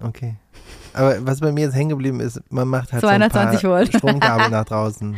Okay. 0.00 0.36
Aber 0.92 1.26
was 1.26 1.40
bei 1.40 1.50
mir 1.50 1.62
jetzt 1.62 1.74
hängen 1.74 1.90
geblieben 1.90 2.20
ist, 2.20 2.40
man 2.50 2.68
macht 2.68 2.92
halt 2.92 3.02
220 3.02 3.60
so 3.60 3.68
ein 3.68 3.72
paar 3.72 3.78
Volt. 3.78 3.96
Stromkabel 3.96 4.50
nach 4.50 4.64
draußen. 4.64 5.16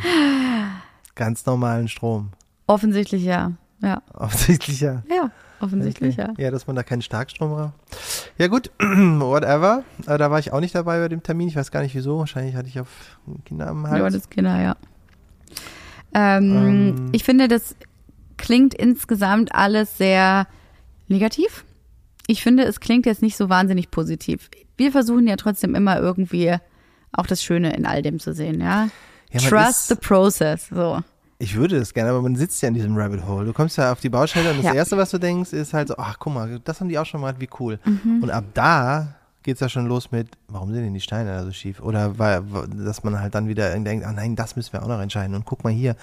Ganz 1.14 1.44
normalen 1.46 1.88
Strom. 1.88 2.30
Offensichtlich 2.66 3.24
ja. 3.24 3.52
Ja, 3.82 4.02
Offensichtlich 4.14 4.80
ja. 4.80 5.02
ja 5.09 5.30
offensichtlich 5.61 6.18
Okay. 6.18 6.32
ja. 6.38 6.44
Ja, 6.44 6.50
dass 6.50 6.66
man 6.66 6.76
da 6.76 6.82
keinen 6.82 7.02
Starkstrom 7.02 7.50
braucht. 7.50 7.72
Ja 8.38 8.48
gut, 8.48 8.70
whatever. 8.78 9.84
Äh, 10.07 10.18
Da 10.18 10.30
war 10.30 10.38
ich 10.38 10.52
auch 10.52 10.61
nicht 10.61 10.74
dabei 10.74 10.98
bei 11.00 11.09
dem 11.09 11.22
Termin. 11.22 11.48
Ich 11.48 11.57
weiß 11.57 11.70
gar 11.70 11.82
nicht 11.82 11.94
wieso. 11.94 12.18
Wahrscheinlich 12.18 12.54
hatte 12.57 12.68
ich 12.68 12.78
auf 12.80 13.18
Kinder 13.44 13.68
am 13.68 13.86
Hals. 13.88 14.00
Ja, 14.00 14.11
das 14.11 14.30
Kinder, 14.30 14.61
ja. 14.61 14.76
Ähm, 16.14 16.52
Ähm. 16.57 17.09
Ich 17.12 17.24
finde, 17.24 17.48
das 17.48 17.74
klingt 18.36 18.74
insgesamt 18.74 19.54
alles 19.54 19.96
sehr 19.98 20.46
negativ. 21.09 21.64
Ich 22.26 22.42
finde, 22.42 22.64
es 22.64 22.80
klingt 22.80 23.07
jetzt 23.07 23.22
nicht 23.22 23.36
so 23.36 23.48
wahnsinnig 23.48 23.90
positiv. 23.90 24.50
Wir 24.76 24.92
versuchen 24.92 25.26
ja 25.26 25.36
trotzdem 25.36 25.74
immer 25.74 25.98
irgendwie 25.98 26.57
auch 27.12 27.26
das 27.26 27.42
Schöne 27.42 27.74
in 27.76 27.86
all 27.86 28.02
dem 28.02 28.18
zu 28.18 28.34
sehen, 28.34 28.61
ja. 28.61 28.88
Ja, 29.32 29.40
Trust 29.40 29.88
the 29.88 29.94
process, 29.94 30.68
so. 30.68 31.00
Ich 31.39 31.55
würde 31.55 31.76
es 31.76 31.93
gerne, 31.93 32.11
aber 32.11 32.22
man 32.22 32.37
sitzt 32.37 32.62
ja 32.62 32.68
in 32.68 32.74
diesem 32.74 32.97
Rabbit 32.97 33.26
Hole. 33.26 33.45
Du 33.45 33.53
kommst 33.53 33.76
ja 33.76 33.93
auf 33.93 34.01
die 34.01 34.09
Baustelle 34.09 34.51
und 34.51 34.59
das 34.59 34.66
Ja. 34.66 34.74
Erste, 34.74 34.97
was 34.97 35.11
du 35.11 35.18
denkst, 35.18 35.53
ist 35.53 35.74
halt 35.74 35.89
so, 35.89 35.95
ach 35.99 36.18
guck 36.18 36.32
mal, 36.32 36.61
das 36.64 36.80
haben 36.80 36.89
die 36.89 36.99
auch 36.99 37.05
schon 37.05 37.20
mal, 37.20 37.34
wie 37.39 37.49
cool. 37.61 37.78
Mhm. 37.84 38.22
Und 38.22 38.30
ab 38.30 38.45
da 38.55 39.09
geht's 39.43 39.61
ja 39.61 39.68
schon 39.68 39.87
los 39.87 40.11
mit, 40.11 40.28
warum 40.49 40.72
sind 40.72 40.82
denn 40.82 40.95
die 40.95 41.01
Steine 41.01 41.30
da 41.30 41.45
so 41.45 41.53
schief? 41.53 41.80
Oder 41.80 42.18
weil, 42.18 42.43
dass 42.84 43.05
man 43.05 43.20
halt 43.20 43.34
dann 43.34 43.49
wieder 43.49 43.78
denkt, 43.78 44.05
ah 44.05 44.12
nein, 44.12 44.34
das 44.34 44.57
müssen 44.57 44.72
wir 44.72 44.82
auch 44.82 44.89
noch 44.89 45.01
entscheiden. 45.01 45.37
Und 45.37 45.45
guck 45.45 45.62
mal 45.62 45.72
hier, 45.72 45.95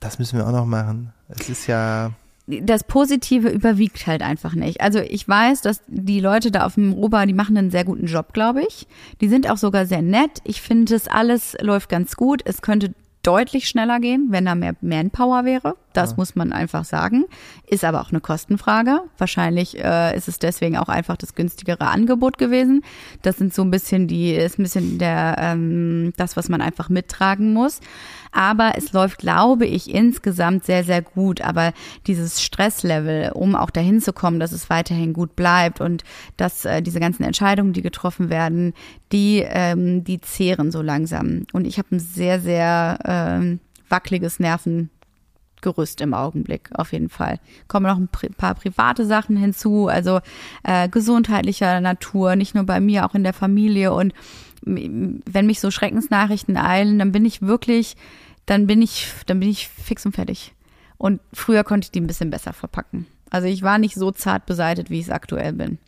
das 0.00 0.18
müssen 0.18 0.38
wir 0.38 0.46
auch 0.46 0.52
noch 0.52 0.66
machen. 0.66 1.12
Es 1.28 1.48
ist 1.48 1.66
ja, 1.66 2.10
das 2.46 2.84
Positive 2.84 3.48
überwiegt 3.48 4.06
halt 4.06 4.20
einfach 4.22 4.54
nicht. 4.54 4.82
Also 4.82 4.98
ich 5.00 5.26
weiß, 5.26 5.62
dass 5.62 5.80
die 5.86 6.20
Leute 6.20 6.50
da 6.50 6.66
auf 6.66 6.74
dem 6.74 6.92
Roba, 6.92 7.24
die 7.24 7.32
machen 7.32 7.56
einen 7.56 7.70
sehr 7.70 7.84
guten 7.84 8.06
Job, 8.06 8.34
glaube 8.34 8.62
ich. 8.68 8.86
Die 9.22 9.28
sind 9.28 9.50
auch 9.50 9.56
sogar 9.56 9.86
sehr 9.86 10.02
nett. 10.02 10.40
Ich 10.44 10.60
finde, 10.60 10.94
es 10.94 11.08
alles 11.08 11.56
läuft 11.60 11.88
ganz 11.88 12.16
gut. 12.16 12.42
Es 12.44 12.60
könnte 12.60 12.92
deutlich 13.26 13.68
schneller 13.68 14.00
gehen, 14.00 14.28
wenn 14.30 14.44
da 14.44 14.54
mehr 14.54 14.74
Manpower 14.80 15.44
wäre. 15.44 15.76
Das 15.94 16.16
muss 16.16 16.34
man 16.34 16.52
einfach 16.52 16.84
sagen. 16.84 17.24
Ist 17.66 17.84
aber 17.84 18.00
auch 18.00 18.10
eine 18.10 18.20
Kostenfrage. 18.20 19.00
Wahrscheinlich 19.16 19.78
äh, 19.78 20.16
ist 20.16 20.26
es 20.26 20.40
deswegen 20.40 20.76
auch 20.76 20.88
einfach 20.88 21.16
das 21.16 21.36
günstigere 21.36 21.86
Angebot 21.86 22.36
gewesen. 22.36 22.82
Das 23.22 23.38
sind 23.38 23.54
so 23.54 23.62
ein 23.62 23.70
bisschen 23.70 24.08
die, 24.08 24.34
ist 24.34 24.58
ein 24.58 24.64
bisschen 24.64 24.98
der 24.98 25.36
ähm, 25.38 26.12
das, 26.16 26.36
was 26.36 26.48
man 26.48 26.60
einfach 26.60 26.88
mittragen 26.88 27.52
muss. 27.52 27.80
Aber 28.32 28.72
es 28.76 28.92
läuft, 28.92 29.18
glaube 29.18 29.66
ich, 29.66 29.94
insgesamt 29.94 30.64
sehr, 30.64 30.82
sehr 30.82 31.00
gut. 31.00 31.40
Aber 31.40 31.72
dieses 32.08 32.42
Stresslevel, 32.42 33.30
um 33.32 33.54
auch 33.54 33.70
dahin 33.70 34.00
zu 34.00 34.12
kommen, 34.12 34.40
dass 34.40 34.50
es 34.50 34.68
weiterhin 34.68 35.12
gut 35.12 35.36
bleibt 35.36 35.80
und 35.80 36.02
dass 36.36 36.64
äh, 36.64 36.82
diese 36.82 36.98
ganzen 36.98 37.22
Entscheidungen, 37.22 37.72
die 37.72 37.82
getroffen 37.82 38.30
werden, 38.30 38.74
die, 39.12 39.44
ähm, 39.46 40.02
die 40.02 40.20
zehren 40.20 40.72
so 40.72 40.82
langsam. 40.82 41.46
Und 41.52 41.66
ich 41.68 41.78
habe 41.78 41.94
ein 41.94 42.00
sehr, 42.00 42.40
sehr 42.40 42.98
ähm, 43.04 43.60
wackeliges 43.88 44.40
Nervengerüst 45.64 46.00
im 46.00 46.14
Augenblick, 46.14 46.70
auf 46.74 46.92
jeden 46.92 47.08
Fall. 47.08 47.40
Kommen 47.68 47.86
noch 47.86 47.98
ein 47.98 48.08
paar 48.08 48.54
private 48.54 49.06
Sachen 49.06 49.36
hinzu, 49.36 49.88
also 49.88 50.20
äh, 50.62 50.88
gesundheitlicher 50.88 51.80
Natur, 51.80 52.36
nicht 52.36 52.54
nur 52.54 52.64
bei 52.64 52.80
mir, 52.80 53.06
auch 53.06 53.14
in 53.14 53.24
der 53.24 53.32
Familie. 53.32 53.92
Und 53.92 54.12
wenn 54.62 55.46
mich 55.46 55.60
so 55.60 55.70
Schreckensnachrichten 55.70 56.56
eilen, 56.56 56.98
dann 56.98 57.12
bin 57.12 57.24
ich 57.24 57.42
wirklich, 57.42 57.96
dann 58.46 58.66
bin 58.66 58.82
ich, 58.82 59.12
dann 59.26 59.40
bin 59.40 59.48
ich 59.48 59.68
fix 59.68 60.06
und 60.06 60.14
fertig. 60.14 60.54
Und 60.96 61.20
früher 61.32 61.64
konnte 61.64 61.86
ich 61.86 61.90
die 61.90 62.00
ein 62.00 62.06
bisschen 62.06 62.30
besser 62.30 62.52
verpacken. 62.52 63.06
Also 63.30 63.48
ich 63.48 63.62
war 63.62 63.78
nicht 63.78 63.94
so 63.94 64.10
zart 64.10 64.46
beseitet, 64.46 64.90
wie 64.90 65.00
ich 65.00 65.06
es 65.06 65.10
aktuell 65.10 65.52
bin. 65.52 65.78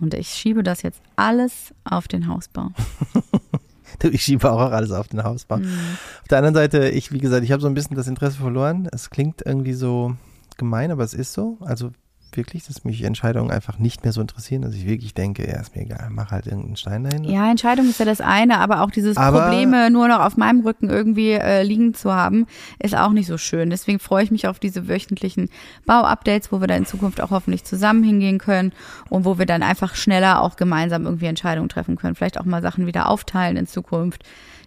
Und 0.00 0.14
ich 0.14 0.28
schiebe 0.28 0.62
das 0.62 0.82
jetzt 0.82 1.00
alles 1.14 1.74
auf 1.84 2.08
den 2.08 2.26
Hausbau. 2.26 2.70
ich 4.02 4.22
schiebe 4.22 4.50
auch 4.50 4.70
alles 4.70 4.90
auf 4.90 5.08
den 5.08 5.22
Hausbau. 5.22 5.58
Mhm. 5.58 5.98
Auf 6.22 6.28
der 6.28 6.38
anderen 6.38 6.54
Seite, 6.54 6.88
ich, 6.88 7.12
wie 7.12 7.18
gesagt, 7.18 7.44
ich 7.44 7.52
habe 7.52 7.62
so 7.62 7.68
ein 7.68 7.74
bisschen 7.74 7.96
das 7.96 8.06
Interesse 8.06 8.38
verloren. 8.38 8.88
Es 8.92 9.10
klingt 9.10 9.42
irgendwie 9.44 9.74
so 9.74 10.14
gemein, 10.56 10.90
aber 10.90 11.04
es 11.04 11.14
ist 11.14 11.32
so. 11.32 11.58
Also 11.60 11.90
wirklich, 12.36 12.64
dass 12.66 12.84
mich 12.84 13.02
Entscheidungen 13.02 13.50
einfach 13.50 13.78
nicht 13.78 14.04
mehr 14.04 14.12
so 14.12 14.20
interessieren, 14.20 14.62
dass 14.62 14.74
ich 14.74 14.86
wirklich 14.86 15.14
denke, 15.14 15.46
ja, 15.48 15.60
ist 15.60 15.74
mir 15.76 15.82
egal, 15.82 16.08
mach 16.10 16.30
halt 16.30 16.46
irgendeinen 16.46 16.76
Stein 16.76 17.04
dahin. 17.04 17.24
Ja, 17.24 17.50
Entscheidung 17.50 17.88
ist 17.88 17.98
ja 17.98 18.04
das 18.06 18.20
eine, 18.20 18.58
aber 18.58 18.82
auch 18.82 18.90
dieses 18.90 19.16
Aber- 19.16 19.42
Probleme 19.42 19.90
nur 19.90 20.08
noch 20.08 20.20
auf 20.20 20.36
meinem 20.36 20.60
Rücken 20.60 20.90
irgendwie 20.90 21.32
äh, 21.32 21.62
liegen 21.62 21.94
zu 21.94 22.12
haben, 22.12 22.46
ist 22.78 22.94
auch 22.96 23.12
nicht 23.12 23.26
so 23.26 23.38
schön. 23.38 23.70
Deswegen 23.70 23.98
freue 23.98 24.24
ich 24.24 24.30
mich 24.30 24.46
auf 24.48 24.58
diese 24.58 24.88
wöchentlichen 24.88 25.48
Bauupdates, 25.86 26.52
wo 26.52 26.60
wir 26.60 26.66
dann 26.66 26.78
in 26.78 26.86
Zukunft 26.86 27.20
auch 27.20 27.30
hoffentlich 27.30 27.64
zusammen 27.64 28.02
hingehen 28.04 28.38
können 28.38 28.72
und 29.08 29.24
wo 29.24 29.38
wir 29.38 29.46
dann 29.46 29.62
einfach 29.62 29.94
schneller 29.94 30.42
auch 30.42 30.56
gemeinsam 30.56 31.04
irgendwie 31.04 31.26
Entscheidungen 31.26 31.68
treffen 31.68 31.96
können. 31.96 32.14
Vielleicht 32.14 32.38
auch 32.40 32.44
mal 32.44 32.62
Sachen 32.62 32.86
wieder 32.86 33.08
aufteilen 33.08 33.56
in 33.56 33.66
Zukunft, 33.66 34.22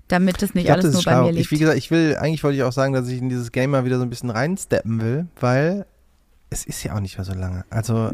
damit 0.07 0.41
das 0.41 0.53
nicht 0.53 0.63
Ich 0.63 0.66
glaube, 0.66 0.82
alles 0.82 0.86
das 0.86 0.93
nur 0.93 0.99
ist 0.99 1.05
bei 1.05 1.11
schlau. 1.11 1.24
mir 1.24 1.30
Ich, 1.39 1.49
wie 1.51 1.55
liegt. 1.55 1.61
gesagt, 1.61 1.78
ich 1.78 1.91
will, 1.91 2.16
eigentlich 2.18 2.43
wollte 2.43 2.57
ich 2.57 2.63
auch 2.63 2.72
sagen, 2.72 2.93
dass 2.93 3.07
ich 3.07 3.20
in 3.20 3.30
dieses 3.30 3.51
Game 3.51 3.72
mal 3.72 3.86
wieder 3.86 3.97
so 3.97 4.03
ein 4.03 4.09
bisschen 4.09 4.30
reinsteppen 4.30 5.01
will, 5.01 5.28
weil 5.39 5.86
es 6.56 6.66
ist 6.66 6.84
ja 6.84 6.95
auch 6.95 7.01
nicht 7.01 7.18
mehr 7.18 7.26
so 7.26 7.34
lange. 7.34 7.66
Also 7.70 8.12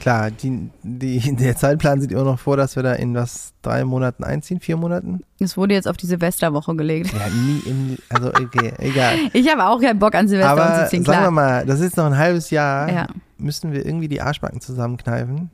klar, 0.00 0.30
die, 0.30 0.70
die, 0.82 1.36
der 1.36 1.56
Zeitplan 1.56 2.00
sieht 2.00 2.10
immer 2.10 2.24
noch 2.24 2.38
vor, 2.38 2.56
dass 2.56 2.74
wir 2.74 2.82
da 2.82 2.94
in 2.94 3.14
was 3.14 3.52
drei 3.60 3.84
Monaten 3.84 4.24
einziehen, 4.24 4.60
vier 4.60 4.78
Monaten. 4.78 5.20
Es 5.38 5.56
wurde 5.58 5.74
jetzt 5.74 5.86
auf 5.86 5.98
die 5.98 6.06
Silvesterwoche 6.06 6.74
gelegt. 6.74 7.12
Ja, 7.12 7.28
nie 7.28 7.58
im, 7.66 7.98
also 8.08 8.28
okay, 8.28 8.72
egal. 8.78 9.16
Ich 9.34 9.50
habe 9.50 9.66
auch 9.66 9.78
keinen 9.80 9.98
Bock 9.98 10.14
an 10.14 10.26
Silvester 10.26 10.52
Aber 10.52 10.78
umzuziehen, 10.78 11.04
sagen 11.04 11.18
wir 11.18 11.22
klar. 11.22 11.30
mal, 11.30 11.66
das 11.66 11.80
ist 11.80 11.96
noch 11.98 12.06
ein 12.06 12.16
halbes 12.16 12.50
Jahr, 12.50 12.90
Ja. 12.90 13.06
müssen 13.36 13.72
wir 13.72 13.84
irgendwie 13.84 14.08
die 14.08 14.22
Arschbacken 14.22 14.60
zusammenkneifen 14.62 15.50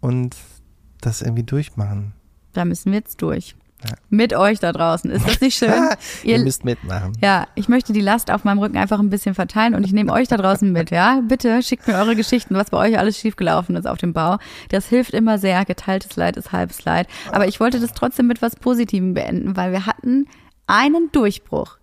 und 0.00 0.36
das 1.00 1.22
irgendwie 1.22 1.44
durchmachen. 1.44 2.12
Da 2.52 2.64
müssen 2.66 2.92
wir 2.92 2.98
jetzt 2.98 3.22
durch. 3.22 3.56
Ja. 3.84 3.94
Mit 4.10 4.34
euch 4.34 4.58
da 4.58 4.72
draußen. 4.72 5.10
Ist 5.10 5.26
das 5.26 5.40
nicht 5.40 5.58
schön? 5.58 5.72
Ihr 6.24 6.38
müsst 6.40 6.64
mitmachen. 6.64 7.12
Ja, 7.22 7.46
ich 7.54 7.68
möchte 7.68 7.92
die 7.92 8.00
Last 8.00 8.30
auf 8.30 8.44
meinem 8.44 8.58
Rücken 8.58 8.76
einfach 8.76 8.98
ein 8.98 9.10
bisschen 9.10 9.34
verteilen 9.34 9.74
und 9.74 9.84
ich 9.84 9.92
nehme 9.92 10.12
euch 10.12 10.28
da 10.28 10.36
draußen 10.36 10.70
mit, 10.72 10.90
ja? 10.90 11.20
Bitte 11.26 11.62
schickt 11.62 11.86
mir 11.86 11.94
eure 11.94 12.16
Geschichten, 12.16 12.54
was 12.54 12.70
bei 12.70 12.78
euch 12.78 12.98
alles 12.98 13.18
schiefgelaufen 13.18 13.76
ist 13.76 13.86
auf 13.86 13.98
dem 13.98 14.12
Bau. 14.12 14.38
Das 14.70 14.86
hilft 14.86 15.14
immer 15.14 15.38
sehr. 15.38 15.64
Geteiltes 15.64 16.16
Leid 16.16 16.36
ist 16.36 16.52
halbes 16.52 16.84
Leid. 16.84 17.06
Aber 17.30 17.46
ich 17.46 17.60
wollte 17.60 17.78
das 17.78 17.92
trotzdem 17.92 18.26
mit 18.26 18.42
was 18.42 18.56
Positivem 18.56 19.14
beenden, 19.14 19.56
weil 19.56 19.70
wir 19.72 19.86
hatten 19.86 20.26
einen 20.66 21.10
Durchbruch 21.12 21.78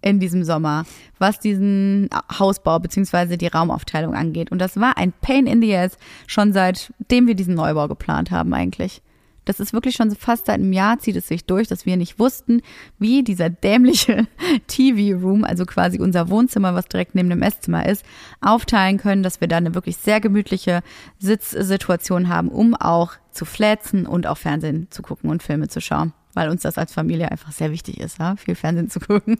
in 0.00 0.20
diesem 0.20 0.44
Sommer, 0.44 0.84
was 1.18 1.40
diesen 1.40 2.08
Hausbau 2.38 2.78
beziehungsweise 2.78 3.36
die 3.36 3.48
Raumaufteilung 3.48 4.14
angeht. 4.14 4.52
Und 4.52 4.58
das 4.58 4.78
war 4.78 4.96
ein 4.96 5.12
Pain 5.12 5.46
in 5.46 5.60
the 5.60 5.74
Ass 5.76 5.98
schon 6.26 6.52
seitdem 6.52 7.26
wir 7.26 7.34
diesen 7.34 7.54
Neubau 7.54 7.88
geplant 7.88 8.30
haben 8.30 8.54
eigentlich. 8.54 9.02
Das 9.48 9.60
ist 9.60 9.72
wirklich 9.72 9.94
schon 9.94 10.10
fast 10.14 10.46
seit 10.46 10.56
einem 10.56 10.72
Jahr 10.74 10.98
zieht 10.98 11.16
es 11.16 11.26
sich 11.26 11.44
durch, 11.46 11.68
dass 11.68 11.86
wir 11.86 11.96
nicht 11.96 12.18
wussten, 12.18 12.60
wie 12.98 13.22
dieser 13.22 13.48
dämliche 13.48 14.26
TV-Room, 14.66 15.44
also 15.44 15.64
quasi 15.64 15.98
unser 15.98 16.28
Wohnzimmer, 16.28 16.74
was 16.74 16.86
direkt 16.86 17.14
neben 17.14 17.30
dem 17.30 17.40
Esszimmer 17.42 17.86
ist, 17.86 18.04
aufteilen 18.42 18.98
können, 18.98 19.22
dass 19.22 19.40
wir 19.40 19.48
da 19.48 19.56
eine 19.56 19.74
wirklich 19.74 19.96
sehr 19.96 20.20
gemütliche 20.20 20.82
Sitzsituation 21.18 22.28
haben, 22.28 22.48
um 22.48 22.74
auch 22.74 23.12
zu 23.30 23.44
flätzen 23.44 24.06
und 24.06 24.26
auch 24.26 24.36
Fernsehen 24.36 24.88
zu 24.90 25.02
gucken 25.02 25.30
und 25.30 25.42
Filme 25.42 25.68
zu 25.68 25.80
schauen. 25.80 26.12
Weil 26.34 26.50
uns 26.50 26.62
das 26.62 26.76
als 26.76 26.92
Familie 26.92 27.30
einfach 27.30 27.52
sehr 27.52 27.70
wichtig 27.72 27.98
ist, 28.00 28.18
ja? 28.18 28.36
viel 28.36 28.54
Fernsehen 28.54 28.90
zu 28.90 29.00
gucken. 29.00 29.38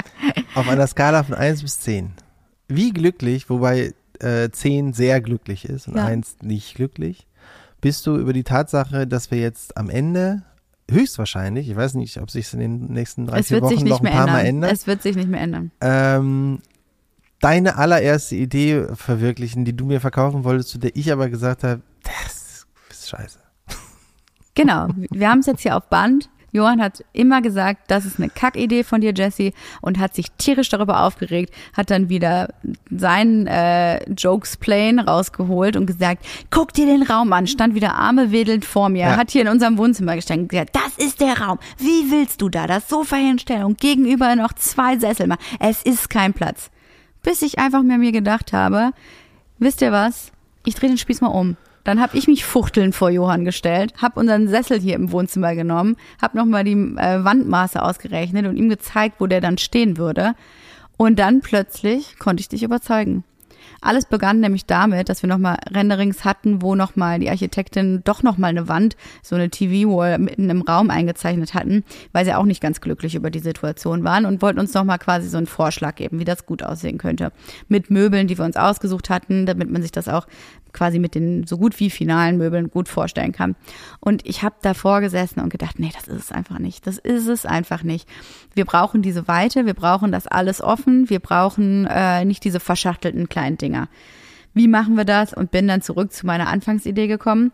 Auf 0.54 0.68
einer 0.68 0.86
Skala 0.86 1.22
von 1.22 1.34
1 1.34 1.62
bis 1.62 1.80
10. 1.80 2.12
Wie 2.68 2.92
glücklich, 2.92 3.50
wobei 3.50 3.92
äh, 4.20 4.50
zehn 4.50 4.92
sehr 4.92 5.20
glücklich 5.20 5.64
ist 5.64 5.88
und 5.88 5.96
Ja. 5.96 6.06
eins 6.06 6.36
nicht 6.42 6.74
glücklich, 6.74 7.26
bist 7.80 8.06
du 8.06 8.16
über 8.16 8.32
die 8.32 8.44
Tatsache, 8.44 9.06
dass 9.06 9.30
wir 9.30 9.38
jetzt 9.38 9.76
am 9.76 9.90
Ende 9.90 10.42
höchstwahrscheinlich, 10.90 11.68
ich 11.70 11.76
weiß 11.76 11.94
nicht, 11.94 12.18
ob 12.20 12.30
sich 12.30 12.46
es 12.46 12.54
in 12.54 12.60
den 12.60 12.86
nächsten 12.92 13.26
drei, 13.26 13.38
Es 13.40 13.48
vier 13.48 13.62
Wochen 13.62 13.86
noch 13.86 14.00
ein 14.02 14.12
paar 14.12 14.26
Mal 14.26 14.40
ändern. 14.40 14.46
ändert, 14.46 14.72
Es 14.72 14.86
wird 14.86 15.02
sich 15.02 15.14
nicht 15.16 15.28
mehr 15.28 15.40
ändern. 15.40 15.70
ähm, 15.80 16.58
deine 17.40 17.76
allererste 17.76 18.36
Idee 18.36 18.86
verwirklichen, 18.94 19.64
die 19.64 19.74
du 19.76 19.86
mir 19.86 20.00
verkaufen 20.00 20.44
wolltest, 20.44 20.70
zu 20.70 20.78
der 20.78 20.94
ich 20.96 21.10
aber 21.12 21.28
gesagt 21.30 21.62
habe, 21.64 21.80
das 22.02 22.66
ist 22.90 23.08
scheiße. 23.08 23.38
Genau. 24.54 24.88
Wir 25.10 25.30
haben 25.30 25.38
es 25.38 25.46
jetzt 25.46 25.62
hier 25.62 25.76
auf 25.76 25.88
Band. 25.88 26.28
Johann 26.52 26.82
hat 26.82 27.04
immer 27.12 27.40
gesagt, 27.42 27.90
das 27.90 28.04
ist 28.04 28.18
eine 28.18 28.28
Kackidee 28.28 28.82
von 28.84 29.00
dir, 29.00 29.12
Jesse, 29.14 29.52
und 29.80 29.98
hat 29.98 30.14
sich 30.14 30.26
tierisch 30.38 30.68
darüber 30.68 31.02
aufgeregt, 31.04 31.54
hat 31.76 31.90
dann 31.90 32.08
wieder 32.08 32.48
seinen 32.90 33.46
äh, 33.46 34.02
Jokes-Plane 34.12 35.06
rausgeholt 35.06 35.76
und 35.76 35.86
gesagt, 35.86 36.24
guck 36.50 36.72
dir 36.72 36.86
den 36.86 37.02
Raum 37.02 37.32
an, 37.32 37.46
stand 37.46 37.74
wieder 37.74 37.94
Arme 37.94 38.32
wedelnd 38.32 38.64
vor 38.64 38.88
mir, 38.88 39.00
Ja. 39.06 39.16
hat 39.16 39.30
hier 39.30 39.42
in 39.42 39.48
unserem 39.48 39.78
Wohnzimmer 39.78 40.14
gestanden 40.16 40.44
und 40.44 40.48
gesagt, 40.48 40.74
das 40.74 41.04
ist 41.04 41.20
der 41.20 41.40
Raum, 41.40 41.58
wie 41.78 42.10
willst 42.10 42.42
du 42.42 42.48
da 42.48 42.66
das 42.66 42.88
Sofa 42.88 43.16
hinstellen 43.16 43.64
und 43.64 43.80
gegenüber 43.80 44.34
noch 44.36 44.52
zwei 44.54 44.98
Sessel 44.98 45.26
machen, 45.26 45.40
es 45.60 45.82
ist 45.82 46.10
kein 46.10 46.32
Platz. 46.32 46.70
Bis 47.22 47.42
ich 47.42 47.58
einfach 47.58 47.82
mir 47.82 47.98
mir 47.98 48.12
gedacht 48.12 48.52
habe, 48.52 48.92
wisst 49.58 49.82
ihr 49.82 49.92
was, 49.92 50.32
ich 50.64 50.74
drehe 50.74 50.88
den 50.90 50.98
Spieß 50.98 51.20
mal 51.20 51.28
um. 51.28 51.56
Dann 51.84 52.00
habe 52.00 52.16
ich 52.16 52.26
mich 52.26 52.44
fuchteln 52.44 52.92
vor 52.92 53.10
Johann 53.10 53.44
gestellt, 53.44 53.94
habe 54.00 54.20
unseren 54.20 54.48
Sessel 54.48 54.80
hier 54.80 54.94
im 54.94 55.12
Wohnzimmer 55.12 55.54
genommen, 55.54 55.96
habe 56.20 56.36
nochmal 56.36 56.64
die 56.64 56.72
äh, 56.72 57.24
Wandmaße 57.24 57.82
ausgerechnet 57.82 58.46
und 58.46 58.56
ihm 58.56 58.68
gezeigt, 58.68 59.16
wo 59.18 59.26
der 59.26 59.40
dann 59.40 59.58
stehen 59.58 59.96
würde. 59.96 60.34
Und 60.96 61.18
dann 61.18 61.40
plötzlich 61.40 62.18
konnte 62.18 62.42
ich 62.42 62.48
dich 62.48 62.62
überzeugen. 62.62 63.24
Alles 63.80 64.04
begann 64.04 64.40
nämlich 64.40 64.66
damit, 64.66 65.08
dass 65.08 65.22
wir 65.22 65.28
nochmal 65.28 65.56
Renderings 65.70 66.24
hatten, 66.24 66.60
wo 66.60 66.74
nochmal 66.74 67.18
die 67.18 67.30
Architektin 67.30 68.02
doch 68.04 68.22
nochmal 68.22 68.50
eine 68.50 68.68
Wand, 68.68 68.96
so 69.22 69.36
eine 69.36 69.48
TV-Wall 69.48 70.18
mitten 70.18 70.50
im 70.50 70.62
Raum 70.62 70.90
eingezeichnet 70.90 71.54
hatten, 71.54 71.84
weil 72.12 72.26
sie 72.26 72.34
auch 72.34 72.44
nicht 72.44 72.60
ganz 72.60 72.80
glücklich 72.82 73.14
über 73.14 73.30
die 73.30 73.38
Situation 73.38 74.04
waren 74.04 74.26
und 74.26 74.42
wollten 74.42 74.60
uns 74.60 74.74
nochmal 74.74 74.98
quasi 74.98 75.28
so 75.28 75.38
einen 75.38 75.46
Vorschlag 75.46 75.94
geben, 75.94 76.18
wie 76.18 76.24
das 76.24 76.44
gut 76.44 76.62
aussehen 76.62 76.98
könnte. 76.98 77.32
Mit 77.68 77.90
Möbeln, 77.90 78.26
die 78.26 78.36
wir 78.36 78.44
uns 78.44 78.56
ausgesucht 78.56 79.08
hatten, 79.08 79.46
damit 79.46 79.70
man 79.70 79.80
sich 79.80 79.92
das 79.92 80.08
auch 80.08 80.26
quasi 80.72 80.98
mit 80.98 81.14
den 81.14 81.46
so 81.46 81.58
gut 81.58 81.78
wie 81.80 81.90
finalen 81.90 82.36
Möbeln 82.36 82.70
gut 82.70 82.88
vorstellen 82.88 83.32
kann. 83.32 83.56
Und 84.00 84.26
ich 84.26 84.42
habe 84.42 84.56
davor 84.62 85.00
gesessen 85.00 85.40
und 85.40 85.50
gedacht, 85.50 85.78
nee, 85.78 85.90
das 85.94 86.08
ist 86.08 86.24
es 86.24 86.32
einfach 86.32 86.58
nicht. 86.58 86.86
Das 86.86 86.98
ist 86.98 87.26
es 87.26 87.46
einfach 87.46 87.82
nicht. 87.82 88.08
Wir 88.54 88.64
brauchen 88.64 89.02
diese 89.02 89.28
Weite, 89.28 89.66
wir 89.66 89.74
brauchen 89.74 90.12
das 90.12 90.26
alles 90.26 90.60
offen, 90.60 91.08
wir 91.10 91.20
brauchen 91.20 91.86
äh, 91.86 92.24
nicht 92.24 92.44
diese 92.44 92.60
verschachtelten 92.60 93.28
kleinen 93.28 93.58
Dinger. 93.58 93.88
Wie 94.54 94.68
machen 94.68 94.96
wir 94.96 95.04
das? 95.04 95.32
Und 95.32 95.50
bin 95.50 95.68
dann 95.68 95.82
zurück 95.82 96.12
zu 96.12 96.26
meiner 96.26 96.48
Anfangsidee 96.48 97.06
gekommen 97.06 97.52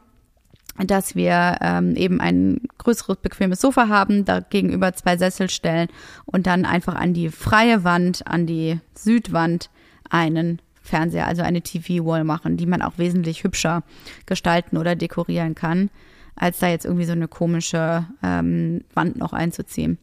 dass 0.84 1.14
wir 1.14 1.56
ähm, 1.60 1.96
eben 1.96 2.20
ein 2.20 2.60
größeres, 2.78 3.16
bequemes 3.18 3.60
Sofa 3.60 3.88
haben, 3.88 4.24
da 4.24 4.40
gegenüber 4.40 4.92
zwei 4.92 5.16
Sessel 5.16 5.48
stellen 5.48 5.88
und 6.26 6.46
dann 6.46 6.64
einfach 6.64 6.94
an 6.94 7.14
die 7.14 7.30
freie 7.30 7.84
Wand, 7.84 8.26
an 8.26 8.46
die 8.46 8.78
Südwand 8.94 9.70
einen 10.10 10.60
Fernseher, 10.86 11.26
also 11.26 11.42
eine 11.42 11.62
TV-Wall 11.62 12.24
machen, 12.24 12.56
die 12.56 12.66
man 12.66 12.82
auch 12.82 12.98
wesentlich 12.98 13.44
hübscher 13.44 13.82
gestalten 14.24 14.76
oder 14.76 14.94
dekorieren 14.96 15.54
kann, 15.54 15.90
als 16.34 16.58
da 16.58 16.68
jetzt 16.68 16.84
irgendwie 16.84 17.04
so 17.04 17.12
eine 17.12 17.28
komische 17.28 18.06
ähm, 18.22 18.82
Wand 18.94 19.16
noch 19.16 19.32
einzuziehen. 19.32 19.98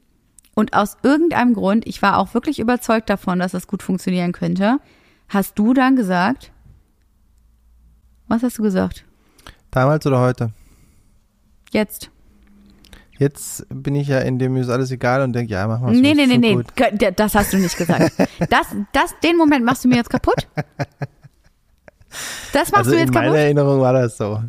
Und 0.55 0.73
aus 0.73 0.97
irgendeinem 1.01 1.53
Grund, 1.53 1.87
ich 1.87 2.01
war 2.01 2.17
auch 2.17 2.33
wirklich 2.33 2.59
überzeugt 2.59 3.09
davon, 3.09 3.39
dass 3.39 3.53
das 3.53 3.67
gut 3.67 3.81
funktionieren 3.81 4.33
könnte, 4.33 4.77
hast 5.29 5.57
du 5.57 5.73
dann 5.73 5.95
gesagt, 5.95 6.51
was 8.27 8.43
hast 8.43 8.57
du 8.57 8.63
gesagt? 8.63 9.03
Damals 9.71 10.05
oder 10.05 10.19
heute? 10.19 10.51
Jetzt. 11.71 12.11
Jetzt 13.23 13.65
bin 13.69 13.95
ich 13.95 14.09
ja 14.09 14.19
in 14.19 14.37
dem 14.37 14.57
ist 14.57 14.67
alles 14.69 14.91
egal 14.91 15.21
und 15.21 15.31
denke, 15.31 15.53
ja, 15.53 15.65
mach 15.65 15.79
mal 15.79 15.95
so. 15.95 16.01
Nee, 16.01 16.13
nee, 16.13 16.25
nee, 16.25 16.37
nee, 16.37 16.55
gut. 16.55 16.65
Das 17.15 17.33
hast 17.35 17.53
du 17.53 17.57
nicht 17.57 17.77
gesagt. 17.77 18.11
Das, 18.49 18.67
das, 18.91 19.15
den 19.23 19.37
Moment 19.37 19.63
machst 19.63 19.85
du 19.85 19.87
mir 19.87 19.95
jetzt 19.95 20.09
kaputt. 20.09 20.47
Das 22.51 22.71
machst 22.71 22.75
Also 22.75 22.91
du 22.91 22.95
in 22.97 23.01
jetzt 23.03 23.13
meiner 23.13 23.27
kaputt? 23.27 23.39
Erinnerung 23.39 23.79
war 23.79 23.93
das 23.93 24.17
so. 24.17 24.41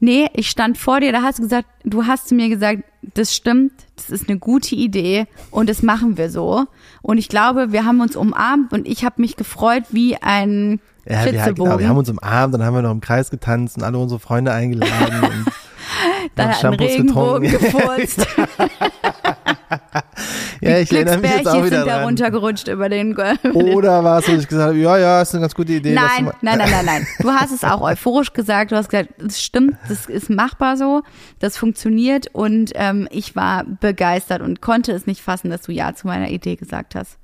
Nee, 0.00 0.28
ich 0.32 0.48
stand 0.48 0.78
vor 0.78 1.00
dir, 1.00 1.12
da 1.12 1.22
hast 1.22 1.38
du 1.38 1.42
gesagt, 1.42 1.68
du 1.84 2.06
hast 2.06 2.28
zu 2.28 2.34
mir 2.34 2.48
gesagt, 2.48 2.82
das 3.14 3.34
stimmt, 3.34 3.72
das 3.96 4.10
ist 4.10 4.28
eine 4.28 4.38
gute 4.38 4.74
Idee 4.74 5.26
und 5.50 5.68
das 5.68 5.82
machen 5.82 6.16
wir 6.16 6.30
so. 6.30 6.64
Und 7.02 7.18
ich 7.18 7.28
glaube, 7.28 7.72
wir 7.72 7.84
haben 7.84 8.00
uns 8.00 8.16
umarmt 8.16 8.72
und 8.72 8.86
ich 8.88 9.04
habe 9.04 9.20
mich 9.20 9.36
gefreut 9.36 9.84
wie 9.90 10.16
ein 10.16 10.80
Ja, 11.06 11.24
wir, 11.24 11.52
genau, 11.52 11.78
wir 11.78 11.88
haben 11.88 11.98
uns 11.98 12.08
umarmt, 12.08 12.54
dann 12.54 12.62
haben 12.64 12.74
wir 12.74 12.82
noch 12.82 12.92
im 12.92 13.00
Kreis 13.00 13.30
getanzt 13.30 13.76
und 13.76 13.82
alle 13.82 13.98
unsere 13.98 14.20
Freunde 14.20 14.52
eingeladen. 14.52 15.46
Dann 16.34 16.50
hat 16.50 16.64
ein 16.64 16.74
Regenbogen 16.74 17.50
gefurzt. 17.58 18.26
ja, 20.60 20.78
ich 20.78 20.92
erinnere 20.92 21.18
mich 21.18 21.30
jetzt 21.30 21.48
auch 21.48 21.64
wieder 21.64 21.78
sind 21.78 21.88
da 21.88 22.04
runtergerutscht 22.04 22.68
über 22.68 22.88
den. 22.88 23.16
Oder 23.16 24.04
war 24.04 24.18
es 24.18 24.26
so, 24.26 24.32
dass 24.32 24.42
ich 24.42 24.48
gesagt 24.48 24.68
habe, 24.68 24.78
ja, 24.78 24.98
ja, 24.98 25.22
ist 25.22 25.34
eine 25.34 25.42
ganz 25.42 25.54
gute 25.54 25.72
Idee. 25.72 25.94
Nein, 25.94 26.30
nein, 26.40 26.58
nein, 26.58 26.70
nein, 26.70 26.86
nein. 26.86 27.06
Du 27.20 27.30
hast 27.30 27.52
es 27.52 27.64
auch 27.64 27.80
euphorisch 27.80 28.32
gesagt. 28.32 28.72
Du 28.72 28.76
hast 28.76 28.88
gesagt, 28.88 29.10
es 29.22 29.42
stimmt, 29.42 29.76
das 29.88 30.06
ist 30.06 30.30
machbar 30.30 30.76
so, 30.76 31.02
das 31.38 31.56
funktioniert 31.56 32.28
und 32.32 32.72
ähm, 32.74 33.08
ich 33.10 33.36
war 33.36 33.64
begeistert 33.64 34.42
und 34.42 34.60
konnte 34.60 34.92
es 34.92 35.06
nicht 35.06 35.22
fassen, 35.22 35.50
dass 35.50 35.62
du 35.62 35.72
ja 35.72 35.94
zu 35.94 36.06
meiner 36.06 36.28
Idee 36.28 36.56
gesagt 36.56 36.94
hast. 36.94 37.18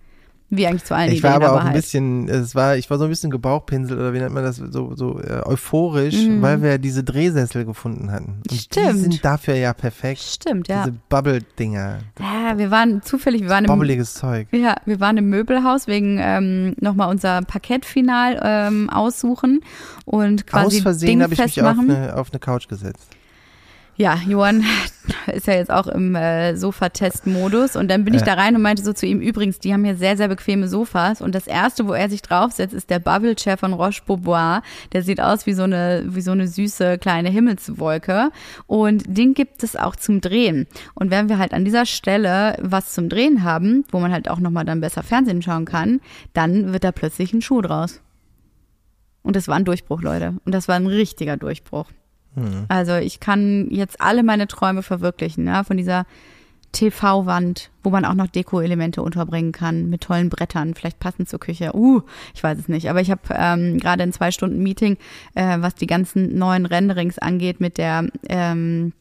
Wie 0.57 0.67
eigentlich 0.67 0.85
zu 0.85 0.95
allen 0.95 1.11
Ich 1.13 1.19
Ideen, 1.19 1.31
war 1.31 1.37
aber 1.37 1.53
auch 1.53 1.59
ein 1.61 1.65
halt. 1.67 1.75
bisschen, 1.77 2.29
es 2.29 2.55
war, 2.55 2.77
ich 2.77 2.89
war 2.91 2.99
so 2.99 3.05
ein 3.05 3.11
bisschen 3.11 3.31
gebauchpinselt 3.31 3.99
oder 3.99 4.13
wie 4.13 4.19
nennt 4.19 4.35
man 4.35 4.43
das, 4.45 4.57
so, 4.57 4.95
so 4.95 5.21
äh, 5.21 5.43
euphorisch, 5.45 6.15
Mhm. 6.27 6.43
weil 6.43 6.63
wir 6.63 6.79
diese 6.79 7.05
Drehsessel 7.05 7.65
gefunden 7.65 8.11
hatten. 8.11 8.37
Und 8.43 8.51
Die 8.51 8.59
Stimmt. 8.59 8.99
sind 9.01 9.25
dafür 9.25 9.55
ja 9.55 9.73
perfekt. 9.73 10.21
Stimmt, 10.23 10.69
ja. 10.69 10.85
Diese 10.85 10.97
Bubble-Dinger. 11.09 11.99
Ja, 12.21 12.59
wir 12.59 12.71
waren 12.71 13.03
zufällig, 13.03 13.43
wir 13.43 13.49
waren 13.51 13.65
im 13.65 13.69
Bobbeliges 13.69 14.15
Zeug. 14.15 14.49
Ja, 14.53 14.77
wir 14.85 15.01
waren 15.01 15.17
im 15.17 15.29
Möbelhaus 15.31 15.87
wegen 15.87 16.19
ähm, 16.21 16.75
nochmal 16.81 17.09
unser 17.11 17.43
Parkettfinal 17.43 18.41
ähm, 18.43 18.91
aussuchen 18.91 19.61
und 20.05 20.47
quasi 20.47 20.77
Aus 20.79 20.83
Versehen 20.83 21.23
habe 21.23 21.35
ich 21.35 21.41
mich 21.41 21.63
auf 21.63 21.79
eine, 21.79 22.17
auf 22.17 22.31
eine 22.33 22.39
Couch 22.41 22.69
gesetzt. 22.69 23.09
Ja, 23.97 24.19
Johann 24.27 24.65
ist 25.33 25.47
ja 25.47 25.55
jetzt 25.55 25.71
auch 25.71 25.87
im 25.87 26.17
äh, 26.17 26.57
Sofatest-Modus 26.57 27.77
und 27.77 27.89
dann 27.89 28.05
bin 28.05 28.15
ich 28.15 28.23
da 28.23 28.35
rein 28.35 28.57
und 28.57 28.63
meinte 28.63 28.83
so 28.83 28.93
zu 28.93 29.07
ihm, 29.07 29.21
übrigens, 29.21 29.61
die 29.61 29.73
haben 29.73 29.85
hier 29.85 29.95
sehr, 29.95 30.17
sehr 30.17 30.27
bequeme 30.27 30.67
Sofas 30.67 31.21
und 31.21 31.33
das 31.33 31.47
erste, 31.47 31.87
wo 31.87 31.93
er 31.93 32.09
sich 32.09 32.21
draufsetzt, 32.21 32.75
ist 32.75 32.91
der 32.91 32.99
Bubble 32.99 33.37
Chair 33.37 33.57
von 33.57 33.73
Roche 33.73 34.03
Beaubois. 34.05 34.63
Der 34.93 35.03
sieht 35.03 35.21
aus 35.21 35.47
wie 35.47 35.53
so 35.53 35.63
eine, 35.63 36.03
wie 36.09 36.23
so 36.23 36.33
eine 36.33 36.49
süße 36.49 36.99
kleine 36.99 37.31
Himmelswolke 37.31 38.31
und 38.67 39.05
den 39.07 39.35
gibt 39.35 39.63
es 39.63 39.77
auch 39.77 39.95
zum 39.95 40.21
Drehen. 40.21 40.67
Und 40.95 41.13
wenn 41.13 41.29
wir 41.29 41.39
halt 41.39 41.53
an 41.53 41.65
dieser 41.65 41.87
Stelle 41.87 42.57
was 42.61 42.93
zum 42.93 43.09
Drehen 43.09 43.45
haben, 43.45 43.85
wo 43.93 44.01
man 44.01 44.13
halt 44.13 44.29
auch 44.29 44.41
nochmal 44.41 44.65
dann 44.65 44.81
besser 44.81 45.05
Fernsehen 45.05 45.41
schauen 45.41 45.67
kann, 45.67 46.01
dann 46.33 46.73
wird 46.73 46.83
da 46.83 46.91
plötzlich 46.91 47.33
ein 47.33 47.43
Schuh 47.43 47.63
draus. 47.63 48.01
Und 49.23 49.37
das 49.37 49.47
war 49.47 49.55
ein 49.55 49.65
Durchbruch, 49.65 50.03
Leute. 50.03 50.35
Und 50.45 50.53
das 50.53 50.67
war 50.67 50.75
ein 50.75 50.87
richtiger 50.87 51.37
Durchbruch. 51.37 51.87
Also 52.69 52.97
ich 52.97 53.21
kann 53.21 53.69
jetzt 53.71 54.01
alle 54.01 54.23
meine 54.23 54.49
Träume 54.49 54.83
verwirklichen, 54.83 55.47
ja, 55.47 55.65
von 55.65 55.77
dieser 55.77 56.07
TV-Wand, 56.75 57.71
wo 57.83 57.91
man 57.91 58.05
auch 58.05 58.15
noch 58.15 58.27
Deko-Elemente 58.27 59.01
unterbringen 59.01 59.53
kann, 59.53 59.89
mit 59.89 60.03
tollen 60.03 60.29
Brettern, 60.29 60.75
vielleicht 60.75 60.99
passend 60.99 61.29
zur 61.29 61.39
Küche. 61.39 61.75
Uh, 61.75 62.03
ich 62.35 62.43
weiß 62.43 62.59
es 62.59 62.69
nicht. 62.69 62.91
Aber 62.91 63.01
ich 63.01 63.11
habe 63.11 63.23
ähm, 63.31 63.79
gerade 63.79 64.03
in 64.03 64.13
zwei 64.13 64.31
Stunden 64.33 64.63
Meeting, 64.63 64.99
äh, 65.35 65.59
was 65.61 65.77
die 65.77 65.87
ganzen 65.87 66.37
neuen 66.37 66.67
Renderings 66.67 67.19
angeht, 67.19 67.61
mit 67.61 67.79
der 67.79 68.09
ähm, 68.29 68.93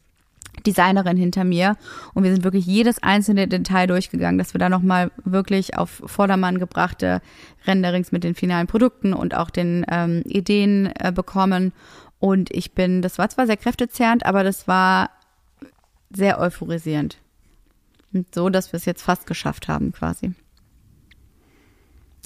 Designerin 0.66 1.18
hinter 1.18 1.44
mir 1.44 1.78
und 2.14 2.24
wir 2.24 2.32
sind 2.32 2.44
wirklich 2.44 2.66
jedes 2.66 3.02
einzelne 3.02 3.48
Detail 3.48 3.88
durchgegangen, 3.88 4.38
dass 4.38 4.54
wir 4.54 4.60
da 4.60 4.70
nochmal 4.70 5.12
wirklich 5.26 5.78
auf 5.78 6.02
Vordermann 6.06 6.60
gebrachte 6.60 7.22
Renderings 7.66 8.12
mit 8.12 8.24
den 8.24 8.36
finalen 8.36 8.68
Produkten 8.68 9.14
und 9.14 9.36
auch 9.36 9.50
den 9.50 9.84
ähm, 9.90 10.22
Ideen 10.26 10.92
äh, 11.00 11.12
bekommen. 11.12 11.74
Und 12.24 12.50
ich 12.52 12.74
bin, 12.74 13.02
das 13.02 13.18
war 13.18 13.28
zwar 13.28 13.48
sehr 13.48 13.58
kräftezehrend, 13.58 14.26
aber 14.26 14.46
das 14.46 14.66
war 14.66 15.10
sehr 16.10 16.40
euphorisierend. 16.40 17.18
Und 18.14 18.34
so, 18.34 18.48
dass 18.48 18.72
wir 18.72 18.78
es 18.78 18.86
jetzt 18.86 19.02
fast 19.02 19.28
geschafft 19.28 19.68
haben, 19.68 19.92
quasi. 19.92 20.32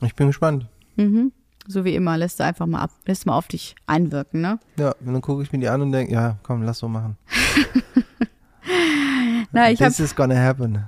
Ich 0.03 0.13
bin 0.13 0.27
gespannt. 0.27 0.67
Mhm. 0.97 1.31
So 1.65 1.83
wie 1.83 1.95
immer, 1.95 2.15
lässt 2.15 2.39
du 2.39 2.43
einfach 2.43 2.67
mal 2.67 2.81
ab, 2.81 2.91
lässt 3.07 3.25
mal 3.25 3.35
auf 3.35 3.47
dich 3.47 3.75
einwirken, 3.87 4.39
ne? 4.39 4.59
Ja, 4.77 4.91
und 4.99 5.13
dann 5.13 5.21
gucke 5.21 5.41
ich 5.41 5.51
mir 5.51 5.57
die 5.57 5.67
an 5.67 5.81
und 5.81 5.91
denke, 5.91 6.13
ja, 6.13 6.37
komm, 6.43 6.61
lass 6.61 6.77
so 6.77 6.87
machen. 6.87 7.17
Na, 9.51 9.71
ich 9.71 9.79
This 9.79 9.99
is 9.99 10.15
gonna 10.15 10.35
happen. 10.35 10.85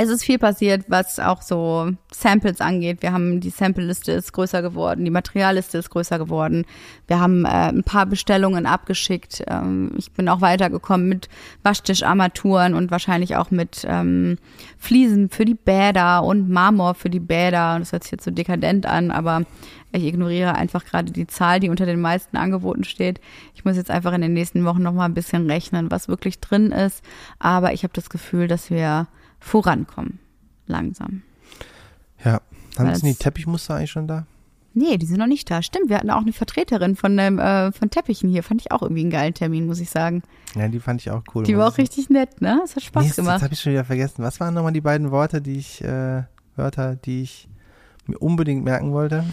Es 0.00 0.10
ist 0.10 0.22
viel 0.22 0.38
passiert, 0.38 0.84
was 0.86 1.18
auch 1.18 1.42
so 1.42 1.90
Samples 2.12 2.60
angeht. 2.60 3.02
Wir 3.02 3.12
haben 3.12 3.40
die 3.40 3.50
Sample-Liste 3.50 4.12
ist 4.12 4.32
größer 4.32 4.62
geworden, 4.62 5.04
die 5.04 5.10
Materialliste 5.10 5.78
ist 5.78 5.90
größer 5.90 6.20
geworden. 6.20 6.66
Wir 7.08 7.18
haben 7.18 7.44
äh, 7.44 7.48
ein 7.48 7.82
paar 7.82 8.06
Bestellungen 8.06 8.64
abgeschickt. 8.64 9.42
Ähm, 9.48 9.90
ich 9.98 10.12
bin 10.12 10.28
auch 10.28 10.40
weitergekommen 10.40 11.08
mit 11.08 11.28
Waschtischarmaturen 11.64 12.74
und 12.74 12.92
wahrscheinlich 12.92 13.34
auch 13.34 13.50
mit 13.50 13.84
ähm, 13.88 14.38
Fliesen 14.78 15.30
für 15.30 15.44
die 15.44 15.56
Bäder 15.56 16.22
und 16.22 16.48
Marmor 16.48 16.94
für 16.94 17.10
die 17.10 17.18
Bäder. 17.18 17.80
Das 17.80 17.90
hört 17.90 18.04
sich 18.04 18.12
jetzt 18.12 18.24
so 18.24 18.30
dekadent 18.30 18.86
an, 18.86 19.10
aber 19.10 19.42
ich 19.90 20.04
ignoriere 20.04 20.54
einfach 20.54 20.84
gerade 20.84 21.10
die 21.10 21.26
Zahl, 21.26 21.58
die 21.58 21.70
unter 21.70 21.86
den 21.86 22.00
meisten 22.00 22.36
Angeboten 22.36 22.84
steht. 22.84 23.20
Ich 23.56 23.64
muss 23.64 23.76
jetzt 23.76 23.90
einfach 23.90 24.12
in 24.12 24.20
den 24.20 24.34
nächsten 24.34 24.64
Wochen 24.64 24.82
noch 24.82 24.92
mal 24.92 25.06
ein 25.06 25.14
bisschen 25.14 25.50
rechnen, 25.50 25.90
was 25.90 26.06
wirklich 26.06 26.38
drin 26.38 26.70
ist. 26.70 27.02
Aber 27.40 27.72
ich 27.72 27.82
habe 27.82 27.94
das 27.94 28.10
Gefühl, 28.10 28.46
dass 28.46 28.70
wir 28.70 29.08
vorankommen. 29.40 30.18
Langsam. 30.66 31.22
Ja. 32.24 32.40
Haben 32.78 32.94
Sie 32.94 33.08
die 33.08 33.14
Teppichmuster 33.14 33.74
eigentlich 33.74 33.90
schon 33.90 34.06
da? 34.06 34.26
Nee, 34.74 34.96
die 34.98 35.06
sind 35.06 35.18
noch 35.18 35.26
nicht 35.26 35.50
da. 35.50 35.62
Stimmt, 35.62 35.88
wir 35.88 35.96
hatten 35.96 36.10
auch 36.10 36.20
eine 36.20 36.32
Vertreterin 36.32 36.94
von, 36.94 37.16
dem, 37.16 37.38
äh, 37.38 37.72
von 37.72 37.90
Teppichen 37.90 38.28
hier. 38.28 38.44
Fand 38.44 38.60
ich 38.60 38.70
auch 38.70 38.82
irgendwie 38.82 39.00
einen 39.00 39.10
geilen 39.10 39.34
Termin, 39.34 39.66
muss 39.66 39.80
ich 39.80 39.90
sagen. 39.90 40.22
Ja, 40.54 40.68
die 40.68 40.78
fand 40.78 41.00
ich 41.00 41.10
auch 41.10 41.22
cool. 41.34 41.42
Die 41.42 41.56
war 41.56 41.68
auch 41.68 41.78
richtig 41.78 42.10
nett, 42.10 42.40
ne? 42.40 42.60
Es 42.64 42.76
hat 42.76 42.84
Spaß 42.84 43.04
Mist, 43.04 43.16
gemacht. 43.16 43.36
Jetzt 43.36 43.42
habe 43.42 43.54
ich 43.54 43.60
schon 43.60 43.72
wieder 43.72 43.84
vergessen. 43.84 44.22
Was 44.22 44.38
waren 44.38 44.54
nochmal 44.54 44.72
die 44.72 44.80
beiden 44.80 45.10
Worte, 45.10 45.40
die 45.40 45.56
ich, 45.58 45.82
äh, 45.82 46.22
Wörter, 46.54 46.94
die 46.94 47.22
ich 47.22 47.48
mir 48.06 48.18
unbedingt 48.18 48.64
merken 48.64 48.92
wollte? 48.92 49.24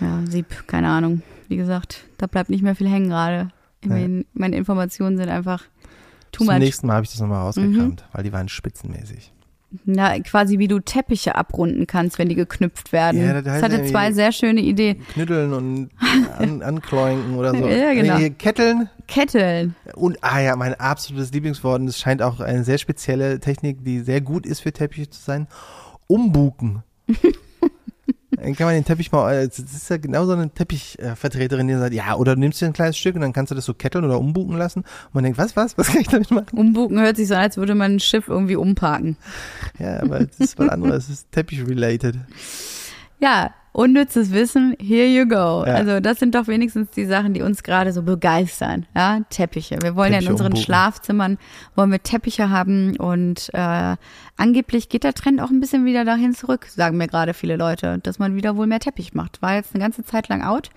Ja, 0.00 0.20
Sieb, 0.26 0.68
keine 0.68 0.88
Ahnung. 0.88 1.22
Wie 1.48 1.56
gesagt, 1.56 2.04
da 2.18 2.26
bleibt 2.26 2.50
nicht 2.50 2.62
mehr 2.62 2.76
viel 2.76 2.88
hängen 2.88 3.08
gerade. 3.08 3.48
Immerhin, 3.80 4.26
Meine 4.32 4.56
Informationen 4.56 5.16
sind 5.16 5.28
einfach 5.28 5.64
too 6.36 6.44
Zum 6.44 6.54
much. 6.54 6.58
nächsten 6.58 6.86
Mal 6.86 6.94
habe 6.94 7.04
ich 7.04 7.10
das 7.10 7.20
nochmal 7.20 7.42
rausgekramt, 7.42 8.02
Mhm. 8.02 8.06
weil 8.12 8.24
die 8.24 8.32
waren 8.32 8.48
spitzenmäßig. 8.48 9.32
Na, 9.84 10.18
quasi 10.20 10.58
wie 10.58 10.68
du 10.68 10.78
Teppiche 10.78 11.34
abrunden 11.34 11.86
kannst, 11.86 12.18
wenn 12.18 12.28
die 12.28 12.34
geknüpft 12.36 12.92
werden. 12.92 13.20
Ja, 13.20 13.32
das 13.34 13.44
das 13.44 13.52
heißt 13.54 13.64
hatte 13.64 13.84
zwei 13.86 14.12
sehr 14.12 14.30
schöne 14.32 14.60
Ideen. 14.60 15.00
Knütteln 15.12 15.52
und 15.52 15.90
an, 16.38 16.62
ankloinken 16.62 17.34
oder 17.36 17.50
so. 17.50 17.66
Ja, 17.66 17.92
genau. 17.92 18.16
Nee, 18.18 18.30
Ketteln 18.30 18.88
Ketteln. 19.08 19.74
und, 19.94 20.18
ah 20.22 20.40
ja, 20.40 20.56
mein 20.56 20.74
absolutes 20.74 21.32
Lieblingswort, 21.32 21.80
und 21.80 21.88
es 21.88 21.98
scheint 21.98 22.22
auch 22.22 22.40
eine 22.40 22.64
sehr 22.64 22.78
spezielle 22.78 23.40
Technik, 23.40 23.84
die 23.84 24.00
sehr 24.00 24.20
gut 24.20 24.46
ist 24.46 24.60
für 24.60 24.72
Teppiche 24.72 25.10
zu 25.10 25.20
sein, 25.20 25.46
umbuken. 26.06 26.82
Dann 28.36 28.54
kann 28.54 28.66
man 28.66 28.74
den 28.74 28.84
Teppich 28.84 29.10
mal, 29.12 29.32
äh, 29.32 29.48
das 29.48 29.58
ist 29.58 29.88
ja 29.88 29.96
genau 29.96 30.26
so 30.26 30.32
eine 30.32 30.50
Teppichvertreterin, 30.50 31.68
die 31.68 31.74
sagt, 31.74 31.94
ja, 31.94 32.14
oder 32.16 32.34
du 32.34 32.40
nimmst 32.40 32.60
dir 32.60 32.66
ein 32.66 32.72
kleines 32.72 32.98
Stück 32.98 33.14
und 33.14 33.22
dann 33.22 33.32
kannst 33.32 33.50
du 33.50 33.54
das 33.54 33.64
so 33.64 33.72
ketteln 33.72 34.04
oder 34.04 34.18
umbuken 34.18 34.56
lassen. 34.56 34.80
Und 34.80 35.14
man 35.14 35.24
denkt, 35.24 35.38
was, 35.38 35.56
was, 35.56 35.78
was 35.78 35.88
kann 35.88 36.00
ich 36.02 36.08
damit 36.08 36.30
machen? 36.30 36.58
Umbuken 36.58 37.00
hört 37.00 37.16
sich 37.16 37.28
so 37.28 37.34
an, 37.34 37.40
als 37.40 37.56
würde 37.56 37.74
man 37.74 37.96
ein 37.96 38.00
Schiff 38.00 38.28
irgendwie 38.28 38.56
umparken. 38.56 39.16
Ja, 39.78 40.02
aber 40.02 40.20
es 40.20 40.38
ist 40.38 40.58
was 40.58 40.68
anderes, 40.68 41.04
es 41.04 41.10
ist 41.10 41.32
Teppich-related. 41.32 42.16
Ja, 43.18 43.54
unnützes 43.76 44.32
Wissen, 44.32 44.74
here 44.80 45.06
you 45.06 45.28
go. 45.28 45.64
Ja. 45.66 45.74
Also 45.74 46.00
das 46.00 46.18
sind 46.18 46.34
doch 46.34 46.46
wenigstens 46.48 46.90
die 46.92 47.04
Sachen, 47.04 47.34
die 47.34 47.42
uns 47.42 47.62
gerade 47.62 47.92
so 47.92 48.02
begeistern. 48.02 48.86
Ja, 48.96 49.20
Teppiche. 49.28 49.78
Wir 49.82 49.94
wollen 49.94 50.12
ja 50.12 50.18
in 50.18 50.24
Teppiche 50.24 50.32
unseren 50.32 50.46
umbuchen. 50.46 50.64
Schlafzimmern, 50.64 51.38
wollen 51.74 51.92
wir 51.92 52.02
Teppiche 52.02 52.48
haben 52.48 52.96
und 52.96 53.50
äh, 53.52 53.96
angeblich 54.38 54.88
geht 54.88 55.04
der 55.04 55.12
Trend 55.12 55.42
auch 55.42 55.50
ein 55.50 55.60
bisschen 55.60 55.84
wieder 55.84 56.06
dahin 56.06 56.34
zurück, 56.34 56.66
sagen 56.68 56.96
mir 56.96 57.06
gerade 57.06 57.34
viele 57.34 57.56
Leute, 57.56 57.98
dass 57.98 58.18
man 58.18 58.34
wieder 58.34 58.56
wohl 58.56 58.66
mehr 58.66 58.80
Teppich 58.80 59.12
macht. 59.12 59.42
War 59.42 59.54
jetzt 59.54 59.74
eine 59.74 59.82
ganze 59.82 60.04
Zeit 60.04 60.28
lang 60.28 60.42
out, 60.42 60.70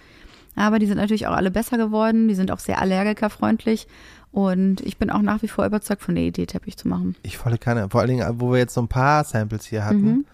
aber 0.58 0.78
die 0.78 0.86
sind 0.86 0.98
natürlich 0.98 1.28
auch 1.28 1.36
alle 1.36 1.52
besser 1.52 1.78
geworden, 1.78 2.28
die 2.28 2.36
sind 2.36 2.52
auch 2.52 2.60
sehr 2.60 2.82
allergikerfreundlich 2.82 3.88
und 4.34 4.82
ich 4.82 4.98
bin 4.98 5.10
auch 5.10 5.22
nach 5.22 5.42
wie 5.42 5.48
vor 5.48 5.66
überzeugt 5.66 6.02
von 6.02 6.16
der 6.16 6.26
Idee, 6.26 6.46
Teppich 6.46 6.76
zu 6.76 6.90
machen. 6.90 7.16
Ich 7.24 7.38
volle 7.38 7.58
Kanne. 7.58 7.88
Vor 7.90 8.02
allen 8.02 8.10
Dingen, 8.10 8.42
wo 8.42 8.52
wir 8.52 8.60
jetzt 8.60 8.74
so 8.74 8.82
ein 8.82 8.90
paar 8.90 9.24
Samples 9.24 9.66
hier 9.66 9.86
hatten 9.86 10.06
Mhm. 10.06 10.26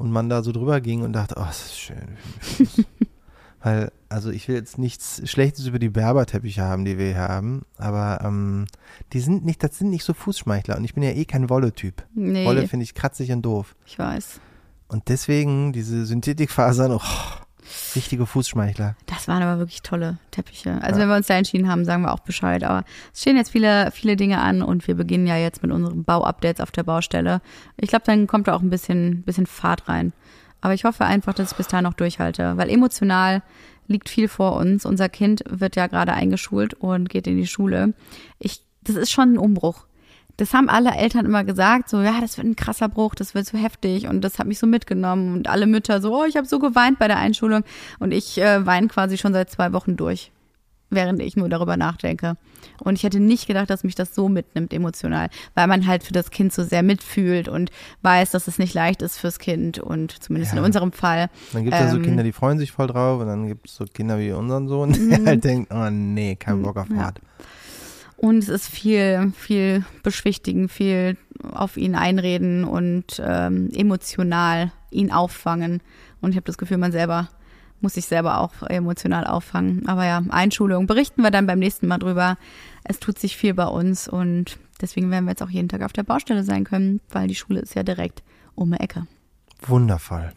Und 0.00 0.10
man 0.10 0.30
da 0.30 0.42
so 0.42 0.50
drüber 0.50 0.80
ging 0.80 1.02
und 1.02 1.12
dachte, 1.12 1.34
oh, 1.38 1.44
das 1.44 1.66
ist 1.66 1.78
schön. 1.78 2.16
Weil, 3.62 3.92
also 4.08 4.30
ich 4.30 4.48
will 4.48 4.54
jetzt 4.54 4.78
nichts 4.78 5.20
Schlechtes 5.28 5.66
über 5.66 5.78
die 5.78 5.90
Berberteppiche 5.90 6.62
haben, 6.62 6.86
die 6.86 6.96
wir 6.96 7.08
hier 7.08 7.28
haben, 7.28 7.66
aber 7.76 8.22
ähm, 8.24 8.64
die 9.12 9.20
sind 9.20 9.44
nicht, 9.44 9.62
das 9.62 9.76
sind 9.76 9.90
nicht 9.90 10.04
so 10.04 10.14
Fußschmeichler 10.14 10.78
und 10.78 10.84
ich 10.84 10.94
bin 10.94 11.02
ja 11.02 11.10
eh 11.10 11.26
kein 11.26 11.50
Wolle-Typ. 11.50 12.02
Nee, 12.14 12.46
Wolle 12.46 12.66
finde 12.66 12.84
ich 12.84 12.94
kratzig 12.94 13.30
und 13.30 13.42
doof. 13.42 13.76
ich 13.84 13.98
weiß. 13.98 14.40
Und 14.88 15.08
deswegen 15.10 15.74
diese 15.74 16.06
Synthetikfasern, 16.06 16.92
oh, 16.92 17.00
richtige 17.94 18.26
Fußschmeichler. 18.26 18.96
Das 19.06 19.28
waren 19.28 19.42
aber 19.42 19.58
wirklich 19.58 19.82
tolle 19.82 20.18
Teppiche. 20.30 20.72
Also 20.82 20.96
Ja. 20.96 21.02
wenn 21.02 21.08
wir 21.10 21.16
uns 21.16 21.26
da 21.26 21.34
entschieden 21.34 21.68
haben, 21.68 21.84
sagen 21.84 22.02
wir 22.02 22.12
auch 22.12 22.20
Bescheid. 22.20 22.64
Aber 22.64 22.84
es 23.12 23.20
stehen 23.22 23.36
jetzt 23.36 23.50
viele, 23.50 23.90
viele 23.92 24.16
Dinge 24.16 24.40
an 24.40 24.62
und 24.62 24.86
wir 24.86 24.94
beginnen 24.94 25.26
ja 25.26 25.36
jetzt 25.36 25.62
mit 25.62 25.72
unseren 25.72 26.04
Bauupdates 26.04 26.60
auf 26.60 26.70
der 26.70 26.82
Baustelle. 26.84 27.40
Ich 27.76 27.88
glaube, 27.90 28.04
dann 28.06 28.26
kommt 28.26 28.48
da 28.48 28.54
auch 28.54 28.62
ein 28.62 28.70
bisschen, 28.70 29.22
bisschen 29.22 29.46
Fahrt 29.46 29.88
rein. 29.88 30.12
Aber 30.60 30.74
ich 30.74 30.84
hoffe 30.84 31.04
einfach, 31.04 31.32
dass 31.34 31.52
ich 31.52 31.56
bis 31.56 31.68
dahin 31.68 31.84
noch 31.84 31.94
durchhalte, 31.94 32.56
weil 32.56 32.68
emotional 32.68 33.42
liegt 33.86 34.08
viel 34.08 34.28
vor 34.28 34.56
uns. 34.56 34.84
Unser 34.84 35.08
Kind 35.08 35.42
wird 35.48 35.74
ja 35.76 35.86
gerade 35.86 36.12
eingeschult 36.12 36.74
und 36.74 37.08
geht 37.08 37.26
in 37.26 37.36
die 37.36 37.46
Schule. 37.46 37.94
Ich, 38.38 38.62
das 38.82 38.96
ist 38.96 39.10
schon 39.10 39.34
ein 39.34 39.38
Umbruch. 39.38 39.86
Das 40.40 40.54
haben 40.54 40.70
alle 40.70 40.92
Eltern 40.94 41.26
immer 41.26 41.44
gesagt, 41.44 41.90
so 41.90 42.00
ja, 42.00 42.18
das 42.20 42.38
wird 42.38 42.46
ein 42.46 42.56
krasser 42.56 42.88
Bruch, 42.88 43.14
das 43.14 43.34
wird 43.34 43.44
so 43.46 43.58
heftig 43.58 44.06
und 44.06 44.22
das 44.22 44.38
hat 44.38 44.46
mich 44.46 44.58
so 44.58 44.66
mitgenommen 44.66 45.34
und 45.36 45.48
alle 45.48 45.66
Mütter 45.66 46.00
so, 46.00 46.18
oh, 46.18 46.24
ich 46.24 46.36
habe 46.38 46.46
so 46.46 46.58
geweint 46.58 46.98
bei 46.98 47.08
der 47.08 47.18
Einschulung 47.18 47.62
und 47.98 48.12
ich 48.12 48.40
äh, 48.40 48.64
weine 48.64 48.88
quasi 48.88 49.18
schon 49.18 49.34
seit 49.34 49.50
zwei 49.50 49.74
Wochen 49.74 49.98
durch, 49.98 50.32
während 50.88 51.20
ich 51.20 51.36
nur 51.36 51.50
darüber 51.50 51.76
nachdenke. 51.76 52.38
Und 52.78 52.94
ich 52.96 53.02
hätte 53.02 53.20
nicht 53.20 53.46
gedacht, 53.48 53.68
dass 53.68 53.84
mich 53.84 53.94
das 53.94 54.14
so 54.14 54.30
mitnimmt 54.30 54.72
emotional, 54.72 55.28
weil 55.54 55.66
man 55.66 55.86
halt 55.86 56.04
für 56.04 56.14
das 56.14 56.30
Kind 56.30 56.54
so 56.54 56.62
sehr 56.64 56.82
mitfühlt 56.82 57.46
und 57.48 57.70
weiß, 58.00 58.30
dass 58.30 58.48
es 58.48 58.58
nicht 58.58 58.72
leicht 58.72 59.02
ist 59.02 59.18
fürs 59.18 59.38
Kind 59.38 59.78
und 59.78 60.22
zumindest 60.22 60.54
Ja. 60.54 60.58
in 60.58 60.64
unserem 60.64 60.92
Fall. 60.92 61.28
Dann 61.52 61.64
gibt 61.64 61.74
es 61.74 61.80
ja 61.80 61.90
so 61.90 61.96
Ähm. 61.98 62.02
Kinder, 62.02 62.22
die 62.22 62.32
freuen 62.32 62.58
sich 62.58 62.72
voll 62.72 62.86
drauf 62.86 63.20
und 63.20 63.26
dann 63.26 63.46
gibt 63.46 63.66
es 63.68 63.74
so 63.76 63.84
Kinder 63.84 64.18
wie 64.18 64.32
unseren 64.32 64.68
Sohn, 64.68 64.92
der 65.10 65.22
halt 65.24 65.44
denkt, 65.44 65.70
oh 65.70 65.90
nee, 65.90 66.36
kein 66.36 66.62
Bock 66.62 66.78
auf 66.78 66.88
Ja. 66.88 67.12
Und 68.20 68.36
es 68.36 68.50
ist 68.50 68.68
viel, 68.68 69.32
viel 69.34 69.82
beschwichtigen, 70.02 70.68
viel 70.68 71.16
auf 71.52 71.78
ihn 71.78 71.94
einreden 71.94 72.64
und 72.64 73.18
ähm, 73.24 73.70
emotional 73.74 74.72
ihn 74.90 75.10
auffangen. 75.10 75.80
Und 76.20 76.32
ich 76.32 76.36
habe 76.36 76.44
das 76.44 76.58
Gefühl, 76.58 76.76
man 76.76 76.92
selber 76.92 77.30
muss 77.80 77.94
sich 77.94 78.04
selber 78.04 78.40
auch 78.40 78.52
emotional 78.68 79.26
auffangen. 79.26 79.88
Aber 79.88 80.04
ja, 80.04 80.22
Einschulung 80.28 80.86
berichten 80.86 81.22
wir 81.22 81.30
dann 81.30 81.46
beim 81.46 81.58
nächsten 81.58 81.86
Mal 81.86 81.96
drüber. 81.96 82.36
Es 82.84 83.00
tut 83.00 83.18
sich 83.18 83.38
viel 83.38 83.54
bei 83.54 83.64
uns 83.64 84.06
und 84.06 84.58
deswegen 84.82 85.10
werden 85.10 85.24
wir 85.24 85.30
jetzt 85.30 85.42
auch 85.42 85.48
jeden 85.48 85.70
Tag 85.70 85.80
auf 85.80 85.94
der 85.94 86.02
Baustelle 86.02 86.44
sein 86.44 86.64
können, 86.64 87.00
weil 87.08 87.26
die 87.26 87.34
Schule 87.34 87.60
ist 87.60 87.74
ja 87.74 87.82
direkt 87.82 88.22
um 88.54 88.72
die 88.72 88.80
Ecke. 88.80 89.06
Wundervoll. 89.66 90.30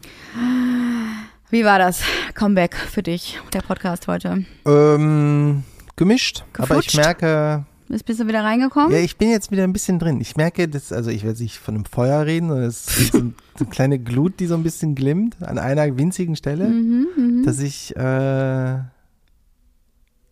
Wie 1.50 1.66
war 1.66 1.78
das 1.78 2.02
Comeback 2.32 2.76
für 2.76 3.02
dich, 3.02 3.38
der 3.52 3.60
Podcast 3.60 4.08
heute? 4.08 4.46
Ähm, 4.64 5.64
gemischt, 5.96 6.44
aber 6.54 6.78
ich 6.78 6.86
Geflutscht? 6.86 6.96
merke, 6.96 7.66
Bist, 7.88 8.04
bist 8.06 8.18
du 8.20 8.26
wieder 8.26 8.42
reingekommen? 8.42 8.90
ja, 8.92 8.98
ich 8.98 9.16
bin 9.18 9.28
jetzt 9.30 9.50
wieder 9.50 9.64
ein 9.64 9.72
bisschen 9.72 9.98
drin. 9.98 10.20
Ich 10.20 10.36
merke, 10.36 10.68
dass, 10.68 10.92
also 10.92 11.10
ich 11.10 11.22
jetzt 11.22 11.40
nicht 11.40 11.58
von 11.58 11.74
einem 11.74 11.84
Feuer 11.84 12.24
reden, 12.24 12.48
sondern 12.48 12.66
es 12.68 12.86
ist 12.98 13.12
so, 13.12 13.18
ein- 13.18 13.34
so 13.58 13.64
eine 13.64 13.70
kleine 13.70 13.98
Glut, 13.98 14.40
die 14.40 14.46
so 14.46 14.54
ein 14.54 14.62
bisschen 14.62 14.94
glimmt 14.94 15.36
an 15.42 15.58
einer 15.58 15.96
winzigen 15.98 16.34
Stelle, 16.36 16.68
Mhm, 16.68 17.06
mhm. 17.16 17.42
dass 17.44 17.60
ich, 17.60 17.94
äh, 17.96 18.78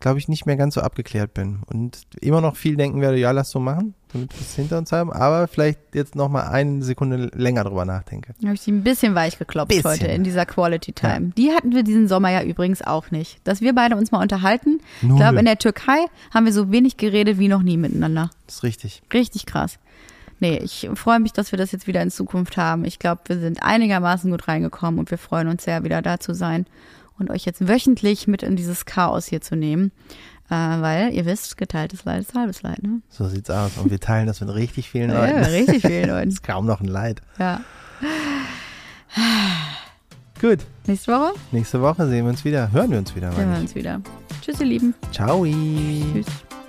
glaube 0.03 0.19
ich, 0.19 0.27
nicht 0.29 0.47
mehr 0.47 0.57
ganz 0.57 0.75
so 0.75 0.81
abgeklärt 0.81 1.33
bin 1.33 1.61
und 1.67 2.01
immer 2.21 2.41
noch 2.41 2.57
viel 2.57 2.77
denken 2.77 3.01
werde, 3.01 3.19
ja, 3.19 3.31
lass 3.31 3.51
so 3.51 3.61
machen, 3.61 3.95
damit 4.13 4.33
wir 4.33 4.41
es 4.41 4.55
hinter 4.57 4.77
uns 4.79 4.91
haben, 4.91 5.13
aber 5.13 5.47
vielleicht 5.47 5.79
jetzt 5.95 6.17
noch 6.17 6.29
mal 6.29 6.49
eine 6.49 6.83
Sekunde 6.83 7.31
länger 7.35 7.63
drüber 7.63 7.85
nachdenke. 7.85 8.35
Da 8.41 8.49
habe 8.49 8.57
ich 8.57 8.65
die 8.65 8.73
ein 8.73 8.83
bisschen 8.83 9.15
weich 9.15 9.39
geklopft 9.39 9.69
Bisschen. 9.69 9.91
heute 9.91 10.07
in 10.07 10.25
dieser 10.25 10.45
Quality 10.45 10.93
Time. 10.93 11.31
Die 11.37 11.53
hatten 11.53 11.73
wir 11.73 11.85
diesen 11.85 12.09
Sommer 12.09 12.31
ja 12.31 12.43
übrigens 12.43 12.83
auch 12.83 13.13
nicht. 13.13 13.39
Dass 13.45 13.61
wir 13.61 13.75
beide 13.77 13.95
uns 13.95 14.11
mal 14.11 14.21
unterhalten. 14.21 14.81
Ich 15.03 15.09
Null. 15.09 15.19
glaube, 15.19 15.39
in 15.39 15.45
der 15.45 15.59
Türkei 15.59 16.05
haben 16.35 16.47
wir 16.47 16.53
so 16.53 16.73
wenig 16.73 16.97
geredet 16.97 17.39
wie 17.39 17.47
noch 17.47 17.63
nie 17.63 17.77
miteinander. 17.77 18.31
Das 18.47 18.57
ist 18.57 18.63
richtig. 18.65 19.03
Richtig 19.15 19.47
krass. 19.47 19.79
Nee, 20.41 20.59
ich 20.59 20.91
freue 20.95 21.21
mich, 21.21 21.33
dass 21.33 21.53
wir 21.53 21.59
das 21.59 21.71
jetzt 21.71 21.87
wieder 21.87 22.03
in 22.03 22.11
Zukunft 22.11 22.57
haben. 22.57 22.85
Ich 22.85 22.99
glaube, 22.99 23.21
wir 23.27 23.39
sind 23.39 23.63
einigermaßen 23.63 24.29
gut 24.33 24.49
reingekommen 24.49 24.99
und 24.99 25.13
wir 25.13 25.19
freuen 25.19 25.47
uns 25.47 25.63
sehr, 25.63 25.85
wieder 25.85 26.03
da 26.03 26.19
zu 26.19 26.35
sein 26.35 26.67
und 27.23 27.31
euch 27.31 27.45
jetzt 27.45 27.67
wöchentlich 27.67 28.27
mit 28.27 28.43
in 28.43 28.57
dieses 28.57 28.85
Chaos 28.85 29.27
hier 29.27 29.41
zu 29.41 29.57
nehmen. 29.57 29.91
Äh, 30.51 30.55
weil, 30.55 31.15
ihr 31.15 31.25
wisst, 31.25 31.57
geteiltes 31.57 32.05
Leid 32.05 32.21
ist 32.21 32.35
halbes 32.35 32.63
Leid, 32.63 32.83
ne? 32.83 33.01
So 33.09 33.27
sieht's 33.29 33.49
aus. 33.49 33.79
Und 33.79 33.91
wir 33.91 34.01
teilen 34.01 34.27
das 34.27 34.41
mit 34.41 34.53
richtig 34.55 34.91
vielen 34.91 35.11
Ja, 35.11 35.25
Leuten. 35.25 35.45
richtig 35.45 35.83
vielen 35.83 36.09
Leuten. 36.11 36.29
ist 36.29 36.43
kaum 36.43 36.67
noch 36.67 36.81
ein 36.81 36.89
Leid. 36.89 37.23
Ja. 37.39 37.61
Gut. 40.41 40.59
Nächste 40.87 41.13
Woche 41.13 41.35
Nächste 41.53 41.81
Woche 41.81 42.09
sehen 42.09 42.25
wir 42.25 42.31
uns 42.31 42.45
wieder. 42.45 42.71
Hören 42.73 42.91
wir 42.91 42.99
uns 42.99 43.15
wieder. 43.15 43.33
sehen 43.33 43.51
wir 43.53 43.61
uns 43.61 43.75
wieder. 43.75 44.01
Tschüss, 44.43 44.61
ihr 44.61 44.67
Lieben. 44.67 44.95
Ciao. 45.13 45.45
Tschüss. 45.47 46.62